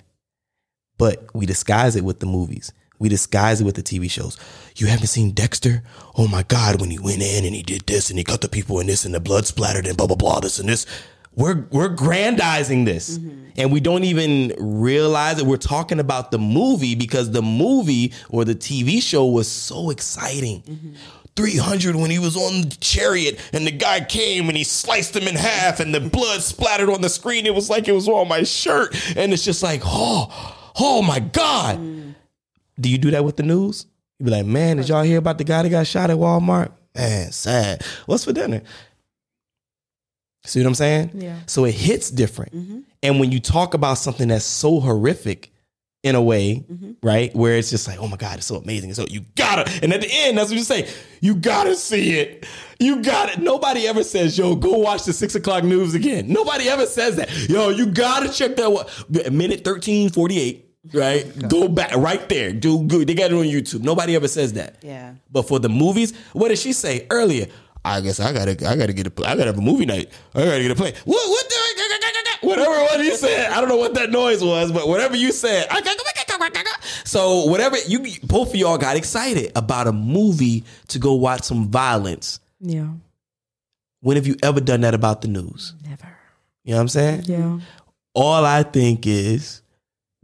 But 0.97 1.27
we 1.33 1.45
disguise 1.45 1.95
it 1.95 2.05
with 2.05 2.19
the 2.19 2.27
movies. 2.27 2.71
We 2.99 3.09
disguise 3.09 3.59
it 3.59 3.65
with 3.65 3.75
the 3.75 3.83
TV 3.83 4.09
shows. 4.09 4.37
You 4.77 4.87
haven't 4.87 5.07
seen 5.07 5.31
Dexter? 5.31 5.83
Oh 6.17 6.27
my 6.27 6.43
God, 6.43 6.79
when 6.79 6.91
he 6.91 6.99
went 6.99 7.21
in 7.21 7.43
and 7.43 7.53
he 7.53 7.63
did 7.63 7.85
this 7.87 8.09
and 8.09 8.17
he 8.17 8.23
cut 8.23 8.41
the 8.41 8.47
people 8.47 8.79
and 8.79 8.87
this 8.87 9.03
and 9.03 9.13
the 9.13 9.19
blood 9.19 9.45
splattered 9.45 9.87
and 9.87 9.97
blah, 9.97 10.07
blah, 10.07 10.15
blah, 10.15 10.39
this 10.39 10.59
and 10.59 10.69
this. 10.69 10.85
We're, 11.35 11.67
we're 11.71 11.89
grandizing 11.89 12.85
this. 12.85 13.17
Mm-hmm. 13.17 13.41
And 13.57 13.71
we 13.71 13.79
don't 13.79 14.03
even 14.03 14.53
realize 14.59 15.37
that 15.37 15.45
we're 15.45 15.57
talking 15.57 15.99
about 15.99 16.31
the 16.31 16.37
movie 16.37 16.93
because 16.93 17.31
the 17.31 17.41
movie 17.41 18.11
or 18.29 18.43
the 18.43 18.55
TV 18.55 19.01
show 19.01 19.25
was 19.25 19.49
so 19.49 19.89
exciting. 19.89 20.61
Mm-hmm. 20.61 20.93
300 21.35 21.95
when 21.95 22.09
he 22.09 22.19
was 22.19 22.37
on 22.37 22.61
the 22.61 22.77
chariot 22.79 23.39
and 23.51 23.67
the 23.67 23.71
guy 23.71 23.99
came 23.99 24.47
and 24.47 24.57
he 24.57 24.63
sliced 24.63 25.15
him 25.15 25.27
in 25.27 25.35
half 25.35 25.81
and 25.81 25.93
the 25.93 25.99
blood 25.99 26.41
splattered 26.41 26.89
on 26.89 27.01
the 27.01 27.09
screen. 27.09 27.45
It 27.45 27.53
was 27.53 27.69
like 27.69 27.87
it 27.87 27.91
was 27.91 28.07
on 28.07 28.27
my 28.27 28.43
shirt. 28.43 28.95
And 29.17 29.33
it's 29.33 29.43
just 29.43 29.61
like, 29.61 29.81
oh, 29.83 30.71
oh 30.79 31.01
my 31.01 31.19
God. 31.19 31.77
Mm. 31.77 32.15
Do 32.79 32.89
you 32.89 32.97
do 32.97 33.11
that 33.11 33.25
with 33.25 33.35
the 33.37 33.43
news? 33.43 33.85
You 34.19 34.25
be 34.25 34.31
like, 34.31 34.45
man, 34.45 34.77
did 34.77 34.89
y'all 34.89 35.03
hear 35.03 35.17
about 35.17 35.37
the 35.37 35.43
guy 35.43 35.63
that 35.63 35.69
got 35.69 35.87
shot 35.87 36.09
at 36.09 36.17
Walmart? 36.17 36.71
Man, 36.95 37.31
sad. 37.33 37.83
What's 38.05 38.23
for 38.23 38.31
dinner? 38.31 38.61
See 40.45 40.59
what 40.59 40.67
I'm 40.67 40.75
saying? 40.75 41.11
Yeah. 41.15 41.37
So 41.45 41.65
it 41.65 41.73
hits 41.73 42.09
different. 42.09 42.55
Mm-hmm. 42.55 42.79
And 43.03 43.19
when 43.19 43.31
you 43.31 43.39
talk 43.39 43.73
about 43.73 43.97
something 43.97 44.27
that's 44.27 44.45
so 44.45 44.79
horrific 44.79 45.51
in 46.05 46.13
a 46.13 46.21
way, 46.21 46.63
mm-hmm. 46.71 46.91
right? 47.01 47.35
Where 47.35 47.57
it's 47.57 47.71
just 47.71 47.87
like, 47.87 47.99
oh 47.99 48.07
my 48.07 48.17
God, 48.17 48.37
it's 48.37 48.45
so 48.45 48.57
amazing. 48.57 48.93
So 48.93 49.05
you 49.09 49.21
gotta, 49.35 49.67
and 49.81 49.91
at 49.91 50.01
the 50.01 50.09
end, 50.11 50.37
that's 50.37 50.51
what 50.51 50.57
you 50.57 50.63
say, 50.63 50.87
you 51.19 51.33
gotta 51.33 51.75
see 51.75 52.19
it. 52.19 52.45
You 52.79 53.01
got 53.01 53.29
it. 53.29 53.39
Nobody 53.39 53.87
ever 53.87 54.03
says, 54.03 54.37
yo, 54.37 54.55
go 54.55 54.77
watch 54.77 55.05
the 55.05 55.13
six 55.13 55.33
o'clock 55.33 55.63
news 55.63 55.95
again. 55.95 56.27
Nobody 56.27 56.69
ever 56.69 56.85
says 56.85 57.15
that. 57.15 57.31
Yo, 57.49 57.69
you 57.69 57.87
gotta 57.87 58.29
check 58.31 58.55
that 58.57 58.71
one. 58.71 58.85
Minute 59.09 59.65
1348. 59.65 60.61
Right, 60.93 61.49
go 61.49 61.67
back 61.67 61.95
right 61.95 62.29
there. 62.29 62.53
Do 62.53 62.83
good. 62.83 63.07
They 63.07 63.15
got 63.15 63.31
it 63.31 63.33
on 63.33 63.45
YouTube. 63.45 63.81
Nobody 63.81 64.15
ever 64.15 64.27
says 64.27 64.53
that. 64.53 64.77
Yeah. 64.83 65.15
But 65.31 65.47
for 65.47 65.57
the 65.57 65.69
movies, 65.69 66.15
what 66.33 66.49
did 66.49 66.59
she 66.59 66.73
say 66.73 67.07
earlier? 67.09 67.47
I 67.85 68.01
guess 68.01 68.19
I 68.19 68.33
gotta, 68.33 68.51
I 68.67 68.75
gotta 68.75 68.93
get 68.93 69.07
a, 69.07 69.11
I 69.27 69.35
gotta 69.35 69.45
have 69.45 69.57
a 69.59 69.61
movie 69.61 69.85
night. 69.85 70.09
I 70.33 70.43
gotta 70.43 70.61
get 70.61 70.71
a 70.71 70.75
play. 70.75 70.93
What, 71.05 71.29
what 71.29 71.49
the, 71.49 71.55
whatever 72.41 72.71
what 72.71 72.99
he 72.99 73.15
said. 73.15 73.51
I 73.51 73.59
don't 73.59 73.69
know 73.69 73.77
what 73.77 73.93
that 73.93 74.09
noise 74.11 74.43
was, 74.43 74.71
but 74.71 74.87
whatever 74.87 75.15
you 75.15 75.31
said. 75.31 75.67
So 77.03 77.45
whatever 77.45 77.77
you, 77.87 77.99
both 78.23 78.49
of 78.49 78.55
y'all 78.55 78.77
got 78.77 78.97
excited 78.97 79.51
about 79.55 79.87
a 79.87 79.91
movie 79.91 80.63
to 80.89 80.99
go 80.99 81.13
watch 81.13 81.43
some 81.43 81.69
violence. 81.69 82.39
Yeah. 82.59 82.87
When 84.01 84.17
have 84.17 84.27
you 84.27 84.35
ever 84.43 84.61
done 84.61 84.81
that 84.81 84.93
about 84.93 85.21
the 85.21 85.27
news? 85.27 85.73
Never. 85.83 86.07
You 86.63 86.71
know 86.71 86.77
what 86.77 86.81
I'm 86.81 86.87
saying? 86.89 87.23
Yeah. 87.25 87.59
All 88.13 88.45
I 88.45 88.63
think 88.63 89.05
is 89.05 89.61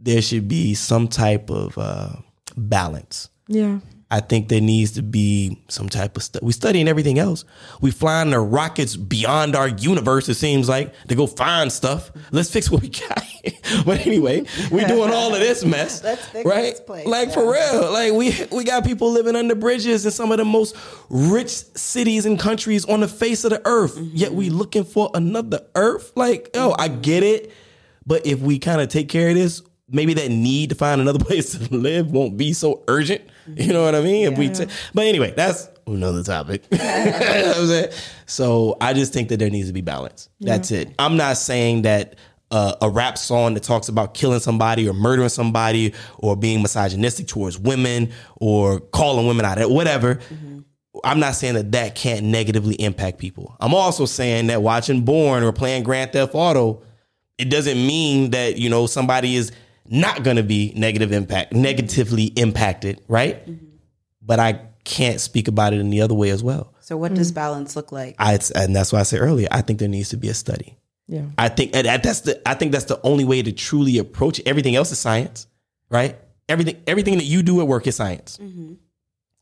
there 0.00 0.22
should 0.22 0.48
be 0.48 0.74
some 0.74 1.08
type 1.08 1.50
of 1.50 1.78
uh, 1.78 2.10
balance. 2.56 3.28
Yeah. 3.46 3.78
I 4.12 4.20
think 4.20 4.50
there 4.50 4.60
needs 4.60 4.90
to 4.92 5.02
be 5.02 5.58
some 5.68 5.88
type 5.88 6.18
of 6.18 6.22
stuff. 6.22 6.42
We 6.42 6.52
studying 6.52 6.86
everything 6.86 7.18
else. 7.18 7.46
We 7.80 7.90
flying 7.90 8.28
the 8.28 8.40
rockets 8.40 8.94
beyond 8.94 9.56
our 9.56 9.68
universe. 9.68 10.28
It 10.28 10.34
seems 10.34 10.68
like 10.68 10.92
to 11.08 11.14
go 11.14 11.26
find 11.26 11.72
stuff. 11.72 12.12
Let's 12.30 12.50
fix 12.50 12.70
what 12.70 12.82
we 12.82 12.90
got. 12.90 13.24
but 13.86 14.06
anyway, 14.06 14.44
we 14.70 14.84
doing 14.84 15.10
all 15.10 15.32
of 15.32 15.40
this 15.40 15.64
mess, 15.64 16.04
Let's 16.04 16.26
fix 16.26 16.44
right? 16.44 16.60
this 16.60 16.80
place, 16.80 17.06
like 17.06 17.32
for 17.32 17.50
real. 17.50 17.90
Like 17.90 18.12
we 18.12 18.36
we 18.54 18.64
got 18.64 18.84
people 18.84 19.10
living 19.10 19.34
under 19.34 19.54
bridges 19.54 20.04
in 20.04 20.12
some 20.12 20.30
of 20.30 20.36
the 20.36 20.44
most 20.44 20.76
rich 21.08 21.48
cities 21.48 22.26
and 22.26 22.38
countries 22.38 22.84
on 22.84 23.00
the 23.00 23.08
face 23.08 23.44
of 23.44 23.50
the 23.50 23.62
earth. 23.64 23.96
Mm-hmm. 23.96 24.14
Yet 24.16 24.34
we 24.34 24.50
looking 24.50 24.84
for 24.84 25.10
another 25.14 25.60
earth. 25.74 26.12
Like 26.16 26.50
yo, 26.54 26.74
I 26.78 26.88
get 26.88 27.22
it, 27.22 27.50
but 28.04 28.26
if 28.26 28.40
we 28.40 28.58
kind 28.58 28.82
of 28.82 28.88
take 28.88 29.08
care 29.08 29.30
of 29.30 29.36
this, 29.36 29.62
maybe 29.92 30.14
that 30.14 30.30
need 30.30 30.70
to 30.70 30.74
find 30.74 31.00
another 31.00 31.18
place 31.24 31.56
to 31.56 31.74
live 31.74 32.10
won't 32.10 32.36
be 32.36 32.52
so 32.52 32.82
urgent. 32.88 33.22
You 33.54 33.72
know 33.72 33.84
what 33.84 33.94
I 33.94 34.00
mean? 34.00 34.32
If 34.32 34.38
we, 34.38 34.48
ta- 34.48 34.72
but 34.94 35.06
anyway, 35.06 35.32
that's 35.36 35.68
another 35.86 36.22
topic. 36.22 36.64
You 36.72 36.78
know 36.78 37.48
what 37.48 37.56
I'm 37.58 37.66
saying? 37.66 37.92
So 38.26 38.76
I 38.80 38.92
just 38.92 39.12
think 39.12 39.28
that 39.30 39.38
there 39.38 39.50
needs 39.50 39.68
to 39.68 39.72
be 39.72 39.80
balance. 39.80 40.28
That's 40.40 40.70
it. 40.70 40.94
I'm 40.98 41.16
not 41.16 41.36
saying 41.36 41.82
that 41.82 42.16
uh, 42.52 42.74
a 42.82 42.88
rap 42.90 43.16
song 43.18 43.54
that 43.54 43.62
talks 43.62 43.88
about 43.88 44.14
killing 44.14 44.38
somebody 44.38 44.88
or 44.88 44.92
murdering 44.92 45.28
somebody 45.30 45.94
or 46.18 46.36
being 46.36 46.60
misogynistic 46.62 47.26
towards 47.26 47.58
women 47.58 48.12
or 48.36 48.78
calling 48.80 49.26
women 49.26 49.44
out, 49.44 49.58
whatever. 49.70 50.20
I'm 51.04 51.18
not 51.18 51.34
saying 51.34 51.54
that 51.54 51.72
that 51.72 51.94
can't 51.94 52.26
negatively 52.26 52.74
impact 52.74 53.18
people. 53.18 53.56
I'm 53.58 53.74
also 53.74 54.04
saying 54.04 54.48
that 54.48 54.62
watching 54.62 55.02
Bourne 55.04 55.42
or 55.42 55.52
playing 55.52 55.82
Grand 55.82 56.12
Theft 56.12 56.34
Auto, 56.34 56.82
it 57.38 57.46
doesn't 57.46 57.78
mean 57.78 58.30
that 58.30 58.58
you 58.58 58.68
know 58.68 58.86
somebody 58.86 59.34
is 59.34 59.50
not 59.88 60.22
going 60.22 60.36
to 60.36 60.42
be 60.42 60.72
negative 60.76 61.12
impact, 61.12 61.52
negatively 61.52 62.26
impacted, 62.36 63.00
right? 63.08 63.46
Mm-hmm. 63.48 63.66
But 64.22 64.40
I 64.40 64.60
can't 64.84 65.20
speak 65.20 65.48
about 65.48 65.72
it 65.72 65.80
in 65.80 65.90
the 65.90 66.00
other 66.00 66.14
way 66.14 66.30
as 66.30 66.42
well. 66.42 66.72
So 66.80 66.96
what 66.96 67.14
does 67.14 67.30
mm. 67.30 67.36
balance 67.36 67.76
look 67.76 67.92
like? 67.92 68.16
I, 68.18 68.38
and 68.54 68.74
that's 68.74 68.92
why 68.92 69.00
I 69.00 69.02
said 69.04 69.20
earlier, 69.20 69.48
I 69.50 69.62
think 69.62 69.78
there 69.78 69.88
needs 69.88 70.10
to 70.10 70.16
be 70.16 70.28
a 70.28 70.34
study. 70.34 70.76
Yeah. 71.06 71.26
I 71.36 71.48
think 71.48 71.72
that's 71.72 72.20
the 72.20 72.40
I 72.48 72.54
think 72.54 72.72
that's 72.72 72.86
the 72.86 73.00
only 73.02 73.24
way 73.24 73.42
to 73.42 73.52
truly 73.52 73.98
approach 73.98 74.38
it. 74.38 74.48
Everything 74.48 74.76
else 74.76 74.92
is 74.92 74.98
science, 74.98 75.46
right? 75.90 76.16
Everything 76.48 76.82
everything 76.86 77.18
that 77.18 77.24
you 77.24 77.42
do 77.42 77.60
at 77.60 77.66
work 77.66 77.86
is 77.86 77.96
science, 77.96 78.38
mm-hmm. 78.40 78.74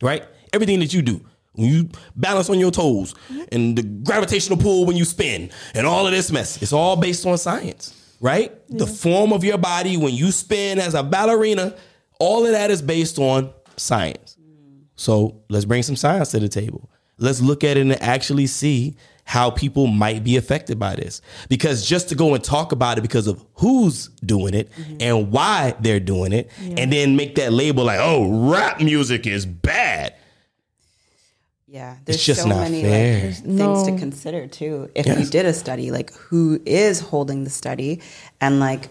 right? 0.02 0.24
Everything 0.52 0.80
that 0.80 0.92
you 0.92 1.02
do. 1.02 1.24
When 1.52 1.68
you 1.68 1.88
balance 2.16 2.48
on 2.48 2.58
your 2.58 2.70
toes 2.70 3.14
mm-hmm. 3.14 3.42
and 3.52 3.76
the 3.76 3.82
gravitational 3.82 4.58
pull 4.58 4.86
when 4.86 4.96
you 4.96 5.04
spin 5.04 5.50
and 5.74 5.86
all 5.86 6.06
of 6.06 6.12
this 6.12 6.30
mess, 6.32 6.60
it's 6.62 6.72
all 6.72 6.96
based 6.96 7.26
on 7.26 7.36
science, 7.38 7.94
right? 8.20 8.52
The 8.68 8.86
form 8.86 9.32
of 9.32 9.42
your 9.42 9.58
body 9.58 9.96
when 9.96 10.14
you 10.14 10.30
spin 10.30 10.78
as 10.78 10.94
a 10.94 11.02
ballerina, 11.02 11.74
all 12.18 12.44
of 12.44 12.52
that 12.52 12.70
is 12.70 12.82
based 12.82 13.18
on 13.18 13.52
science. 13.76 14.36
Mm. 14.40 14.84
So 14.96 15.42
let's 15.48 15.64
bring 15.64 15.82
some 15.82 15.96
science 15.96 16.30
to 16.32 16.38
the 16.38 16.48
table. 16.48 16.90
Let's 17.18 17.40
look 17.40 17.64
at 17.64 17.76
it 17.76 17.80
and 17.80 18.00
actually 18.02 18.46
see 18.46 18.96
how 19.24 19.50
people 19.50 19.86
might 19.86 20.24
be 20.24 20.36
affected 20.36 20.78
by 20.78 20.96
this. 20.96 21.22
Because 21.48 21.86
just 21.86 22.08
to 22.08 22.14
go 22.14 22.34
and 22.34 22.42
talk 22.42 22.72
about 22.72 22.98
it 22.98 23.02
because 23.02 23.26
of 23.26 23.44
who's 23.54 24.08
doing 24.24 24.54
it 24.54 24.72
mm-hmm. 24.72 24.96
and 25.00 25.30
why 25.30 25.74
they're 25.80 26.00
doing 26.00 26.32
it, 26.32 26.50
and 26.76 26.92
then 26.92 27.14
make 27.14 27.36
that 27.36 27.52
label 27.52 27.84
like, 27.84 28.00
oh, 28.00 28.50
rap 28.50 28.80
music 28.80 29.26
is 29.26 29.46
bad. 29.46 30.14
Yeah, 31.70 31.96
there's 32.04 32.24
just 32.24 32.42
so 32.42 32.48
not 32.48 32.58
many 32.58 32.82
fair. 32.82 33.26
like 33.26 33.36
things 33.44 33.82
to 33.84 33.96
consider 33.96 34.48
too. 34.48 34.90
If 34.96 35.06
Yes. 35.06 35.18
we 35.18 35.24
did 35.30 35.46
a 35.46 35.52
study, 35.52 35.92
like 35.92 36.12
who 36.14 36.60
is 36.66 36.98
holding 36.98 37.44
the 37.44 37.50
study, 37.50 38.00
and 38.40 38.58
like 38.58 38.88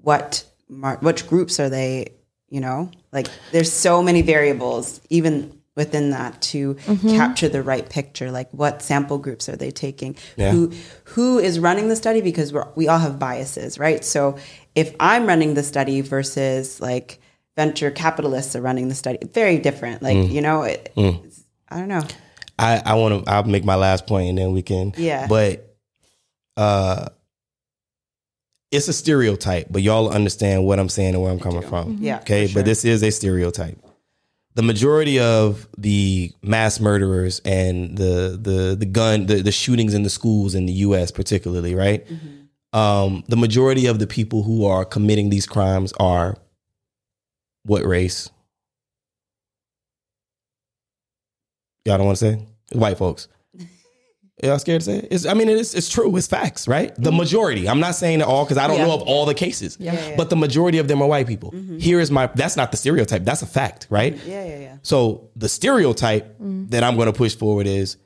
what 0.00 0.44
mar- 0.66 0.96
which 1.02 1.28
groups 1.28 1.60
are 1.60 1.68
they? 1.68 2.14
You 2.48 2.60
know, 2.60 2.90
like 3.12 3.28
there's 3.50 3.70
so 3.70 4.02
many 4.02 4.22
variables 4.22 5.02
even 5.10 5.58
within 5.76 6.10
that 6.10 6.40
to 6.42 6.74
mm-hmm. 6.74 7.16
capture 7.16 7.50
the 7.50 7.62
right 7.62 7.88
picture. 7.88 8.30
Like 8.30 8.50
what 8.50 8.80
sample 8.80 9.18
groups 9.18 9.50
are 9.50 9.56
they 9.56 9.70
taking? 9.70 10.16
Yeah. 10.36 10.52
Who 10.52 10.72
who 11.04 11.38
is 11.38 11.58
running 11.58 11.88
the 11.88 11.96
study? 11.96 12.22
Because 12.22 12.50
we're, 12.50 12.66
we 12.74 12.88
all 12.88 12.98
have 12.98 13.18
biases, 13.18 13.78
right? 13.78 14.02
So 14.02 14.38
if 14.74 14.94
I'm 14.98 15.26
running 15.26 15.52
the 15.52 15.62
study 15.62 16.00
versus 16.00 16.80
like 16.80 17.18
venture 17.56 17.90
capitalists 17.90 18.56
are 18.56 18.62
running 18.62 18.88
the 18.88 18.94
study, 18.94 19.18
very 19.32 19.58
different. 19.58 20.02
Like 20.02 20.16
mm. 20.16 20.30
you 20.30 20.40
know, 20.40 20.62
it, 20.62 20.92
it's- 20.96 21.31
I 21.72 21.78
don't 21.78 21.88
know. 21.88 22.02
I, 22.58 22.82
I 22.84 22.94
want 22.94 23.24
to. 23.24 23.30
I'll 23.30 23.44
make 23.44 23.64
my 23.64 23.74
last 23.76 24.06
point 24.06 24.28
and 24.28 24.38
then 24.38 24.52
we 24.52 24.62
can. 24.62 24.92
Yeah. 24.96 25.26
But, 25.26 25.76
uh, 26.56 27.08
it's 28.70 28.88
a 28.88 28.92
stereotype, 28.92 29.66
but 29.70 29.82
y'all 29.82 30.08
understand 30.10 30.64
what 30.64 30.78
I'm 30.78 30.88
saying 30.88 31.14
and 31.14 31.22
where 31.22 31.30
I'm 31.30 31.38
coming 31.40 31.62
from. 31.62 31.98
Yeah, 32.00 32.20
Okay. 32.20 32.46
sure. 32.46 32.54
But 32.60 32.64
this 32.64 32.84
is 32.86 33.02
a 33.02 33.10
stereotype. 33.10 33.78
The 34.54 34.62
majority 34.62 35.18
of 35.18 35.66
the 35.78 36.32
mass 36.42 36.80
murderers 36.80 37.40
and 37.44 37.96
the 37.96 38.38
the 38.40 38.76
the 38.78 38.86
gun 38.86 39.26
the, 39.26 39.42
the 39.42 39.52
shootings 39.52 39.92
in 39.94 40.02
the 40.04 40.10
schools 40.10 40.54
in 40.54 40.66
the 40.66 40.72
U.S. 40.74 41.10
particularly, 41.10 41.74
right? 41.74 42.06
Mm-hmm. 42.06 42.78
Um, 42.78 43.24
the 43.28 43.36
majority 43.36 43.86
of 43.86 43.98
the 43.98 44.06
people 44.06 44.42
who 44.42 44.64
are 44.66 44.84
committing 44.86 45.28
these 45.30 45.46
crimes 45.46 45.92
are 46.00 46.36
what 47.64 47.84
race? 47.84 48.30
Y'all 51.84 51.98
don't 51.98 52.06
want 52.06 52.18
to 52.18 52.24
say 52.24 52.46
white 52.72 52.98
folks. 52.98 53.28
Y'all 54.42 54.58
scared 54.58 54.80
to 54.80 54.84
say 54.84 54.98
it? 54.98 55.08
It's, 55.10 55.26
I 55.26 55.34
mean, 55.34 55.48
it's 55.48 55.74
it's 55.74 55.88
true. 55.88 56.16
It's 56.16 56.26
facts, 56.26 56.66
right? 56.66 56.94
The 56.96 57.10
mm-hmm. 57.10 57.18
majority. 57.18 57.68
I'm 57.68 57.80
not 57.80 57.94
saying 57.94 58.20
it 58.20 58.24
all 58.24 58.44
because 58.44 58.58
I 58.58 58.66
don't 58.66 58.78
Yeah. 58.78 58.86
know 58.86 58.94
of 58.94 59.02
all 59.02 59.26
the 59.26 59.34
cases. 59.34 59.76
Yeah. 59.78 59.94
Yeah. 59.94 60.16
But 60.16 60.30
the 60.30 60.36
majority 60.36 60.78
of 60.78 60.88
them 60.88 61.02
are 61.02 61.08
white 61.08 61.26
people. 61.26 61.52
Mm-hmm. 61.52 61.78
Here 61.78 62.00
is 62.00 62.10
my. 62.10 62.26
That's 62.26 62.56
not 62.56 62.70
the 62.70 62.76
stereotype. 62.76 63.24
That's 63.24 63.42
a 63.42 63.46
fact, 63.46 63.86
right? 63.90 64.14
Yeah, 64.24 64.44
yeah, 64.44 64.58
yeah. 64.58 64.76
So 64.82 65.30
the 65.36 65.48
stereotype 65.48 66.38
mm. 66.40 66.70
that 66.70 66.82
I'm 66.82 66.96
going 66.96 67.06
to 67.06 67.12
push 67.12 67.36
forward 67.36 67.66
is 67.66 67.96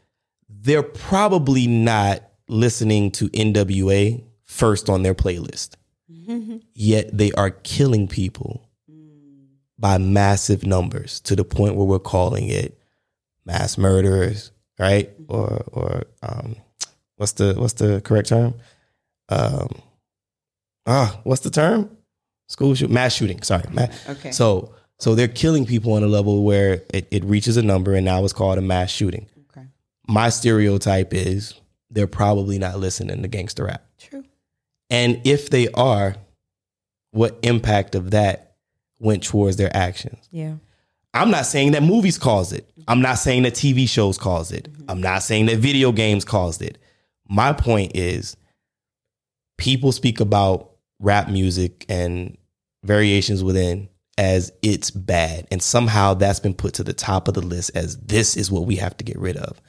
they're 0.49 0.83
probably 0.83 1.67
not 1.67 2.23
listening 2.49 3.11
to 3.13 3.29
NWA 3.31 4.23
first 4.45 4.89
on 4.89 5.03
their 5.03 5.15
playlist. 5.15 5.75
Yet 6.75 7.17
they 7.17 7.33
are 7.33 7.51
killing 7.51 8.09
people 8.09 8.69
mm. 8.91 9.47
by 9.79 9.99
massive 9.99 10.67
numbers 10.67 11.21
to 11.21 11.37
the 11.37 11.45
point 11.45 11.77
where 11.77 11.87
we're 11.87 11.99
calling 11.99 12.49
it 12.49 12.79
mass 13.47 13.79
murderers, 13.79 14.51
right? 14.79 15.11
Or 15.29 15.65
or 15.73 16.03
um, 16.23 16.57
what's 17.17 17.33
the 17.33 17.55
what's 17.57 17.75
the 17.75 18.03
correct 18.03 18.29
term? 18.29 18.55
Um, 19.29 19.81
ah, 20.87 21.21
what's 21.25 21.41
the 21.43 21.51
term? 21.51 21.97
School 22.49 22.75
shoot, 22.75 22.91
mass 22.91 23.15
shooting. 23.15 23.43
Sorry, 23.43 23.65
Okay. 24.09 24.33
So 24.33 24.75
so 24.99 25.15
they're 25.15 25.29
killing 25.29 25.67
people 25.67 25.93
on 25.93 26.03
a 26.03 26.07
level 26.07 26.43
where 26.45 26.83
it, 26.93 27.07
it 27.11 27.25
reaches 27.25 27.57
a 27.57 27.63
number, 27.63 27.95
and 27.95 28.05
now 28.05 28.23
it's 28.25 28.33
called 28.33 28.59
a 28.59 28.63
mass 28.63 28.91
shooting. 28.91 29.29
Okay. 29.51 29.67
My 30.07 30.29
stereotype 30.29 31.13
is 31.15 31.55
they're 31.91 32.07
probably 32.07 32.59
not 32.59 32.79
listening 32.79 33.23
to 33.23 33.29
gangster 33.29 33.65
rap. 33.65 33.85
True. 33.99 34.25
And 34.91 35.21
if 35.25 35.51
they 35.51 35.69
are, 35.71 36.17
what 37.11 37.39
impact 37.43 37.95
of 37.95 38.13
that 38.13 38.57
went 38.99 39.23
towards 39.25 39.57
their 39.57 39.75
actions? 39.77 40.29
Yeah. 40.31 40.55
I'm 41.17 41.31
not 41.31 41.47
saying 41.47 41.73
that 41.73 41.83
movies 41.83 42.19
caused 42.19 42.53
it. 42.53 42.71
I'm 42.89 43.01
not 43.01 43.15
saying 43.15 43.43
that 43.45 43.55
TV 43.55 43.89
shows 43.89 44.19
caused 44.19 44.53
it. 44.53 44.73
Mm-hmm. 44.73 44.91
I'm 44.91 45.01
not 45.01 45.23
saying 45.23 45.47
that 45.47 45.59
video 45.59 45.93
games 45.93 46.25
caused 46.25 46.63
it. 46.63 46.79
My 47.29 47.53
point 47.53 47.93
is 47.95 48.37
people 49.59 49.93
speak 49.93 50.21
about 50.21 50.73
rap 51.01 51.29
music 51.29 51.85
and 51.89 52.37
variations 52.85 53.43
within 53.43 53.89
as 54.19 54.53
it's 54.63 54.91
bad. 54.91 55.47
And 55.51 55.63
somehow 55.63 56.15
that's 56.15 56.41
been 56.41 56.55
put 56.55 56.75
to 56.75 56.85
the 56.85 56.93
top 56.93 57.29
of 57.29 57.35
the 57.35 57.43
list 57.43 57.73
as 57.75 57.99
this 57.99 58.37
is 58.37 58.51
what 58.51 58.65
we 58.65 58.77
have 58.77 58.97
to 58.99 59.05
get 59.05 59.19
rid 59.19 59.37
of. 59.37 59.61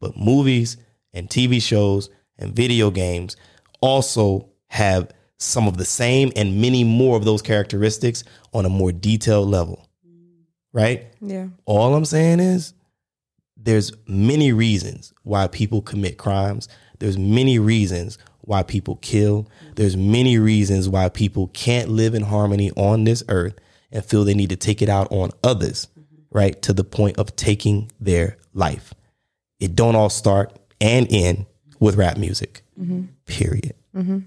But 0.00 0.16
movies 0.16 0.76
and 1.12 1.28
TV 1.28 1.62
shows 1.62 2.10
and 2.38 2.54
video 2.54 2.90
games 2.90 3.36
also 3.80 4.50
have 4.68 5.10
some 5.38 5.68
of 5.68 5.76
the 5.76 5.84
same 5.84 6.32
and 6.34 6.60
many 6.60 6.82
more 6.82 7.16
of 7.16 7.24
those 7.24 7.42
characteristics 7.42 8.24
on 8.52 8.64
a 8.64 8.70
more 8.70 8.92
detailed 8.92 9.48
level. 9.48 9.85
Right? 10.76 11.06
Yeah. 11.22 11.48
All 11.64 11.94
I'm 11.94 12.04
saying 12.04 12.38
is 12.40 12.74
there's 13.56 13.92
many 14.06 14.52
reasons 14.52 15.14
why 15.22 15.46
people 15.48 15.80
commit 15.80 16.18
crimes. 16.18 16.68
There's 16.98 17.16
many 17.16 17.58
reasons 17.58 18.18
why 18.42 18.62
people 18.62 18.96
kill. 18.96 19.48
There's 19.76 19.96
many 19.96 20.38
reasons 20.38 20.86
why 20.88 21.08
people 21.08 21.48
can't 21.48 21.88
live 21.88 22.14
in 22.14 22.22
harmony 22.24 22.70
on 22.76 23.04
this 23.04 23.24
earth 23.28 23.54
and 23.90 24.04
feel 24.04 24.24
they 24.24 24.34
need 24.34 24.50
to 24.50 24.56
take 24.56 24.82
it 24.82 24.90
out 24.90 25.08
on 25.10 25.30
others, 25.42 25.88
right? 26.30 26.60
To 26.62 26.74
the 26.74 26.84
point 26.84 27.18
of 27.18 27.34
taking 27.36 27.90
their 27.98 28.36
life. 28.52 28.92
It 29.58 29.74
don't 29.74 29.96
all 29.96 30.10
start 30.10 30.54
and 30.78 31.06
end 31.10 31.46
with 31.80 31.96
rap 31.96 32.18
music. 32.18 32.62
Mm-hmm. 32.78 33.04
Period. 33.24 33.72
Mm-hmm. 33.96 34.18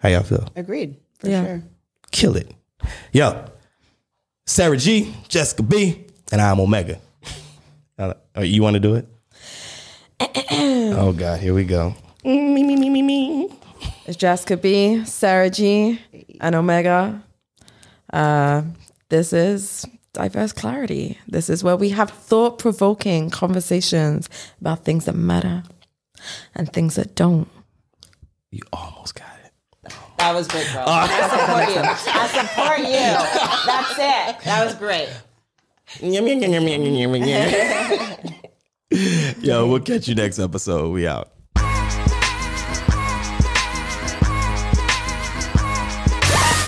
How 0.00 0.08
y'all 0.10 0.22
feel? 0.22 0.48
Agreed. 0.54 0.96
For 1.18 1.30
Yeah. 1.30 1.44
sure. 1.46 1.62
Kill 2.10 2.36
it. 2.36 2.52
Yo, 3.12 3.46
Sarah 4.46 4.76
G, 4.76 5.14
Jessica 5.28 5.62
B, 5.62 6.04
and 6.30 6.40
I'm 6.40 6.60
Omega. 6.60 7.00
You 8.38 8.62
want 8.62 8.74
to 8.74 8.80
do 8.80 8.94
it? 8.94 9.08
oh 10.50 11.14
God, 11.16 11.40
here 11.40 11.54
we 11.54 11.64
go. 11.64 11.94
Me, 12.24 12.62
me, 12.62 12.76
me, 12.76 12.90
me, 12.90 13.02
me. 13.02 13.48
It's 14.06 14.16
Jessica 14.16 14.56
B, 14.56 15.04
Sarah 15.06 15.48
G, 15.48 15.98
and 16.40 16.54
Omega. 16.54 17.22
Uh, 18.12 18.62
this 19.08 19.32
is 19.32 19.86
diverse 20.12 20.52
clarity. 20.52 21.18
This 21.26 21.48
is 21.48 21.64
where 21.64 21.76
we 21.76 21.88
have 21.90 22.10
thought 22.10 22.58
provoking 22.58 23.30
conversations 23.30 24.28
about 24.60 24.84
things 24.84 25.06
that 25.06 25.14
matter 25.14 25.62
and 26.54 26.70
things 26.70 26.96
that 26.96 27.14
don't. 27.14 27.48
You 28.50 28.60
almost 28.72 29.14
got 29.14 29.28
it. 29.28 29.33
That 30.24 30.34
was 30.34 30.48
great, 30.48 30.66
bro. 30.72 30.84
Oh. 30.86 30.90
I 30.90 31.06
support 31.28 31.68
you. 31.68 31.82
I 31.82 32.26
support 32.28 32.78
you. 32.78 33.12
That's 33.66 33.92
it. 33.92 34.44
That 34.46 34.64
was 34.64 34.74
great. 34.74 35.10
Yo, 39.42 39.66
we'll 39.68 39.80
catch 39.80 40.08
you 40.08 40.14
next 40.14 40.38
episode. 40.38 40.94
We 40.94 41.06
out. 41.06 41.33